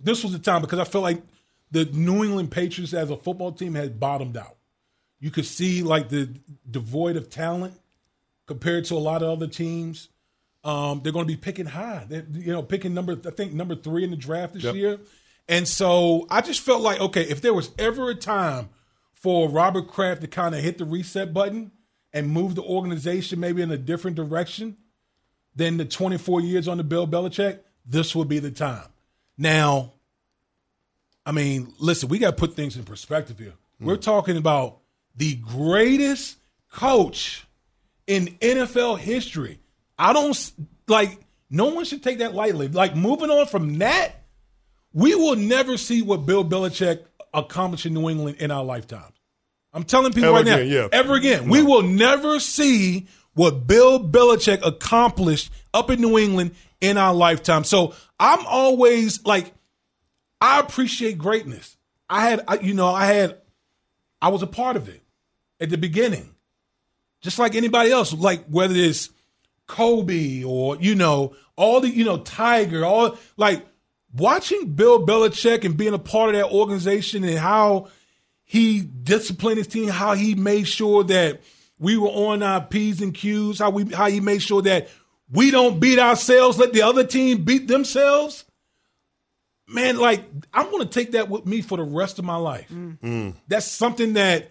this 0.00 0.22
was 0.22 0.32
the 0.32 0.38
time 0.38 0.60
because 0.60 0.78
I 0.78 0.84
felt 0.84 1.02
like 1.02 1.22
the 1.70 1.84
New 1.86 2.24
England 2.24 2.50
Patriots 2.50 2.92
as 2.94 3.10
a 3.10 3.16
football 3.16 3.52
team 3.52 3.74
had 3.74 3.98
bottomed 4.00 4.36
out. 4.36 4.56
You 5.20 5.30
could 5.30 5.46
see 5.46 5.82
like 5.82 6.08
the 6.08 6.30
devoid 6.68 7.16
of 7.16 7.30
talent 7.30 7.74
compared 8.46 8.86
to 8.86 8.94
a 8.94 8.98
lot 8.98 9.22
of 9.22 9.28
other 9.28 9.46
teams. 9.46 10.08
Um, 10.64 11.00
they're 11.02 11.12
going 11.12 11.26
to 11.26 11.32
be 11.32 11.36
picking 11.36 11.66
high. 11.66 12.04
They're, 12.08 12.26
you 12.32 12.52
know, 12.52 12.62
picking 12.62 12.94
number 12.94 13.16
I 13.26 13.30
think 13.30 13.52
number 13.52 13.74
three 13.74 14.04
in 14.04 14.10
the 14.10 14.16
draft 14.16 14.54
this 14.54 14.64
yep. 14.64 14.74
year. 14.74 14.98
And 15.48 15.66
so 15.66 16.26
I 16.30 16.40
just 16.40 16.60
felt 16.60 16.82
like 16.82 17.00
okay, 17.00 17.22
if 17.22 17.40
there 17.40 17.54
was 17.54 17.70
ever 17.78 18.10
a 18.10 18.14
time 18.14 18.70
for 19.12 19.48
Robert 19.50 19.88
Kraft 19.88 20.22
to 20.22 20.26
kind 20.26 20.54
of 20.54 20.62
hit 20.62 20.78
the 20.78 20.84
reset 20.84 21.34
button 21.34 21.72
and 22.12 22.28
move 22.28 22.54
the 22.54 22.62
organization 22.62 23.38
maybe 23.38 23.62
in 23.62 23.70
a 23.70 23.76
different 23.76 24.16
direction 24.16 24.76
than 25.54 25.76
the 25.76 25.84
24 25.84 26.40
years 26.40 26.66
on 26.68 26.78
the 26.78 26.84
Bill 26.84 27.06
Belichick, 27.06 27.60
this 27.84 28.14
would 28.14 28.28
be 28.28 28.38
the 28.38 28.50
time. 28.50 28.86
Now, 29.36 29.92
I 31.26 31.32
mean, 31.32 31.74
listen, 31.78 32.08
we 32.08 32.18
got 32.18 32.30
to 32.30 32.36
put 32.36 32.54
things 32.54 32.76
in 32.76 32.84
perspective 32.84 33.38
here. 33.38 33.54
Mm. 33.80 33.86
We're 33.86 33.96
talking 33.96 34.36
about 34.36 34.79
the 35.16 35.36
greatest 35.36 36.38
coach 36.72 37.46
in 38.06 38.26
NFL 38.40 38.98
history. 38.98 39.58
I 39.98 40.12
don't 40.12 40.52
like, 40.88 41.18
no 41.50 41.66
one 41.66 41.84
should 41.84 42.02
take 42.02 42.18
that 42.18 42.34
lightly. 42.34 42.68
Like, 42.68 42.96
moving 42.96 43.30
on 43.30 43.46
from 43.46 43.78
that, 43.78 44.24
we 44.92 45.14
will 45.14 45.36
never 45.36 45.76
see 45.76 46.02
what 46.02 46.26
Bill 46.26 46.44
Belichick 46.44 47.04
accomplished 47.32 47.86
in 47.86 47.94
New 47.94 48.08
England 48.08 48.38
in 48.38 48.50
our 48.50 48.64
lifetimes. 48.64 49.14
I'm 49.72 49.84
telling 49.84 50.12
people 50.12 50.30
ever 50.30 50.36
right 50.36 50.46
again, 50.46 50.68
now, 50.68 50.74
yeah. 50.74 50.88
ever 50.92 51.14
again, 51.14 51.46
no. 51.46 51.52
we 51.52 51.62
will 51.62 51.82
never 51.82 52.40
see 52.40 53.06
what 53.34 53.66
Bill 53.66 54.00
Belichick 54.00 54.66
accomplished 54.66 55.52
up 55.72 55.90
in 55.90 56.00
New 56.00 56.18
England 56.18 56.56
in 56.80 56.98
our 56.98 57.14
lifetime. 57.14 57.64
So 57.64 57.94
I'm 58.18 58.44
always 58.46 59.24
like, 59.24 59.52
I 60.40 60.58
appreciate 60.58 61.18
greatness. 61.18 61.76
I 62.08 62.28
had, 62.28 62.44
you 62.62 62.74
know, 62.74 62.88
I 62.88 63.06
had, 63.06 63.38
I 64.20 64.28
was 64.28 64.42
a 64.42 64.46
part 64.46 64.76
of 64.76 64.88
it 64.88 65.02
at 65.60 65.70
the 65.70 65.78
beginning, 65.78 66.34
just 67.20 67.38
like 67.38 67.54
anybody 67.54 67.90
else. 67.90 68.12
Like 68.12 68.46
whether 68.46 68.74
it's 68.74 69.10
Kobe 69.66 70.42
or 70.42 70.76
you 70.76 70.94
know 70.94 71.34
all 71.60 71.82
the, 71.82 71.90
you 71.90 72.04
know, 72.04 72.16
Tiger, 72.16 72.86
all 72.86 73.18
like 73.36 73.66
watching 74.14 74.72
Bill 74.72 75.04
Belichick 75.06 75.64
and 75.64 75.76
being 75.76 75.92
a 75.92 75.98
part 75.98 76.34
of 76.34 76.40
that 76.40 76.50
organization 76.50 77.22
and 77.22 77.38
how 77.38 77.88
he 78.44 78.80
disciplined 78.80 79.58
his 79.58 79.66
team, 79.66 79.88
how 79.88 80.14
he 80.14 80.34
made 80.34 80.66
sure 80.66 81.04
that 81.04 81.42
we 81.78 81.98
were 81.98 82.08
on 82.08 82.42
our 82.42 82.62
P's 82.62 83.02
and 83.02 83.14
Q's, 83.14 83.58
how 83.58 83.70
we 83.70 83.84
how 83.92 84.08
he 84.08 84.20
made 84.20 84.40
sure 84.40 84.62
that 84.62 84.88
we 85.30 85.50
don't 85.50 85.80
beat 85.80 85.98
ourselves, 85.98 86.58
let 86.58 86.72
the 86.72 86.82
other 86.82 87.04
team 87.04 87.44
beat 87.44 87.68
themselves. 87.68 88.44
Man, 89.70 89.98
like 89.98 90.24
I'm 90.52 90.70
going 90.70 90.82
to 90.82 90.88
take 90.88 91.12
that 91.12 91.28
with 91.28 91.46
me 91.46 91.62
for 91.62 91.78
the 91.78 91.84
rest 91.84 92.18
of 92.18 92.24
my 92.24 92.36
life. 92.36 92.68
Mm. 92.70 93.34
That's 93.46 93.66
something 93.66 94.14
that 94.14 94.50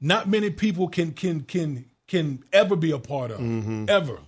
not 0.00 0.28
many 0.28 0.50
people 0.50 0.88
can 0.88 1.12
can 1.12 1.42
can 1.42 1.86
can 2.06 2.44
ever 2.52 2.76
be 2.76 2.90
a 2.90 2.98
part 2.98 3.30
of, 3.30 3.40
mm-hmm. 3.40 3.86
ever. 3.88 4.18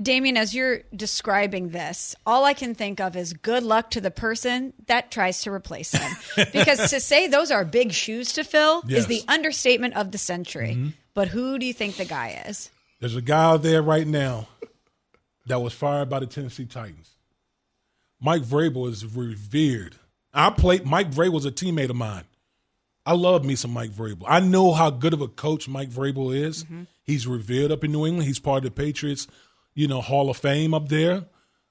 Damien, 0.00 0.36
as 0.36 0.54
you're 0.54 0.82
describing 0.94 1.70
this, 1.70 2.14
all 2.26 2.44
I 2.44 2.52
can 2.52 2.74
think 2.74 3.00
of 3.00 3.16
is 3.16 3.32
good 3.32 3.62
luck 3.62 3.90
to 3.92 4.00
the 4.02 4.10
person 4.10 4.74
that 4.88 5.10
tries 5.10 5.40
to 5.42 5.50
replace 5.50 5.92
him. 5.92 6.46
because 6.52 6.90
to 6.90 7.00
say 7.00 7.28
those 7.28 7.50
are 7.50 7.64
big 7.64 7.92
shoes 7.92 8.34
to 8.34 8.44
fill 8.44 8.82
yes. 8.86 9.00
is 9.00 9.06
the 9.06 9.22
understatement 9.26 9.94
of 9.94 10.12
the 10.12 10.18
century. 10.18 10.72
Mm-hmm. 10.72 10.88
But 11.14 11.28
who 11.28 11.58
do 11.58 11.64
you 11.64 11.72
think 11.72 11.96
the 11.96 12.04
guy 12.04 12.42
is? 12.46 12.70
There's 13.00 13.16
a 13.16 13.22
guy 13.22 13.44
out 13.44 13.62
there 13.62 13.80
right 13.80 14.06
now 14.06 14.48
that 15.46 15.60
was 15.62 15.72
fired 15.72 16.10
by 16.10 16.20
the 16.20 16.26
Tennessee 16.26 16.66
Titans. 16.66 17.15
Mike 18.20 18.42
Vrabel 18.42 18.88
is 18.88 19.04
revered. 19.04 19.96
I 20.32 20.50
played 20.50 20.84
Mike 20.84 21.10
Vrabel 21.10 21.32
was 21.32 21.46
a 21.46 21.50
teammate 21.50 21.90
of 21.90 21.96
mine. 21.96 22.24
I 23.04 23.12
love 23.12 23.44
me 23.44 23.54
some 23.54 23.72
Mike 23.72 23.92
Vrabel. 23.92 24.24
I 24.26 24.40
know 24.40 24.72
how 24.72 24.90
good 24.90 25.12
of 25.12 25.20
a 25.20 25.28
coach 25.28 25.68
Mike 25.68 25.90
Vrabel 25.90 26.36
is. 26.36 26.64
Mm-hmm. 26.64 26.82
He's 27.04 27.26
revered 27.26 27.70
up 27.70 27.84
in 27.84 27.92
New 27.92 28.04
England. 28.04 28.26
He's 28.26 28.40
part 28.40 28.58
of 28.58 28.64
the 28.64 28.70
Patriots, 28.82 29.28
you 29.74 29.86
know, 29.86 30.00
Hall 30.00 30.28
of 30.28 30.36
Fame 30.36 30.74
up 30.74 30.88
there. 30.88 31.24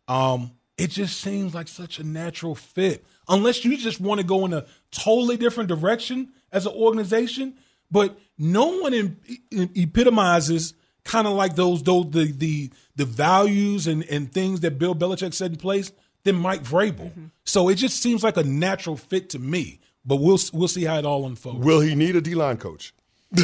Um, 0.07 0.51
it 0.77 0.91
just 0.91 1.19
seems 1.19 1.53
like 1.53 1.67
such 1.67 1.99
a 1.99 2.03
natural 2.03 2.55
fit. 2.55 3.05
Unless 3.27 3.65
you 3.65 3.75
just 3.77 3.99
want 3.99 4.21
to 4.21 4.25
go 4.25 4.45
in 4.45 4.53
a 4.53 4.65
totally 4.91 5.35
different 5.35 5.67
direction 5.67 6.31
as 6.51 6.65
an 6.65 6.73
organization, 6.73 7.55
but 7.91 8.17
no 8.37 8.79
one 8.79 8.93
in, 8.93 9.17
in, 9.51 9.69
epitomizes 9.75 10.73
kind 11.03 11.27
of 11.27 11.33
like 11.33 11.55
those 11.55 11.83
those 11.83 12.09
the 12.11 12.31
the 12.31 12.71
the 12.95 13.05
values 13.05 13.87
and 13.87 14.03
and 14.05 14.31
things 14.31 14.61
that 14.61 14.79
Bill 14.79 14.95
Belichick 14.95 15.33
set 15.33 15.51
in 15.51 15.57
place 15.57 15.91
than 16.25 16.35
Mike 16.35 16.63
Vrabel. 16.63 17.09
Mm-hmm. 17.09 17.25
So 17.45 17.69
it 17.69 17.75
just 17.75 18.01
seems 18.01 18.23
like 18.23 18.35
a 18.35 18.43
natural 18.43 18.97
fit 18.97 19.29
to 19.29 19.39
me. 19.39 19.79
But 20.05 20.17
we'll 20.17 20.39
we'll 20.53 20.67
see 20.67 20.83
how 20.83 20.99
it 20.99 21.05
all 21.05 21.25
unfolds. 21.25 21.65
Will 21.65 21.79
he 21.79 21.95
need 21.95 22.15
a 22.15 22.21
D 22.21 22.35
line 22.35 22.57
coach? 22.57 22.93
I, 23.37 23.43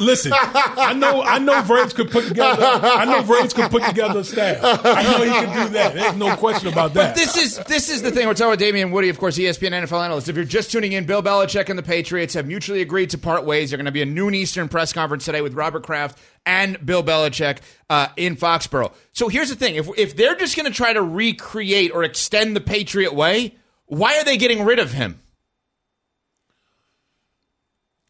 listen, 0.00 0.32
I 0.34 0.92
know 0.92 1.22
I 1.22 1.38
know 1.38 1.62
Vrabes 1.62 1.94
could 1.94 2.10
put 2.10 2.26
together 2.26 2.60
I 2.62 3.06
know 3.06 3.22
Vrabes 3.22 3.54
could 3.54 3.70
put 3.70 3.84
together 3.84 4.18
a 4.18 4.24
staff. 4.24 4.58
I 4.84 5.04
know 5.04 5.22
he 5.22 5.30
can 5.30 5.66
do 5.66 5.72
that. 5.74 5.94
There's 5.94 6.16
no 6.16 6.34
question 6.36 6.66
about 6.68 6.92
that. 6.94 7.14
But 7.14 7.20
this 7.20 7.36
is 7.36 7.58
this 7.66 7.88
is 7.88 8.02
the 8.02 8.10
thing 8.10 8.26
we're 8.26 8.34
talking 8.34 8.48
about 8.48 8.58
Damien 8.58 8.90
Woody, 8.90 9.10
of 9.10 9.18
course, 9.18 9.38
ESPN 9.38 9.70
NFL 9.70 10.04
analyst. 10.04 10.28
If 10.28 10.34
you're 10.36 10.44
just 10.44 10.72
tuning 10.72 10.92
in, 10.92 11.06
Bill 11.06 11.22
Belichick 11.22 11.70
and 11.70 11.78
the 11.78 11.84
Patriots 11.84 12.34
have 12.34 12.46
mutually 12.46 12.82
agreed 12.82 13.10
to 13.10 13.18
part 13.18 13.44
ways. 13.44 13.70
They're 13.70 13.78
going 13.78 13.86
to 13.86 13.92
be 13.92 14.02
a 14.02 14.06
noon 14.06 14.34
Eastern 14.34 14.68
press 14.68 14.92
conference 14.92 15.24
today 15.24 15.40
with 15.40 15.54
Robert 15.54 15.84
Kraft 15.84 16.18
and 16.46 16.84
Bill 16.86 17.02
Belichick 17.02 17.58
uh, 17.90 18.08
in 18.16 18.36
Foxborough. 18.36 18.92
So 19.12 19.28
here's 19.28 19.50
the 19.50 19.56
thing: 19.56 19.74
if 19.74 19.88
if 19.98 20.16
they're 20.16 20.36
just 20.36 20.56
going 20.56 20.70
to 20.70 20.74
try 20.74 20.92
to 20.92 21.02
recreate 21.02 21.90
or 21.92 22.04
extend 22.04 22.56
the 22.56 22.60
Patriot 22.60 23.12
way, 23.14 23.56
why 23.86 24.16
are 24.18 24.24
they 24.24 24.36
getting 24.38 24.64
rid 24.64 24.78
of 24.78 24.92
him? 24.92 25.20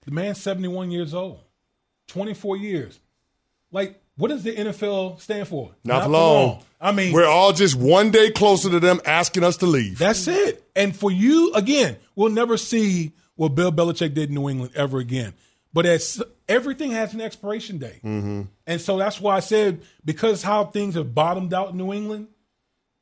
The 0.05 0.13
man's 0.13 0.41
71 0.41 0.93
years 0.93 1.15
old, 1.15 1.41
24 2.09 2.57
years. 2.59 3.01
Like, 3.73 4.01
what 4.17 4.29
does 4.29 4.45
the 4.45 4.53
NFL 4.55 5.21
stand 5.21 5.49
for? 5.49 5.73
Not, 5.83 5.95
Not 5.95 6.03
for 6.05 6.09
long. 6.11 6.47
long. 6.47 6.63
I 6.81 6.93
mean, 6.93 7.13
we're 7.13 7.27
all 7.27 7.53
just 7.53 7.75
one 7.75 8.11
day 8.13 8.31
closer 8.31 8.71
to 8.71 8.79
them 8.79 9.01
asking 9.05 9.43
us 9.43 9.57
to 9.59 9.67
leave. 9.67 9.99
That's 9.99 10.29
it. 10.29 10.63
And 10.77 10.95
for 10.95 11.11
you, 11.11 11.53
again, 11.55 11.97
we'll 12.15 12.31
never 12.31 12.57
see 12.57 13.13
what 13.35 13.55
Bill 13.57 13.73
Belichick 13.73 14.15
did 14.15 14.29
in 14.29 14.35
New 14.37 14.49
England 14.49 14.73
ever 14.77 14.99
again. 14.99 15.35
But 15.77 15.85
as 15.85 16.23
everything 16.49 16.93
has 16.93 17.13
an 17.13 17.21
expiration 17.21 17.77
date, 17.77 18.03
mm-hmm. 18.03 18.45
and 18.67 18.81
so 18.81 18.97
that's 18.97 19.21
why 19.21 19.37
I 19.37 19.41
said 19.41 19.83
because 20.07 20.43
how 20.43 20.65
things 20.65 20.95
have 20.95 21.15
bottomed 21.15 21.53
out 21.53 21.73
in 21.73 21.77
New 21.77 21.93
England, 21.93 22.29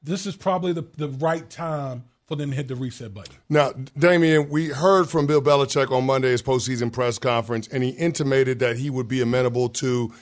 this 0.03 0.27
is 0.27 0.35
probably 0.35 0.73
the, 0.73 0.83
the 0.97 1.09
right 1.09 1.49
time 1.49 2.03
for 2.27 2.35
them 2.35 2.51
to 2.51 2.57
hit 2.57 2.67
the 2.67 2.75
reset 2.75 3.15
button. 3.15 3.33
Now, 3.49 3.75
Damien, 3.97 4.49
we 4.49 4.71
heard 4.71 5.09
from 5.09 5.29
Bill 5.29 5.41
Belichick 5.41 5.93
on 5.93 6.05
Monday's 6.05 6.43
postseason 6.43 6.93
press 6.93 7.17
conference, 7.17 7.69
and 7.69 7.85
he 7.85 7.91
intimated 7.91 8.59
that 8.59 8.77
he 8.77 8.91
would 8.91 9.07
be 9.07 9.23
amenable 9.23 9.69
to 9.69 10.13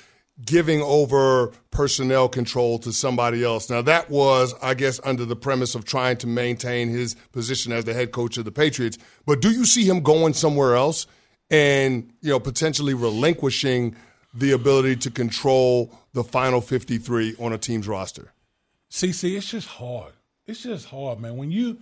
giving 0.45 0.83
over 0.83 1.53
personnel 1.71 2.29
control 2.29 2.79
to 2.81 2.93
somebody 2.93 3.43
else. 3.43 3.71
Now, 3.71 3.81
that 3.81 4.11
was, 4.11 4.55
I 4.61 4.75
guess, 4.75 5.01
under 5.05 5.25
the 5.25 5.37
premise 5.37 5.75
of 5.75 5.87
trying 5.87 6.19
to 6.19 6.27
maintain 6.27 6.91
his 6.91 7.15
position 7.33 7.73
as 7.73 7.87
the 7.87 7.95
head 7.95 8.13
coach 8.13 8.37
of 8.37 8.45
the 8.45 8.53
Patriots. 8.53 8.99
But 9.25 9.41
do 9.41 9.51
you 9.51 9.65
see 9.65 9.85
him 9.89 10.03
going 10.03 10.35
somewhere 10.35 10.77
else 10.77 11.07
and, 11.53 12.11
you 12.23 12.31
know, 12.31 12.41
potentially 12.41 12.95
relinquishing 12.95 13.95
the 14.35 14.51
ability 14.53 14.97
to 14.97 15.11
control 15.11 15.97
the 16.15 16.25
final 16.25 16.61
53 16.61 17.37
on 17.39 17.53
a 17.53 17.59
team's 17.59 17.87
roster? 17.87 18.33
See, 18.89 19.13
see, 19.13 19.37
it's 19.37 19.49
just 19.51 19.69
hard. 19.69 20.13
It's 20.47 20.63
just 20.63 20.87
hard, 20.87 21.21
man. 21.21 21.37
When 21.37 21.51
you 21.53 21.79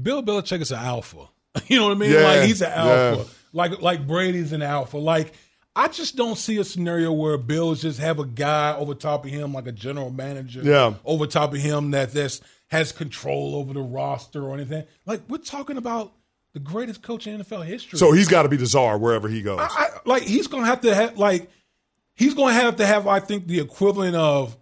Bill 0.00 0.22
Belichick 0.22 0.60
is 0.60 0.70
an 0.70 0.78
alpha. 0.78 1.28
You 1.68 1.78
know 1.78 1.84
what 1.86 1.92
I 1.96 2.00
mean? 2.00 2.10
Yeah, 2.10 2.22
like 2.22 2.42
he's 2.48 2.62
an 2.62 2.72
alpha. 2.72 3.16
yeah. 3.22 3.24
Like 3.52 3.80
like 3.80 4.06
Brady's 4.08 4.52
an 4.52 4.60
alpha. 4.62 4.96
Like 4.98 5.32
I 5.76 5.86
just 5.86 6.16
don't 6.16 6.36
see 6.36 6.56
a 6.58 6.64
scenario 6.64 7.12
where 7.12 7.38
Bills 7.38 7.80
just 7.82 8.00
have 8.00 8.18
a 8.18 8.24
guy 8.26 8.74
over 8.76 8.92
top 8.94 9.24
of 9.24 9.30
him, 9.30 9.52
like 9.52 9.66
a 9.68 9.72
general 9.72 10.10
manager, 10.10 10.62
Yeah. 10.62 10.94
over 11.04 11.26
top 11.28 11.54
of 11.54 11.60
him 11.60 11.92
that 11.92 12.12
that's 12.12 12.40
has 12.68 12.90
control 12.90 13.54
over 13.54 13.72
the 13.72 13.80
roster 13.82 14.42
or 14.42 14.54
anything. 14.54 14.84
Like 15.06 15.22
we're 15.28 15.38
talking 15.38 15.76
about 15.76 16.12
the 16.54 16.60
greatest 16.60 17.02
coach 17.02 17.26
in 17.26 17.42
NFL 17.42 17.66
history. 17.66 17.98
So 17.98 18.12
he's 18.12 18.28
got 18.28 18.44
to 18.44 18.48
be 18.48 18.56
the 18.56 18.66
czar 18.66 18.96
wherever 18.96 19.28
he 19.28 19.42
goes. 19.42 19.58
I, 19.60 19.66
I, 19.66 19.88
like 20.06 20.22
he's 20.22 20.46
gonna 20.46 20.66
have 20.66 20.80
to 20.82 20.94
have 20.94 21.18
like 21.18 21.50
he's 22.14 22.32
gonna 22.32 22.54
have 22.54 22.76
to 22.76 22.86
have 22.86 23.06
I 23.06 23.20
think 23.20 23.46
the 23.46 23.60
equivalent 23.60 24.16
of 24.16 24.56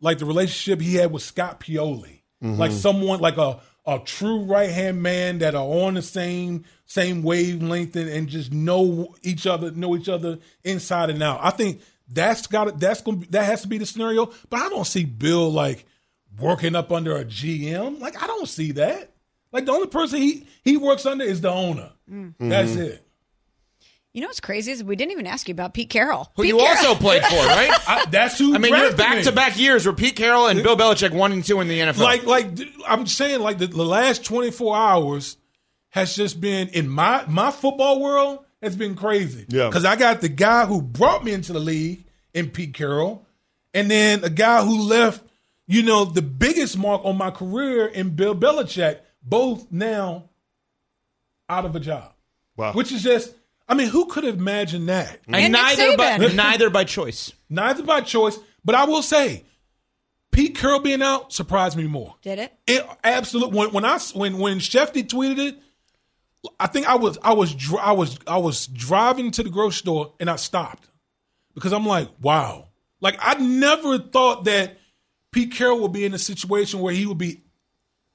like 0.00 0.18
the 0.18 0.24
relationship 0.24 0.80
he 0.80 0.94
had 0.94 1.12
with 1.12 1.22
Scott 1.22 1.60
Pioli, 1.60 2.22
mm-hmm. 2.42 2.54
like 2.54 2.72
someone 2.72 3.20
like 3.20 3.36
a 3.36 3.60
a 3.84 3.98
true 3.98 4.44
right 4.44 4.70
hand 4.70 5.02
man 5.02 5.38
that 5.38 5.56
are 5.56 5.66
on 5.66 5.94
the 5.94 6.02
same 6.02 6.64
same 6.86 7.22
wavelength 7.22 7.96
and, 7.96 8.08
and 8.08 8.28
just 8.28 8.52
know 8.52 9.14
each 9.22 9.46
other, 9.46 9.72
know 9.72 9.96
each 9.96 10.08
other 10.08 10.38
inside 10.62 11.10
and 11.10 11.22
out. 11.22 11.40
I 11.42 11.50
think 11.50 11.82
that's 12.08 12.46
got 12.46 12.78
that's 12.78 13.00
gonna 13.00 13.18
be, 13.18 13.26
that 13.28 13.44
has 13.44 13.62
to 13.62 13.68
be 13.68 13.78
the 13.78 13.86
scenario. 13.86 14.30
But 14.48 14.60
I 14.60 14.68
don't 14.68 14.86
see 14.86 15.04
Bill 15.04 15.50
like 15.50 15.86
working 16.38 16.76
up 16.76 16.92
under 16.92 17.16
a 17.16 17.24
GM. 17.24 17.98
Like 18.00 18.22
I 18.22 18.28
don't 18.28 18.48
see 18.48 18.72
that. 18.72 19.11
Like 19.52 19.66
the 19.66 19.72
only 19.72 19.88
person 19.88 20.20
he 20.20 20.46
he 20.64 20.76
works 20.76 21.06
under 21.06 21.24
is 21.24 21.40
the 21.40 21.50
owner. 21.50 21.92
Mm. 22.10 22.34
That's 22.38 22.72
mm-hmm. 22.72 22.80
it. 22.80 23.06
You 24.12 24.20
know 24.20 24.26
what's 24.26 24.40
crazy 24.40 24.72
is 24.72 24.84
we 24.84 24.94
didn't 24.94 25.12
even 25.12 25.26
ask 25.26 25.48
you 25.48 25.52
about 25.52 25.72
Pete 25.72 25.88
Carroll. 25.88 26.30
Who 26.36 26.42
Pete 26.42 26.50
you 26.50 26.58
Carroll- 26.58 26.86
also 26.88 26.94
played 26.94 27.24
for, 27.24 27.34
right? 27.34 27.70
I, 27.88 28.04
that's 28.10 28.38
who. 28.38 28.54
I 28.54 28.58
mean, 28.58 28.74
you're 28.74 28.94
back 28.94 29.24
to 29.24 29.32
back 29.32 29.58
years 29.58 29.86
where 29.86 29.94
Pete 29.94 30.16
Carroll 30.16 30.48
and 30.48 30.62
Bill 30.62 30.76
Belichick 30.76 31.12
one 31.12 31.32
and 31.32 31.42
two 31.42 31.60
in 31.60 31.68
the 31.68 31.78
NFL. 31.78 31.98
Like, 31.98 32.24
like 32.24 32.54
d- 32.54 32.70
I'm 32.86 33.06
saying, 33.06 33.40
like 33.40 33.56
the, 33.56 33.68
the 33.68 33.84
last 33.84 34.24
24 34.24 34.76
hours 34.76 35.38
has 35.90 36.14
just 36.14 36.42
been 36.42 36.68
in 36.68 36.90
my 36.90 37.24
my 37.26 37.50
football 37.50 38.02
world 38.02 38.44
has 38.62 38.76
been 38.76 38.94
crazy. 38.94 39.46
Yeah. 39.48 39.68
because 39.68 39.86
I 39.86 39.96
got 39.96 40.20
the 40.20 40.28
guy 40.28 40.66
who 40.66 40.82
brought 40.82 41.24
me 41.24 41.32
into 41.32 41.54
the 41.54 41.60
league 41.60 42.04
in 42.34 42.50
Pete 42.50 42.74
Carroll, 42.74 43.26
and 43.72 43.90
then 43.90 44.24
a 44.24 44.30
guy 44.30 44.62
who 44.62 44.82
left, 44.82 45.24
you 45.66 45.82
know, 45.82 46.04
the 46.04 46.22
biggest 46.22 46.76
mark 46.76 47.02
on 47.04 47.16
my 47.16 47.30
career 47.30 47.86
in 47.86 48.10
Bill 48.10 48.34
Belichick. 48.34 49.00
Both 49.22 49.70
now 49.70 50.28
out 51.48 51.64
of 51.64 51.76
a 51.76 51.80
job, 51.80 52.12
Wow. 52.56 52.72
which 52.72 52.92
is 52.92 53.02
just. 53.02 53.34
I 53.68 53.74
mean, 53.74 53.88
who 53.88 54.06
could 54.06 54.24
have 54.24 54.34
imagined 54.38 54.88
that? 54.88 55.20
and, 55.26 55.36
And 55.36 55.52
neither 55.52 55.96
by 55.96 56.16
neither 56.18 56.68
by 56.70 56.84
choice. 56.84 57.32
Neither 57.48 57.82
by 57.82 58.00
choice, 58.00 58.38
but 58.64 58.74
I 58.74 58.84
will 58.84 59.02
say, 59.02 59.44
Pete 60.30 60.56
Carroll 60.56 60.80
being 60.80 61.02
out 61.02 61.32
surprised 61.32 61.76
me 61.76 61.86
more. 61.86 62.16
Did 62.22 62.38
it? 62.38 62.52
It 62.66 62.86
absolutely 63.04 63.56
when 63.58 63.72
when 63.72 63.84
I 63.84 63.98
when 64.14 64.38
when 64.38 64.58
Schefty 64.58 65.06
tweeted 65.06 65.38
it, 65.38 65.58
I 66.58 66.66
think 66.66 66.86
I 66.88 66.94
was 66.96 67.18
I 67.22 67.34
was 67.34 67.54
I 67.80 67.92
was 67.92 68.18
I 68.26 68.38
was 68.38 68.66
driving 68.66 69.30
to 69.32 69.42
the 69.42 69.50
grocery 69.50 69.76
store 69.78 70.14
and 70.18 70.28
I 70.30 70.36
stopped 70.36 70.88
because 71.54 71.72
I'm 71.72 71.86
like, 71.86 72.08
wow, 72.20 72.68
like 73.00 73.16
I 73.20 73.34
never 73.34 73.98
thought 73.98 74.44
that 74.44 74.78
Pete 75.30 75.52
Carroll 75.52 75.80
would 75.80 75.92
be 75.92 76.04
in 76.06 76.14
a 76.14 76.18
situation 76.18 76.80
where 76.80 76.94
he 76.94 77.04
would 77.06 77.18
be 77.18 77.42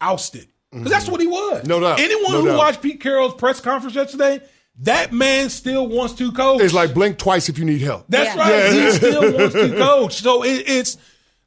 ousted 0.01 0.47
because 0.72 0.89
that's 0.91 1.07
what 1.09 1.22
he 1.22 1.28
was. 1.28 1.65
No 1.65 1.80
doubt. 1.80 1.99
Anyone 1.99 2.32
No 2.34 2.41
who 2.41 2.47
doubt. 2.47 2.57
watched 2.57 2.82
Pete 2.82 2.99
Carroll's 3.01 3.34
press 3.36 3.59
conference 3.59 3.95
yesterday, 3.95 4.41
that 4.82 5.11
man 5.13 5.49
still 5.49 5.88
wants 5.88 6.13
to 6.15 6.32
coach. 6.32 6.61
It's 6.61 6.74
like 6.74 6.93
blink 6.93 7.18
twice 7.18 7.49
if 7.49 7.57
you 7.57 7.65
need 7.65 7.82
help. 7.82 8.05
That's 8.09 8.36
Yeah. 8.36 8.41
right. 8.41 8.74
Yeah. 8.76 8.86
He 8.86 8.91
still 8.91 9.34
wants 9.38 9.55
to 9.55 9.70
coach. 9.76 10.13
So 10.22 10.43
it, 10.43 10.63
it's 10.68 10.97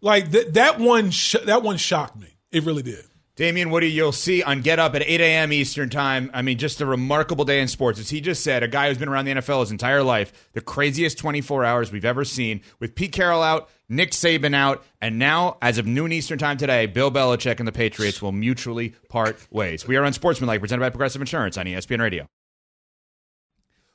like 0.00 0.32
th- 0.32 0.48
that 0.54 0.78
one. 0.80 1.10
Sh- 1.10 1.36
that 1.44 1.62
one 1.62 1.76
shocked 1.76 2.16
me. 2.16 2.28
It 2.50 2.64
really 2.64 2.82
did. 2.82 3.04
Damien 3.40 3.70
Woody, 3.70 3.90
you'll 3.90 4.12
see 4.12 4.42
on 4.42 4.60
Get 4.60 4.78
Up 4.78 4.94
at 4.94 5.00
8 5.00 5.18
a.m. 5.18 5.50
Eastern 5.50 5.88
Time. 5.88 6.30
I 6.34 6.42
mean, 6.42 6.58
just 6.58 6.82
a 6.82 6.84
remarkable 6.84 7.46
day 7.46 7.62
in 7.62 7.68
sports. 7.68 7.98
As 7.98 8.10
he 8.10 8.20
just 8.20 8.44
said, 8.44 8.62
a 8.62 8.68
guy 8.68 8.88
who's 8.88 8.98
been 8.98 9.08
around 9.08 9.24
the 9.24 9.32
NFL 9.32 9.60
his 9.60 9.70
entire 9.70 10.02
life, 10.02 10.50
the 10.52 10.60
craziest 10.60 11.16
24 11.16 11.64
hours 11.64 11.90
we've 11.90 12.04
ever 12.04 12.22
seen, 12.22 12.60
with 12.80 12.94
Pete 12.94 13.12
Carroll 13.12 13.42
out, 13.42 13.70
Nick 13.88 14.10
Saban 14.10 14.54
out, 14.54 14.84
and 15.00 15.18
now, 15.18 15.56
as 15.62 15.78
of 15.78 15.86
noon 15.86 16.12
Eastern 16.12 16.38
Time 16.38 16.58
today, 16.58 16.84
Bill 16.84 17.10
Belichick 17.10 17.58
and 17.60 17.66
the 17.66 17.72
Patriots 17.72 18.20
will 18.20 18.30
mutually 18.30 18.90
part 19.08 19.38
ways. 19.50 19.88
We 19.88 19.96
are 19.96 20.04
on 20.04 20.12
Sportsmanlike, 20.12 20.60
presented 20.60 20.82
by 20.82 20.90
Progressive 20.90 21.22
Insurance 21.22 21.56
on 21.56 21.64
ESPN 21.64 22.02
Radio. 22.02 22.26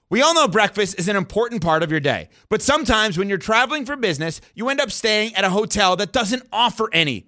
We 0.10 0.24
all 0.24 0.34
know 0.34 0.48
breakfast 0.48 0.98
is 0.98 1.08
an 1.08 1.16
important 1.16 1.62
part 1.62 1.84
of 1.84 1.92
your 1.92 2.00
day, 2.00 2.30
but 2.50 2.64
sometimes 2.64 3.16
when 3.16 3.30
you're 3.30 3.38
traveling 3.38 3.86
for 3.86 3.96
business, 3.96 4.42
you 4.56 4.70
end 4.70 4.82
up 4.82 4.90
staying 4.90 5.36
at 5.36 5.44
a 5.44 5.52
hotel 5.52 5.96
that 5.98 6.14
doesn't 6.14 6.48
offer 6.52 6.90
any. 6.92 7.28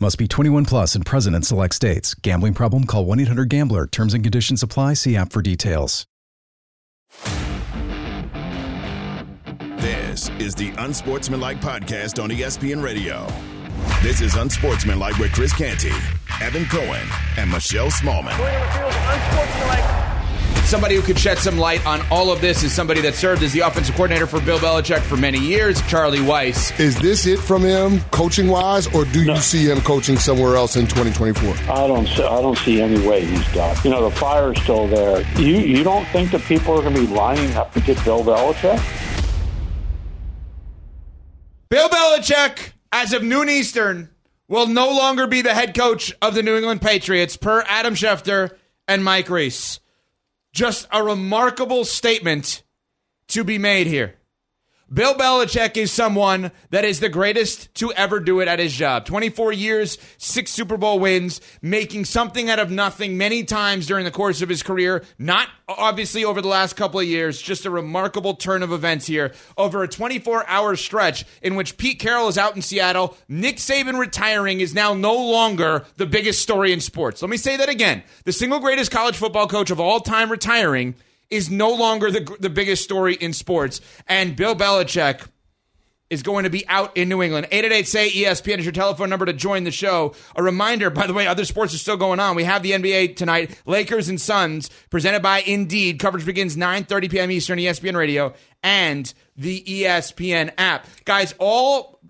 Must 0.00 0.16
be 0.16 0.28
21 0.28 0.64
plus 0.64 0.94
and 0.94 1.04
present 1.04 1.34
in 1.34 1.42
select 1.42 1.74
states. 1.74 2.14
Gambling 2.14 2.54
problem? 2.54 2.84
Call 2.84 3.04
1 3.04 3.18
800 3.20 3.48
Gambler. 3.48 3.86
Terms 3.88 4.14
and 4.14 4.22
conditions 4.22 4.62
apply. 4.62 4.94
See 4.94 5.16
app 5.16 5.32
for 5.32 5.42
details. 5.42 6.06
This 9.78 10.30
is 10.38 10.54
the 10.54 10.72
Unsportsmanlike 10.78 11.60
Podcast 11.60 12.22
on 12.22 12.30
ESPN 12.30 12.82
Radio. 12.82 13.26
This 14.02 14.20
is 14.20 14.34
Unsportsmanlike 14.34 15.18
with 15.18 15.32
Chris 15.32 15.52
Canty, 15.52 15.92
Evan 16.40 16.64
Cohen, 16.66 17.06
and 17.36 17.50
Michelle 17.50 17.90
Smallmon. 17.90 18.36
Somebody 20.68 20.96
who 20.96 21.00
could 21.00 21.18
shed 21.18 21.38
some 21.38 21.56
light 21.56 21.86
on 21.86 22.02
all 22.10 22.30
of 22.30 22.42
this 22.42 22.62
is 22.62 22.74
somebody 22.74 23.00
that 23.00 23.14
served 23.14 23.42
as 23.42 23.54
the 23.54 23.60
offensive 23.60 23.94
coordinator 23.94 24.26
for 24.26 24.38
Bill 24.38 24.58
Belichick 24.58 25.00
for 25.00 25.16
many 25.16 25.38
years, 25.38 25.80
Charlie 25.88 26.18
Weis. 26.18 26.78
Is 26.78 26.94
this 27.00 27.24
it 27.24 27.38
from 27.38 27.62
him, 27.62 28.00
coaching 28.10 28.48
wise, 28.48 28.86
or 28.94 29.06
do 29.06 29.24
you 29.24 29.38
see 29.38 29.64
him 29.64 29.80
coaching 29.80 30.18
somewhere 30.18 30.56
else 30.56 30.76
in 30.76 30.86
2024? 30.86 31.74
I 31.74 31.86
don't 31.86 32.06
see, 32.06 32.22
I 32.22 32.42
don't 32.42 32.58
see 32.58 32.82
any 32.82 33.08
way 33.08 33.24
he's 33.24 33.50
done. 33.54 33.74
You 33.82 33.88
know, 33.88 34.10
the 34.10 34.14
fire's 34.14 34.60
still 34.60 34.86
there. 34.88 35.22
You 35.40 35.56
you 35.56 35.82
don't 35.82 36.04
think 36.08 36.32
that 36.32 36.42
people 36.42 36.78
are 36.78 36.82
going 36.82 36.96
to 36.96 37.00
be 37.00 37.06
lining 37.06 37.56
up 37.56 37.72
to 37.72 37.80
get 37.80 38.04
Bill 38.04 38.22
Belichick? 38.22 38.78
Bill 41.70 41.88
Belichick, 41.88 42.72
as 42.92 43.14
of 43.14 43.22
noon 43.22 43.48
Eastern, 43.48 44.10
will 44.48 44.66
no 44.66 44.90
longer 44.90 45.26
be 45.26 45.40
the 45.40 45.54
head 45.54 45.74
coach 45.74 46.14
of 46.20 46.34
the 46.34 46.42
New 46.42 46.58
England 46.58 46.82
Patriots, 46.82 47.38
per 47.38 47.62
Adam 47.66 47.94
Schefter 47.94 48.50
and 48.86 49.02
Mike 49.02 49.30
Reiss. 49.30 49.80
Just 50.52 50.86
a 50.90 51.02
remarkable 51.02 51.84
statement 51.84 52.62
to 53.28 53.44
be 53.44 53.58
made 53.58 53.86
here. 53.86 54.17
Bill 54.90 55.12
Belichick 55.14 55.76
is 55.76 55.92
someone 55.92 56.50
that 56.70 56.86
is 56.86 56.98
the 56.98 57.10
greatest 57.10 57.74
to 57.74 57.92
ever 57.92 58.20
do 58.20 58.40
it 58.40 58.48
at 58.48 58.58
his 58.58 58.72
job. 58.72 59.04
24 59.04 59.52
years, 59.52 59.98
six 60.16 60.50
Super 60.50 60.78
Bowl 60.78 60.98
wins, 60.98 61.42
making 61.60 62.06
something 62.06 62.48
out 62.48 62.58
of 62.58 62.70
nothing 62.70 63.18
many 63.18 63.44
times 63.44 63.86
during 63.86 64.06
the 64.06 64.10
course 64.10 64.40
of 64.40 64.48
his 64.48 64.62
career. 64.62 65.04
Not 65.18 65.48
obviously 65.68 66.24
over 66.24 66.40
the 66.40 66.48
last 66.48 66.74
couple 66.74 67.00
of 67.00 67.06
years, 67.06 67.42
just 67.42 67.66
a 67.66 67.70
remarkable 67.70 68.32
turn 68.32 68.62
of 68.62 68.72
events 68.72 69.06
here 69.06 69.34
over 69.58 69.82
a 69.82 69.88
24 69.88 70.48
hour 70.48 70.74
stretch 70.74 71.26
in 71.42 71.54
which 71.54 71.76
Pete 71.76 71.98
Carroll 71.98 72.28
is 72.28 72.38
out 72.38 72.56
in 72.56 72.62
Seattle. 72.62 73.14
Nick 73.28 73.56
Saban 73.56 73.98
retiring 73.98 74.60
is 74.60 74.72
now 74.72 74.94
no 74.94 75.14
longer 75.14 75.84
the 75.96 76.06
biggest 76.06 76.40
story 76.40 76.72
in 76.72 76.80
sports. 76.80 77.20
Let 77.20 77.30
me 77.30 77.36
say 77.36 77.58
that 77.58 77.68
again. 77.68 78.04
The 78.24 78.32
single 78.32 78.58
greatest 78.58 78.90
college 78.90 79.18
football 79.18 79.48
coach 79.48 79.70
of 79.70 79.80
all 79.80 80.00
time 80.00 80.30
retiring 80.30 80.94
is 81.30 81.50
no 81.50 81.70
longer 81.70 82.10
the 82.10 82.36
the 82.40 82.50
biggest 82.50 82.84
story 82.84 83.14
in 83.14 83.32
sports, 83.32 83.80
and 84.06 84.36
Bill 84.36 84.54
Belichick 84.54 85.26
is 86.10 86.22
going 86.22 86.44
to 86.44 86.50
be 86.50 86.66
out 86.68 86.96
in 86.96 87.08
New 87.08 87.22
England. 87.22 87.46
888 87.50 87.86
say 87.86 88.08
ESPN 88.10 88.58
is 88.58 88.64
your 88.64 88.72
telephone 88.72 89.10
number 89.10 89.26
to 89.26 89.32
join 89.32 89.64
the 89.64 89.70
show. 89.70 90.14
A 90.36 90.42
reminder, 90.42 90.88
by 90.88 91.06
the 91.06 91.12
way, 91.12 91.26
other 91.26 91.44
sports 91.44 91.74
are 91.74 91.78
still 91.78 91.98
going 91.98 92.18
on. 92.18 92.34
We 92.34 92.44
have 92.44 92.62
the 92.62 92.72
NBA 92.72 93.16
tonight, 93.16 93.60
Lakers 93.66 94.08
and 94.08 94.20
Suns, 94.20 94.70
presented 94.90 95.22
by 95.22 95.40
Indeed. 95.40 95.98
Coverage 95.98 96.24
begins 96.24 96.56
9:30 96.56 97.10
p.m. 97.10 97.30
Eastern, 97.30 97.58
ESPN 97.58 97.96
Radio, 97.96 98.32
and 98.62 99.12
the 99.36 99.62
ESPN 99.62 100.52
app. 100.56 100.86
Guys, 101.04 101.34
all 101.38 102.00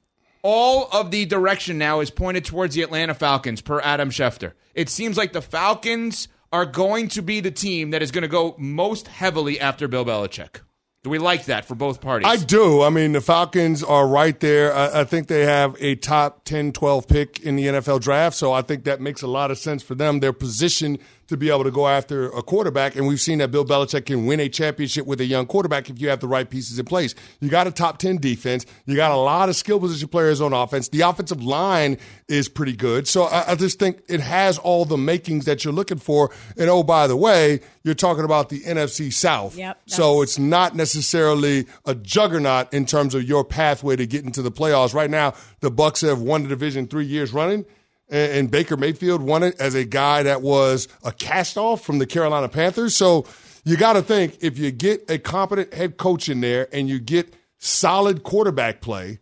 all 0.42 0.88
of 0.92 1.10
the 1.10 1.26
direction 1.26 1.78
now 1.78 2.00
is 2.00 2.10
pointed 2.10 2.44
towards 2.44 2.74
the 2.74 2.82
Atlanta 2.82 3.14
Falcons, 3.14 3.60
per 3.60 3.80
Adam 3.80 4.10
Schefter. 4.10 4.52
It 4.74 4.88
seems 4.88 5.16
like 5.16 5.32
the 5.32 5.42
Falcons 5.42 6.28
are 6.52 6.66
going 6.66 7.08
to 7.08 7.22
be 7.22 7.40
the 7.40 7.50
team 7.50 7.90
that 7.90 8.02
is 8.02 8.10
going 8.10 8.22
to 8.22 8.28
go 8.28 8.54
most 8.58 9.08
heavily 9.08 9.60
after 9.60 9.88
Bill 9.88 10.04
Belichick. 10.04 10.60
Do 11.04 11.10
we 11.10 11.18
like 11.18 11.44
that 11.44 11.64
for 11.64 11.76
both 11.76 12.00
parties? 12.00 12.28
I 12.28 12.36
do. 12.36 12.82
I 12.82 12.90
mean, 12.90 13.12
the 13.12 13.20
Falcons 13.20 13.84
are 13.84 14.06
right 14.06 14.38
there. 14.40 14.74
I, 14.74 15.00
I, 15.00 15.04
think 15.04 15.28
they 15.28 15.44
have 15.44 15.76
a 15.78 15.94
top 15.94 16.44
10, 16.44 16.72
12 16.72 17.06
pick 17.06 17.40
in 17.40 17.54
the 17.54 17.66
NFL 17.66 18.00
draft. 18.00 18.36
So 18.36 18.52
I 18.52 18.62
think 18.62 18.84
that 18.84 19.00
makes 19.00 19.22
a 19.22 19.28
lot 19.28 19.52
of 19.52 19.58
sense 19.58 19.82
for 19.82 19.94
them. 19.94 20.18
They're 20.18 20.32
positioned 20.32 20.98
to 21.28 21.36
be 21.36 21.50
able 21.50 21.64
to 21.64 21.70
go 21.70 21.86
after 21.86 22.26
a 22.30 22.42
quarterback. 22.42 22.96
And 22.96 23.06
we've 23.06 23.20
seen 23.20 23.38
that 23.38 23.50
Bill 23.50 23.64
Belichick 23.64 24.06
can 24.06 24.26
win 24.26 24.40
a 24.40 24.48
championship 24.48 25.06
with 25.06 25.20
a 25.20 25.24
young 25.24 25.46
quarterback 25.46 25.88
if 25.88 26.00
you 26.00 26.08
have 26.08 26.20
the 26.20 26.28
right 26.28 26.48
pieces 26.48 26.78
in 26.78 26.86
place. 26.86 27.14
You 27.40 27.48
got 27.48 27.66
a 27.66 27.70
top 27.70 27.98
10 27.98 28.16
defense. 28.16 28.64
You 28.86 28.96
got 28.96 29.10
a 29.10 29.16
lot 29.16 29.48
of 29.48 29.56
skill 29.56 29.78
position 29.78 30.08
players 30.08 30.40
on 30.40 30.52
offense. 30.52 30.88
The 30.88 31.02
offensive 31.02 31.42
line 31.42 31.98
is 32.28 32.48
pretty 32.48 32.74
good. 32.74 33.06
So 33.06 33.24
I, 33.24 33.52
I 33.52 33.54
just 33.54 33.78
think 33.78 34.00
it 34.08 34.20
has 34.20 34.58
all 34.58 34.84
the 34.84 34.96
makings 34.96 35.44
that 35.44 35.64
you're 35.64 35.74
looking 35.74 35.98
for. 35.98 36.30
And 36.56 36.70
oh, 36.70 36.82
by 36.82 37.06
the 37.06 37.16
way, 37.16 37.60
you're 37.82 37.94
talking 37.94 38.24
about 38.24 38.48
the 38.48 38.60
NFC 38.60 39.12
South. 39.12 39.56
Yep, 39.56 39.80
so 39.86 40.22
it's 40.22 40.38
not 40.38 40.74
necessarily 40.74 41.66
a 41.84 41.94
juggernaut 41.94 42.72
in 42.72 42.86
terms 42.86 43.14
of 43.14 43.24
your 43.24 43.44
pathway 43.44 43.96
to 43.96 44.06
get 44.06 44.24
into 44.24 44.42
the 44.42 44.52
playoffs. 44.52 44.94
Right 44.94 45.10
now, 45.10 45.34
the 45.60 45.70
Bucs 45.70 46.06
have 46.06 46.20
won 46.20 46.42
the 46.42 46.48
division 46.48 46.86
three 46.86 47.06
years 47.06 47.32
running 47.32 47.64
and, 48.10 48.50
Baker 48.50 48.76
Mayfield 48.76 49.22
won 49.22 49.42
it 49.42 49.60
as 49.60 49.74
a 49.74 49.84
guy 49.84 50.22
that 50.22 50.42
was 50.42 50.88
a 51.04 51.12
cast 51.12 51.56
off 51.58 51.84
from 51.84 51.98
the 51.98 52.06
Carolina 52.06 52.48
Panthers. 52.48 52.96
So 52.96 53.26
you 53.64 53.76
got 53.76 53.94
to 53.94 54.02
think 54.02 54.38
if 54.40 54.58
you 54.58 54.70
get 54.70 55.10
a 55.10 55.18
competent 55.18 55.74
head 55.74 55.96
coach 55.96 56.28
in 56.28 56.40
there 56.40 56.68
and 56.72 56.88
you 56.88 56.98
get 56.98 57.34
solid 57.58 58.22
quarterback 58.22 58.80
play, 58.80 59.18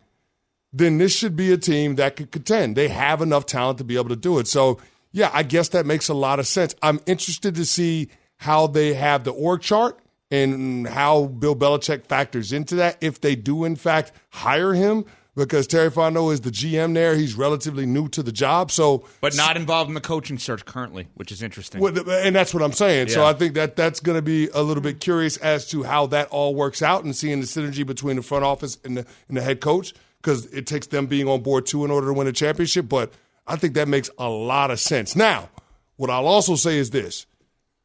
then 0.71 0.97
this 0.97 1.15
should 1.15 1.35
be 1.35 1.51
a 1.51 1.57
team 1.57 1.95
that 1.95 2.15
could 2.15 2.31
contend. 2.31 2.75
They 2.75 2.87
have 2.87 3.21
enough 3.21 3.45
talent 3.45 3.77
to 3.79 3.83
be 3.83 3.97
able 3.97 4.09
to 4.09 4.15
do 4.15 4.39
it. 4.39 4.47
So, 4.47 4.79
yeah, 5.11 5.31
I 5.33 5.43
guess 5.43 5.69
that 5.69 5.85
makes 5.85 6.07
a 6.07 6.13
lot 6.13 6.39
of 6.39 6.47
sense. 6.47 6.75
I'm 6.81 6.99
interested 7.05 7.55
to 7.55 7.65
see 7.65 8.09
how 8.37 8.67
they 8.67 8.93
have 8.93 9.23
the 9.23 9.31
org 9.31 9.61
chart 9.61 9.99
and 10.29 10.87
how 10.87 11.25
Bill 11.25 11.55
Belichick 11.55 12.05
factors 12.05 12.51
into 12.51 12.75
that 12.75 12.97
if 13.01 13.21
they 13.21 13.35
do, 13.35 13.63
in 13.63 13.75
fact, 13.75 14.11
hire 14.29 14.73
him 14.73 15.05
because 15.37 15.67
Terry 15.67 15.91
Fontenot 15.91 16.33
is 16.33 16.41
the 16.41 16.49
GM 16.49 16.95
there. 16.95 17.15
He's 17.15 17.35
relatively 17.35 17.85
new 17.85 18.09
to 18.09 18.23
the 18.23 18.31
job, 18.31 18.71
so 18.71 19.05
but 19.21 19.37
not 19.37 19.55
involved 19.55 19.87
in 19.87 19.93
the 19.93 20.01
coaching 20.01 20.39
search 20.39 20.65
currently, 20.65 21.07
which 21.13 21.31
is 21.31 21.43
interesting. 21.43 21.85
And 21.85 22.35
that's 22.35 22.53
what 22.53 22.63
I'm 22.63 22.73
saying. 22.73 23.09
Yeah. 23.09 23.13
So 23.13 23.25
I 23.25 23.33
think 23.33 23.53
that 23.53 23.75
that's 23.75 23.99
going 23.99 24.17
to 24.17 24.23
be 24.23 24.49
a 24.49 24.63
little 24.63 24.81
bit 24.81 24.99
curious 24.99 25.37
as 25.37 25.67
to 25.69 25.83
how 25.83 26.07
that 26.07 26.27
all 26.29 26.55
works 26.55 26.81
out 26.81 27.03
and 27.03 27.15
seeing 27.15 27.39
the 27.39 27.45
synergy 27.45 27.85
between 27.85 28.15
the 28.15 28.23
front 28.23 28.43
office 28.43 28.79
and 28.83 28.97
the, 28.97 29.05
and 29.27 29.37
the 29.37 29.41
head 29.41 29.61
coach 29.61 29.93
because 30.21 30.47
it 30.47 30.65
takes 30.65 30.87
them 30.87 31.05
being 31.05 31.27
on 31.27 31.43
board 31.43 31.67
too 31.67 31.85
in 31.85 31.91
order 31.91 32.07
to 32.07 32.13
win 32.13 32.25
a 32.25 32.33
championship. 32.33 32.89
But 32.89 33.13
I 33.45 33.57
think 33.57 33.75
that 33.75 33.87
makes 33.87 34.09
a 34.17 34.27
lot 34.27 34.71
of 34.71 34.79
sense. 34.79 35.15
Now, 35.15 35.49
what 35.97 36.09
I'll 36.09 36.27
also 36.27 36.55
say 36.55 36.79
is 36.79 36.89
this: 36.89 37.27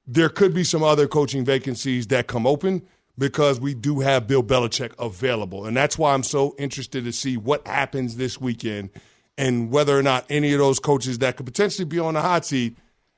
there 0.06 0.30
could 0.30 0.54
be 0.54 0.64
some 0.64 0.82
other 0.82 1.06
coaching 1.06 1.44
vacancies 1.44 2.06
that 2.06 2.28
come 2.28 2.46
open 2.46 2.82
because 3.22 3.60
we 3.60 3.72
do 3.72 4.00
have 4.00 4.26
Bill 4.26 4.42
Belichick 4.42 4.92
available. 4.98 5.64
And 5.64 5.76
that's 5.76 5.96
why 5.96 6.12
I'm 6.12 6.24
so 6.24 6.56
interested 6.58 7.04
to 7.04 7.12
see 7.12 7.36
what 7.36 7.64
happens 7.64 8.16
this 8.16 8.40
weekend 8.40 8.90
and 9.38 9.70
whether 9.70 9.96
or 9.96 10.02
not 10.02 10.26
any 10.28 10.52
of 10.52 10.58
those 10.58 10.80
coaches 10.80 11.18
that 11.18 11.36
could 11.36 11.46
potentially 11.46 11.84
be 11.84 12.00
on 12.00 12.14
the 12.14 12.20
hot 12.20 12.44
seat 12.44 12.76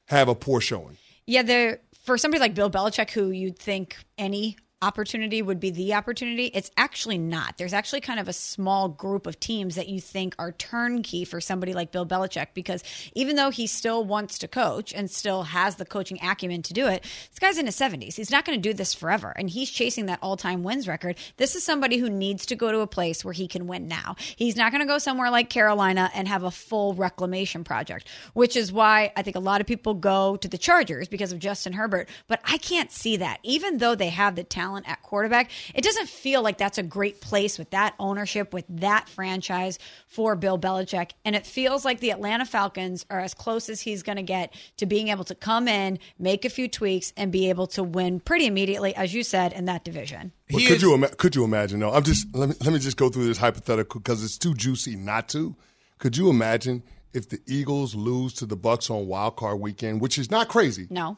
have 0.08 0.28
a 0.28 0.34
poor 0.34 0.60
showing. 0.60 0.98
Yeah, 1.24 1.42
there 1.42 1.80
for 2.02 2.18
somebody 2.18 2.38
like 2.38 2.54
Bill 2.54 2.70
Belichick, 2.70 3.12
who 3.12 3.30
you'd 3.30 3.58
think 3.58 3.96
any 4.18 4.58
opportunity 4.84 5.40
would 5.40 5.58
be 5.58 5.70
the 5.70 5.94
opportunity. 5.94 6.46
It's 6.46 6.70
actually 6.76 7.16
not. 7.16 7.56
There's 7.56 7.72
actually 7.72 8.02
kind 8.02 8.20
of 8.20 8.28
a 8.28 8.32
small 8.32 8.88
group 8.88 9.26
of 9.26 9.40
teams 9.40 9.76
that 9.76 9.88
you 9.88 10.00
think 10.00 10.34
are 10.38 10.52
turnkey 10.52 11.24
for 11.24 11.40
somebody 11.40 11.72
like 11.72 11.90
Bill 11.90 12.06
Belichick 12.06 12.48
because 12.52 12.84
even 13.14 13.36
though 13.36 13.50
he 13.50 13.66
still 13.66 14.04
wants 14.04 14.38
to 14.38 14.48
coach 14.48 14.92
and 14.92 15.10
still 15.10 15.44
has 15.44 15.76
the 15.76 15.86
coaching 15.86 16.18
acumen 16.22 16.60
to 16.62 16.74
do 16.74 16.86
it, 16.86 17.02
this 17.30 17.38
guy's 17.40 17.56
in 17.58 17.66
his 17.66 17.76
70s. 17.76 18.14
He's 18.14 18.30
not 18.30 18.44
going 18.44 18.60
to 18.60 18.68
do 18.68 18.74
this 18.74 18.92
forever 18.92 19.32
and 19.36 19.48
he's 19.48 19.70
chasing 19.70 20.06
that 20.06 20.18
all-time 20.20 20.62
wins 20.62 20.86
record. 20.86 21.16
This 21.38 21.54
is 21.54 21.64
somebody 21.64 21.96
who 21.96 22.10
needs 22.10 22.44
to 22.46 22.56
go 22.56 22.70
to 22.70 22.80
a 22.80 22.86
place 22.86 23.24
where 23.24 23.34
he 23.34 23.48
can 23.48 23.66
win 23.66 23.88
now. 23.88 24.16
He's 24.36 24.56
not 24.56 24.70
going 24.70 24.82
to 24.82 24.86
go 24.86 24.98
somewhere 24.98 25.30
like 25.30 25.48
Carolina 25.48 26.10
and 26.14 26.28
have 26.28 26.42
a 26.42 26.50
full 26.50 26.94
reclamation 26.94 27.64
project, 27.64 28.06
which 28.34 28.54
is 28.54 28.70
why 28.70 29.12
I 29.16 29.22
think 29.22 29.36
a 29.36 29.40
lot 29.40 29.62
of 29.62 29.66
people 29.66 29.94
go 29.94 30.36
to 30.36 30.48
the 30.48 30.58
Chargers 30.58 31.08
because 31.08 31.32
of 31.32 31.38
Justin 31.38 31.72
Herbert, 31.72 32.08
but 32.28 32.40
I 32.44 32.58
can't 32.58 32.92
see 32.92 33.16
that. 33.16 33.38
Even 33.42 33.78
though 33.78 33.94
they 33.94 34.10
have 34.10 34.34
the 34.34 34.44
talent 34.44 34.73
talent 34.74 34.88
at 34.88 35.02
quarterback. 35.02 35.50
It 35.74 35.84
doesn't 35.84 36.08
feel 36.08 36.42
like 36.42 36.58
that's 36.58 36.78
a 36.78 36.82
great 36.82 37.20
place 37.20 37.58
with 37.58 37.70
that 37.70 37.94
ownership, 37.98 38.52
with 38.52 38.64
that 38.68 39.08
franchise 39.08 39.78
for 40.06 40.34
Bill 40.36 40.58
Belichick. 40.58 41.12
And 41.24 41.36
it 41.36 41.46
feels 41.46 41.84
like 41.84 42.00
the 42.00 42.10
Atlanta 42.10 42.44
Falcons 42.44 43.06
are 43.10 43.20
as 43.20 43.34
close 43.34 43.68
as 43.68 43.80
he's 43.80 44.02
going 44.02 44.16
to 44.16 44.22
get 44.22 44.52
to 44.78 44.86
being 44.86 45.08
able 45.08 45.24
to 45.24 45.34
come 45.34 45.68
in, 45.68 45.98
make 46.18 46.44
a 46.44 46.50
few 46.50 46.68
tweaks, 46.68 47.12
and 47.16 47.30
be 47.30 47.48
able 47.48 47.66
to 47.68 47.82
win 47.82 48.20
pretty 48.20 48.46
immediately, 48.46 48.94
as 48.94 49.14
you 49.14 49.22
said, 49.22 49.52
in 49.52 49.66
that 49.66 49.84
division. 49.84 50.32
But 50.50 50.62
could 50.62 50.76
is- 50.76 50.82
you 50.82 50.94
ima- 50.94 51.08
could 51.14 51.36
you 51.36 51.44
imagine? 51.44 51.80
though? 51.80 51.92
I'm 51.92 52.02
just 52.02 52.34
let 52.34 52.48
me 52.50 52.54
let 52.60 52.72
me 52.72 52.78
just 52.78 52.96
go 52.96 53.08
through 53.08 53.26
this 53.26 53.38
hypothetical 53.38 54.00
because 54.00 54.22
it's 54.24 54.38
too 54.38 54.54
juicy 54.54 54.96
not 54.96 55.28
to. 55.30 55.56
Could 55.98 56.16
you 56.16 56.28
imagine 56.28 56.82
if 57.12 57.28
the 57.28 57.40
Eagles 57.46 57.94
lose 57.94 58.34
to 58.34 58.46
the 58.46 58.56
Bucs 58.56 58.90
on 58.90 59.06
Wild 59.06 59.36
Card 59.36 59.60
Weekend, 59.60 60.00
which 60.00 60.18
is 60.18 60.30
not 60.30 60.48
crazy? 60.48 60.86
No. 60.90 61.16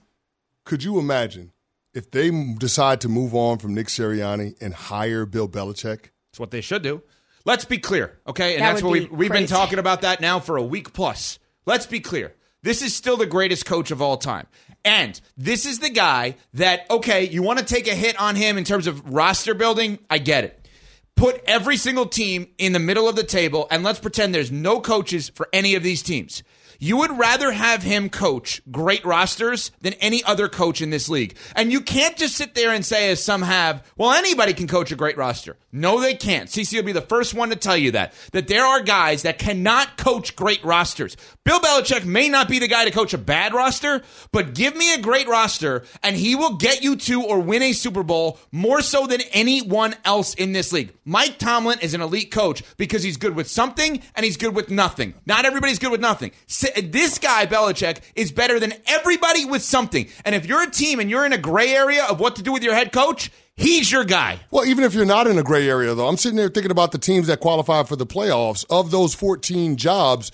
Could 0.64 0.84
you 0.84 0.98
imagine 0.98 1.52
if 1.96 2.10
they 2.10 2.30
decide 2.58 3.00
to 3.00 3.08
move 3.08 3.34
on 3.34 3.56
from 3.56 3.72
Nick 3.74 3.86
Sirianni 3.86 4.54
and 4.60 4.74
hire 4.74 5.24
Bill 5.24 5.48
Belichick, 5.48 6.10
it's 6.30 6.38
what 6.38 6.50
they 6.50 6.60
should 6.60 6.82
do. 6.82 7.02
Let's 7.46 7.64
be 7.64 7.78
clear, 7.78 8.18
okay? 8.26 8.54
And 8.54 8.62
that 8.62 8.72
that's 8.72 8.82
what 8.82 8.92
we, 8.92 9.06
we've 9.06 9.32
been 9.32 9.46
talking 9.46 9.78
about 9.78 10.02
that 10.02 10.20
now 10.20 10.38
for 10.38 10.58
a 10.58 10.62
week 10.62 10.92
plus. 10.92 11.38
Let's 11.64 11.86
be 11.86 12.00
clear. 12.00 12.34
This 12.62 12.82
is 12.82 12.94
still 12.94 13.16
the 13.16 13.24
greatest 13.24 13.64
coach 13.64 13.90
of 13.90 14.02
all 14.02 14.18
time. 14.18 14.46
And 14.84 15.18
this 15.38 15.64
is 15.64 15.78
the 15.78 15.88
guy 15.88 16.36
that, 16.54 16.88
okay, 16.90 17.24
you 17.24 17.42
want 17.42 17.60
to 17.60 17.64
take 17.64 17.88
a 17.88 17.94
hit 17.94 18.20
on 18.20 18.36
him 18.36 18.58
in 18.58 18.64
terms 18.64 18.86
of 18.86 19.14
roster 19.14 19.54
building? 19.54 19.98
I 20.10 20.18
get 20.18 20.44
it. 20.44 20.68
Put 21.14 21.42
every 21.46 21.78
single 21.78 22.06
team 22.06 22.48
in 22.58 22.74
the 22.74 22.78
middle 22.78 23.08
of 23.08 23.16
the 23.16 23.24
table 23.24 23.68
and 23.70 23.82
let's 23.82 24.00
pretend 24.00 24.34
there's 24.34 24.52
no 24.52 24.80
coaches 24.80 25.30
for 25.30 25.48
any 25.50 25.76
of 25.76 25.82
these 25.82 26.02
teams. 26.02 26.42
You 26.78 26.98
would 26.98 27.16
rather 27.18 27.52
have 27.52 27.82
him 27.82 28.08
coach 28.08 28.60
great 28.70 29.04
rosters 29.04 29.70
than 29.80 29.94
any 29.94 30.22
other 30.24 30.48
coach 30.48 30.80
in 30.80 30.90
this 30.90 31.08
league. 31.08 31.36
And 31.54 31.72
you 31.72 31.80
can't 31.80 32.16
just 32.16 32.36
sit 32.36 32.54
there 32.54 32.72
and 32.72 32.84
say, 32.84 33.10
as 33.10 33.22
some 33.22 33.42
have, 33.42 33.86
well, 33.96 34.12
anybody 34.12 34.54
can 34.54 34.66
coach 34.66 34.92
a 34.92 34.96
great 34.96 35.16
roster. 35.16 35.56
No, 35.76 36.00
they 36.00 36.14
can't. 36.14 36.48
CC 36.48 36.76
will 36.76 36.84
be 36.84 36.92
the 36.92 37.00
first 37.00 37.34
one 37.34 37.50
to 37.50 37.56
tell 37.56 37.76
you 37.76 37.90
that. 37.92 38.14
That 38.32 38.48
there 38.48 38.64
are 38.64 38.82
guys 38.82 39.22
that 39.22 39.38
cannot 39.38 39.98
coach 39.98 40.34
great 40.34 40.64
rosters. 40.64 41.16
Bill 41.44 41.60
Belichick 41.60 42.04
may 42.04 42.28
not 42.28 42.48
be 42.48 42.58
the 42.58 42.66
guy 42.66 42.84
to 42.86 42.90
coach 42.90 43.12
a 43.12 43.18
bad 43.18 43.52
roster, 43.52 44.02
but 44.32 44.54
give 44.54 44.74
me 44.74 44.94
a 44.94 45.00
great 45.00 45.28
roster 45.28 45.84
and 46.02 46.16
he 46.16 46.34
will 46.34 46.56
get 46.56 46.82
you 46.82 46.96
to 46.96 47.22
or 47.22 47.40
win 47.40 47.62
a 47.62 47.72
Super 47.72 48.02
Bowl 48.02 48.38
more 48.50 48.80
so 48.80 49.06
than 49.06 49.20
anyone 49.32 49.94
else 50.04 50.34
in 50.34 50.52
this 50.52 50.72
league. 50.72 50.94
Mike 51.04 51.38
Tomlin 51.38 51.78
is 51.80 51.94
an 51.94 52.00
elite 52.00 52.30
coach 52.30 52.62
because 52.76 53.02
he's 53.02 53.16
good 53.16 53.36
with 53.36 53.48
something 53.48 54.02
and 54.14 54.24
he's 54.24 54.36
good 54.36 54.54
with 54.54 54.70
nothing. 54.70 55.14
Not 55.26 55.44
everybody's 55.44 55.78
good 55.78 55.92
with 55.92 56.00
nothing 56.00 56.32
this 56.46 57.18
guy, 57.18 57.46
Belichick, 57.46 58.00
is 58.14 58.32
better 58.32 58.58
than 58.58 58.72
everybody 58.86 59.44
with 59.44 59.62
something. 59.62 60.08
And 60.24 60.34
if 60.34 60.46
you're 60.46 60.62
a 60.62 60.70
team 60.70 61.00
and 61.00 61.10
you're 61.10 61.26
in 61.26 61.32
a 61.32 61.38
gray 61.38 61.70
area 61.70 62.04
of 62.04 62.20
what 62.20 62.36
to 62.36 62.42
do 62.42 62.52
with 62.52 62.62
your 62.62 62.74
head 62.74 62.92
coach, 62.92 63.30
he's 63.56 63.90
your 63.90 64.04
guy. 64.04 64.40
Well, 64.50 64.64
even 64.64 64.84
if 64.84 64.94
you're 64.94 65.04
not 65.04 65.26
in 65.26 65.38
a 65.38 65.42
gray 65.42 65.68
area, 65.68 65.94
though, 65.94 66.08
I'm 66.08 66.16
sitting 66.16 66.36
there 66.36 66.48
thinking 66.48 66.70
about 66.70 66.92
the 66.92 66.98
teams 66.98 67.26
that 67.26 67.40
qualify 67.40 67.82
for 67.82 67.96
the 67.96 68.06
playoffs. 68.06 68.64
Of 68.70 68.90
those 68.90 69.14
14 69.14 69.76
jobs, 69.76 70.32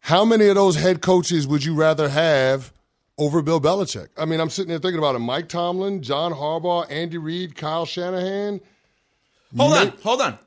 how 0.00 0.24
many 0.24 0.46
of 0.46 0.54
those 0.54 0.76
head 0.76 1.02
coaches 1.02 1.46
would 1.46 1.64
you 1.64 1.74
rather 1.74 2.08
have 2.08 2.72
over 3.18 3.42
Bill 3.42 3.60
Belichick? 3.60 4.08
I 4.16 4.24
mean, 4.24 4.40
I'm 4.40 4.50
sitting 4.50 4.68
there 4.68 4.78
thinking 4.78 4.98
about 4.98 5.14
it. 5.14 5.20
Mike 5.20 5.48
Tomlin, 5.48 6.02
John 6.02 6.32
Harbaugh, 6.32 6.86
Andy 6.90 7.18
Reid, 7.18 7.56
Kyle 7.56 7.86
Shanahan. 7.86 8.60
Hold 9.56 9.72
on, 9.72 9.88
hold 10.02 10.20
on. 10.20 10.38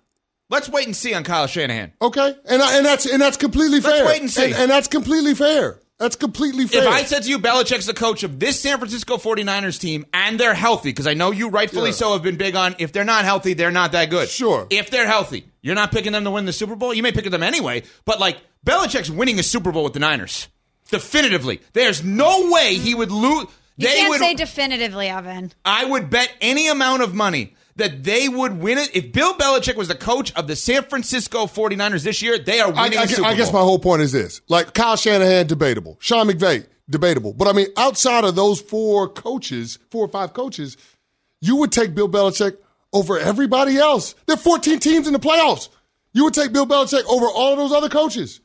Let's 0.50 0.68
wait 0.68 0.88
and 0.88 0.96
see 0.96 1.14
on 1.14 1.24
Kyle 1.24 1.46
Shanahan. 1.48 1.94
Okay, 2.02 2.36
and 2.46 2.62
and 2.62 2.86
that's 2.86 3.06
and 3.06 3.22
that's 3.22 3.38
completely 3.38 3.82
fair. 3.82 4.04
Let's 4.04 4.08
wait 4.08 4.22
and 4.22 4.32
see, 4.32 4.46
and, 4.46 4.56
and 4.56 4.72
that's 4.72 4.88
completely 4.88 5.36
fair. 5.36 5.80
That's 6.00 6.16
completely 6.16 6.66
fair. 6.66 6.84
If 6.84 6.88
I 6.88 7.04
said 7.04 7.24
to 7.24 7.30
you, 7.30 7.40
Belichick's 7.40 7.86
the 7.86 7.94
coach 7.94 8.24
of 8.24 8.40
this 8.40 8.62
San 8.62 8.78
Francisco 8.78 9.18
49ers 9.18 9.78
team, 9.80 10.06
and 10.14 10.40
they're 10.40 10.54
healthy, 10.54 10.90
because 10.90 11.08
I 11.08 11.14
know 11.14 11.32
you 11.32 11.50
rightfully 11.50 11.90
yeah. 11.90 11.96
so 11.96 12.14
have 12.14 12.24
been 12.24 12.38
big 12.38 12.56
on 12.56 12.76
if 12.80 12.94
they're 12.94 13.04
not 13.04 13.26
healthy, 13.26 13.54
they're 13.54 13.70
not 13.70 13.92
that 13.92 14.10
good. 14.10 14.30
Sure. 14.30 14.66
If 14.70 14.90
they're 14.92 15.08
healthy, 15.08 15.46
you're 15.62 15.76
not 15.76 15.92
picking 15.92 16.14
them 16.14 16.24
to 16.24 16.32
win 16.32 16.46
the 16.46 16.54
Super 16.54 16.78
Bowl. 16.78 16.94
You 16.94 17.04
may 17.04 17.12
pick 17.12 17.30
them 17.30 17.44
anyway, 17.44 17.84
but 18.06 18.18
like 18.18 18.38
Belichick's 18.66 19.10
winning 19.10 19.40
a 19.40 19.44
Super 19.44 19.74
Bowl 19.74 19.84
with 19.84 19.92
the 19.92 20.00
Niners. 20.00 20.48
Definitively. 20.90 21.60
There's 21.74 22.02
no 22.02 22.50
way 22.50 22.76
he 22.76 22.96
would 22.96 23.12
lose. 23.12 23.48
You 23.76 23.88
they 23.88 23.96
can't 23.96 24.10
would. 24.10 24.20
say 24.20 24.34
definitively, 24.36 25.08
Evan. 25.08 25.52
I 25.66 25.84
would 25.84 26.10
bet 26.10 26.32
any 26.40 26.70
amount 26.70 27.02
of 27.02 27.14
money 27.14 27.56
that 27.80 28.04
they 28.04 28.30
would 28.30 28.60
win 28.60 28.78
it. 28.78 28.96
If 28.96 29.12
Bill 29.12 29.34
Belichick 29.34 29.76
was 29.76 29.88
the 29.88 29.96
coach 29.96 30.34
of 30.36 30.48
the 30.48 30.56
San 30.56 30.84
Francisco 30.84 31.46
49ers 31.46 32.04
this 32.04 32.22
year, 32.22 32.38
they 32.38 32.60
are 32.60 32.74
I, 32.74 32.84
winning 32.84 33.00
I, 33.00 33.04
a 33.04 33.08
Super 33.08 33.28
I 33.28 33.34
guess 33.34 33.52
my 33.52 33.60
whole 33.60 33.80
point 33.80 34.02
is 34.02 34.12
this: 34.12 34.42
like 34.48 34.74
Kyle 34.74 34.96
Shanahan, 34.96 35.48
debatable. 35.48 35.98
Sean 36.00 36.28
McVay, 36.28 36.66
debatable. 36.90 37.34
But 37.34 37.48
I 37.48 37.54
mean, 37.54 37.68
outside 37.78 38.24
of 38.24 38.36
those 38.36 38.62
four 38.62 39.10
coaches, 39.10 39.80
four 39.90 40.06
or 40.06 40.10
five 40.10 40.34
coaches, 40.34 40.78
you 41.42 41.58
would 41.58 41.72
take 41.72 41.96
Bill 41.96 42.10
Belichick 42.10 42.58
over 42.94 43.20
everybody 43.20 43.78
else. 43.78 44.16
There 44.26 44.36
are 44.36 44.38
14 44.38 44.80
teams 44.80 45.08
in 45.08 45.14
the 45.14 45.20
playoffs. 45.20 45.70
You 46.14 46.24
would 46.26 46.34
take 46.34 46.52
Bill 46.52 46.66
Belichick 46.66 47.04
over 47.08 47.28
all 47.28 47.54
of 47.54 47.58
those 47.58 47.72
other 47.72 47.90
coaches. 47.90 48.42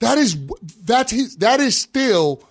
That 0.00 0.18
is 0.18 0.36
that's 0.84 1.10
his, 1.12 1.36
that 1.36 1.60
is 1.60 1.76
still. 1.76 2.44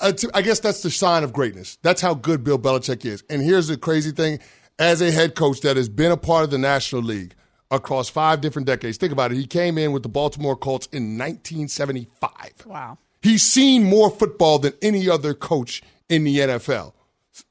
uh, 0.00 0.12
I 0.34 0.42
guess 0.42 0.60
that's 0.60 0.82
the 0.82 0.90
sign 0.90 1.22
of 1.24 1.32
greatness. 1.32 1.78
That's 1.82 2.00
how 2.00 2.14
good 2.14 2.42
Bill 2.44 2.58
Belichick 2.58 3.04
is. 3.04 3.22
And 3.30 3.40
here's 3.40 3.68
the 3.68 3.76
crazy 3.76 4.10
thing: 4.10 4.40
as 4.80 5.02
a 5.02 5.12
head 5.12 5.34
coach 5.36 5.60
that 5.60 5.76
has 5.76 5.88
been 5.88 6.10
a 6.10 6.16
part 6.16 6.42
of 6.42 6.50
the 6.50 6.58
National 6.58 7.02
League 7.02 7.34
across 7.70 8.08
five 8.08 8.40
different 8.40 8.66
decades, 8.66 8.96
think 8.96 9.12
about 9.12 9.30
it. 9.30 9.36
He 9.36 9.46
came 9.46 9.78
in 9.78 9.92
with 9.92 10.02
the 10.02 10.08
Baltimore 10.08 10.56
Colts 10.56 10.88
in 10.90 11.18
1975. 11.18 12.66
Wow. 12.66 12.98
He's 13.22 13.44
seen 13.44 13.84
more 13.84 14.10
football 14.10 14.58
than 14.58 14.72
any 14.80 15.08
other 15.08 15.34
coach 15.34 15.82
in 16.08 16.24
the 16.24 16.38
NFL, 16.38 16.94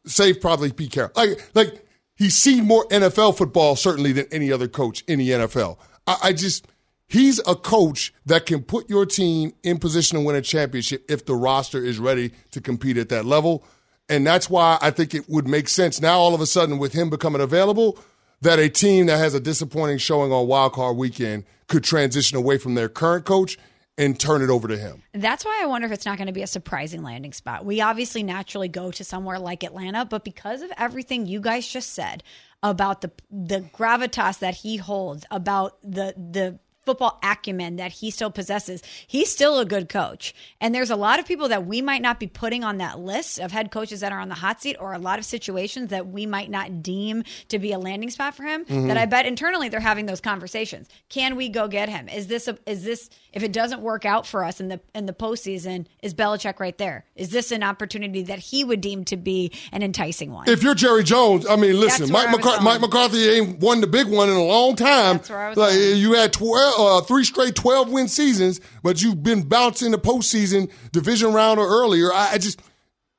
save 0.05 0.41
probably 0.41 0.73
Pete 0.73 0.91
Carroll. 0.91 1.11
Like, 1.15 1.49
like 1.53 1.85
he's 2.15 2.35
seen 2.35 2.65
more 2.65 2.85
NFL 2.87 3.37
football 3.37 3.75
certainly 3.75 4.11
than 4.11 4.25
any 4.31 4.51
other 4.51 4.67
coach 4.67 5.03
in 5.07 5.19
the 5.19 5.29
NFL. 5.29 5.77
I, 6.07 6.17
I 6.23 6.33
just 6.33 6.67
he's 7.07 7.39
a 7.45 7.55
coach 7.55 8.11
that 8.25 8.47
can 8.47 8.63
put 8.63 8.89
your 8.89 9.05
team 9.05 9.53
in 9.61 9.77
position 9.77 10.17
to 10.17 10.25
win 10.25 10.35
a 10.35 10.41
championship 10.41 11.05
if 11.09 11.25
the 11.25 11.35
roster 11.35 11.83
is 11.85 11.99
ready 11.99 12.31
to 12.51 12.59
compete 12.59 12.97
at 12.97 13.09
that 13.09 13.25
level. 13.25 13.63
And 14.09 14.25
that's 14.25 14.49
why 14.49 14.77
I 14.81 14.91
think 14.91 15.13
it 15.13 15.29
would 15.29 15.47
make 15.47 15.69
sense 15.69 16.01
now 16.01 16.17
all 16.17 16.33
of 16.33 16.41
a 16.41 16.47
sudden 16.47 16.79
with 16.79 16.93
him 16.93 17.09
becoming 17.09 17.41
available 17.41 17.97
that 18.41 18.59
a 18.59 18.69
team 18.69 19.05
that 19.05 19.17
has 19.17 19.33
a 19.33 19.39
disappointing 19.39 19.99
showing 19.99 20.31
on 20.31 20.47
wild 20.47 20.73
card 20.73 20.97
weekend 20.97 21.45
could 21.67 21.83
transition 21.83 22.37
away 22.37 22.57
from 22.57 22.73
their 22.73 22.89
current 22.89 23.25
coach 23.25 23.57
and 23.97 24.17
turn 24.17 24.41
it 24.41 24.49
over 24.49 24.67
to 24.69 24.77
him. 24.77 25.03
That's 25.13 25.43
why 25.43 25.59
I 25.61 25.65
wonder 25.65 25.85
if 25.85 25.91
it's 25.91 26.05
not 26.05 26.17
going 26.17 26.27
to 26.27 26.33
be 26.33 26.41
a 26.41 26.47
surprising 26.47 27.03
landing 27.03 27.33
spot. 27.33 27.65
We 27.65 27.81
obviously 27.81 28.23
naturally 28.23 28.69
go 28.69 28.91
to 28.91 29.03
somewhere 29.03 29.37
like 29.37 29.63
Atlanta, 29.63 30.05
but 30.05 30.23
because 30.23 30.61
of 30.61 30.71
everything 30.77 31.25
you 31.25 31.41
guys 31.41 31.67
just 31.67 31.91
said 31.91 32.23
about 32.63 33.01
the 33.01 33.11
the 33.29 33.61
gravitas 33.61 34.39
that 34.39 34.55
he 34.55 34.77
holds, 34.77 35.25
about 35.29 35.77
the 35.83 36.13
the 36.17 36.59
football 36.89 37.19
acumen 37.21 37.75
that 37.75 37.91
he 37.91 38.09
still 38.09 38.31
possesses, 38.31 38.81
he's 39.05 39.31
still 39.31 39.59
a 39.59 39.65
good 39.65 39.89
coach. 39.89 40.33
And 40.59 40.73
there's 40.73 40.89
a 40.89 40.95
lot 40.95 41.19
of 41.19 41.27
people 41.27 41.49
that 41.49 41.67
we 41.67 41.83
might 41.83 42.01
not 42.01 42.19
be 42.19 42.25
putting 42.25 42.63
on 42.63 42.79
that 42.79 42.97
list 42.97 43.37
of 43.37 43.51
head 43.51 43.69
coaches 43.69 43.99
that 43.99 44.11
are 44.11 44.19
on 44.19 44.27
the 44.27 44.33
hot 44.33 44.59
seat 44.59 44.75
or 44.79 44.93
a 44.93 44.97
lot 44.97 45.19
of 45.19 45.25
situations 45.25 45.91
that 45.91 46.07
we 46.07 46.25
might 46.25 46.49
not 46.49 46.81
deem 46.81 47.23
to 47.49 47.59
be 47.59 47.73
a 47.73 47.77
landing 47.77 48.09
spot 48.09 48.33
for 48.33 48.41
him 48.41 48.63
that 48.63 48.73
mm-hmm. 48.73 48.97
I 48.97 49.05
bet 49.05 49.27
internally 49.27 49.69
they're 49.69 49.79
having 49.79 50.07
those 50.07 50.19
conversations. 50.19 50.89
Can 51.09 51.35
we 51.35 51.47
go 51.47 51.67
get 51.67 51.89
him? 51.89 52.09
Is 52.09 52.25
this 52.25 52.47
a, 52.47 52.57
is 52.65 52.83
this 52.83 53.07
if 53.33 53.43
it 53.43 53.51
doesn't 53.51 53.81
work 53.81 54.05
out 54.05 54.25
for 54.25 54.43
us 54.43 54.59
in 54.59 54.69
the 54.69 54.79
in 54.95 55.05
the 55.05 55.13
postseason, 55.13 55.85
is 56.01 56.15
Belichick 56.15 56.59
right 56.59 56.77
there? 56.79 57.05
Is 57.15 57.29
this 57.29 57.51
an 57.51 57.61
opportunity 57.61 58.23
that 58.23 58.39
he 58.39 58.63
would 58.63 58.81
deem 58.81 59.05
to 59.05 59.17
be 59.17 59.51
an 59.71 59.83
enticing 59.83 60.31
one? 60.31 60.49
If 60.49 60.63
you're 60.63 60.73
Jerry 60.73 61.03
Jones, 61.03 61.45
I 61.47 61.55
mean, 61.55 61.79
listen, 61.79 62.11
Mike, 62.11 62.29
I 62.29 62.31
was 62.31 62.37
McCarthy, 62.37 62.63
going. 62.63 62.63
Mike 62.63 62.81
McCarthy 62.81 63.29
ain't 63.29 63.59
won 63.59 63.81
the 63.81 63.87
big 63.87 64.07
one 64.07 64.29
in 64.29 64.35
a 64.35 64.43
long 64.43 64.75
time. 64.75 65.17
That's 65.17 65.29
where 65.29 65.39
I 65.39 65.49
was 65.49 65.57
like, 65.57 65.73
going. 65.73 65.97
you 65.97 66.13
had 66.13 66.33
12, 66.33 66.78
uh, 66.79 67.01
three 67.01 67.23
straight 67.23 67.55
12 67.55 67.91
win 67.91 68.07
seasons, 68.07 68.61
but 68.83 69.01
you've 69.01 69.23
been 69.23 69.43
bouncing 69.43 69.87
in 69.87 69.91
the 69.91 69.99
postseason, 69.99 70.71
division 70.91 71.33
round 71.33 71.59
or 71.59 71.67
earlier. 71.67 72.11
I, 72.13 72.33
I 72.33 72.37
just, 72.37 72.61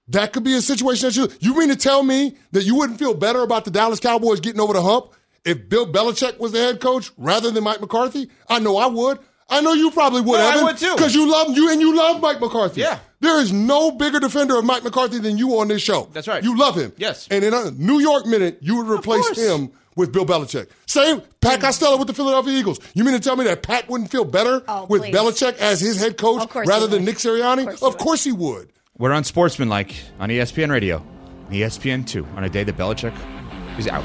that 0.08 0.32
could 0.32 0.44
be 0.44 0.54
a 0.56 0.62
situation 0.62 1.08
that 1.08 1.16
you, 1.16 1.28
you 1.40 1.58
mean 1.58 1.68
to 1.68 1.76
tell 1.76 2.02
me 2.02 2.36
that 2.52 2.64
you 2.64 2.74
wouldn't 2.74 2.98
feel 2.98 3.14
better 3.14 3.42
about 3.42 3.64
the 3.64 3.70
Dallas 3.70 4.00
Cowboys 4.00 4.40
getting 4.40 4.60
over 4.60 4.72
the 4.72 4.82
hump 4.82 5.12
if 5.44 5.68
Bill 5.68 5.86
Belichick 5.86 6.38
was 6.38 6.52
the 6.52 6.58
head 6.58 6.80
coach 6.80 7.10
rather 7.16 7.50
than 7.50 7.64
Mike 7.64 7.80
McCarthy? 7.80 8.30
I 8.48 8.58
know 8.58 8.76
I 8.76 8.86
would. 8.86 9.18
I 9.48 9.60
know 9.60 9.72
you 9.72 9.90
probably 9.90 10.20
would. 10.20 10.38
No, 10.38 10.60
I 10.60 10.62
would 10.62 10.78
too. 10.78 10.94
Because 10.94 11.14
you 11.14 11.30
love 11.30 11.56
you 11.56 11.72
and 11.72 11.80
you 11.80 11.96
love 11.96 12.20
Mike 12.20 12.40
McCarthy. 12.40 12.82
Yeah. 12.82 13.00
There 13.18 13.40
is 13.40 13.52
no 13.52 13.90
bigger 13.90 14.20
defender 14.20 14.56
of 14.56 14.64
Mike 14.64 14.84
McCarthy 14.84 15.18
than 15.18 15.36
you 15.36 15.58
on 15.58 15.68
this 15.68 15.82
show. 15.82 16.08
That's 16.12 16.28
right. 16.28 16.42
You 16.42 16.56
love 16.56 16.76
him. 16.76 16.92
Yes. 16.96 17.26
And 17.30 17.44
in 17.44 17.52
a 17.52 17.70
New 17.72 17.98
York 17.98 18.26
minute, 18.26 18.58
you 18.60 18.76
would 18.76 18.88
replace 18.88 19.36
him 19.36 19.72
with 19.96 20.12
Bill 20.12 20.24
Belichick. 20.26 20.68
Same 20.86 21.22
Pat 21.40 21.60
Costello 21.60 21.96
with 21.96 22.06
the 22.08 22.14
Philadelphia 22.14 22.52
Eagles. 22.58 22.78
You 22.94 23.04
mean 23.04 23.14
to 23.14 23.20
tell 23.20 23.36
me 23.36 23.44
that 23.44 23.62
Pat 23.62 23.88
wouldn't 23.88 24.10
feel 24.10 24.24
better 24.24 24.62
Oh, 24.68 24.86
with 24.86 25.02
please. 25.02 25.14
Belichick 25.14 25.56
as 25.58 25.80
his 25.80 26.00
head 26.00 26.16
coach 26.16 26.48
rather 26.54 26.86
he 26.86 26.92
than 26.92 27.02
would. 27.02 27.04
Nick 27.04 27.16
Sirianni? 27.16 27.66
Of 27.66 27.66
course 27.66 27.80
he 27.80 27.86
Of 27.86 27.98
course 27.98 28.24
he 28.24 28.32
would. 28.32 28.72
We're 28.98 29.12
on 29.12 29.24
Sportsmanlike 29.24 29.94
on 30.18 30.28
ESPN 30.28 30.70
Radio, 30.70 31.02
and 31.46 31.54
ESPN 31.54 32.06
two 32.06 32.26
on 32.36 32.44
a 32.44 32.48
day 32.48 32.64
that 32.64 32.76
Belichick 32.76 33.14
is 33.78 33.88
out. 33.88 34.04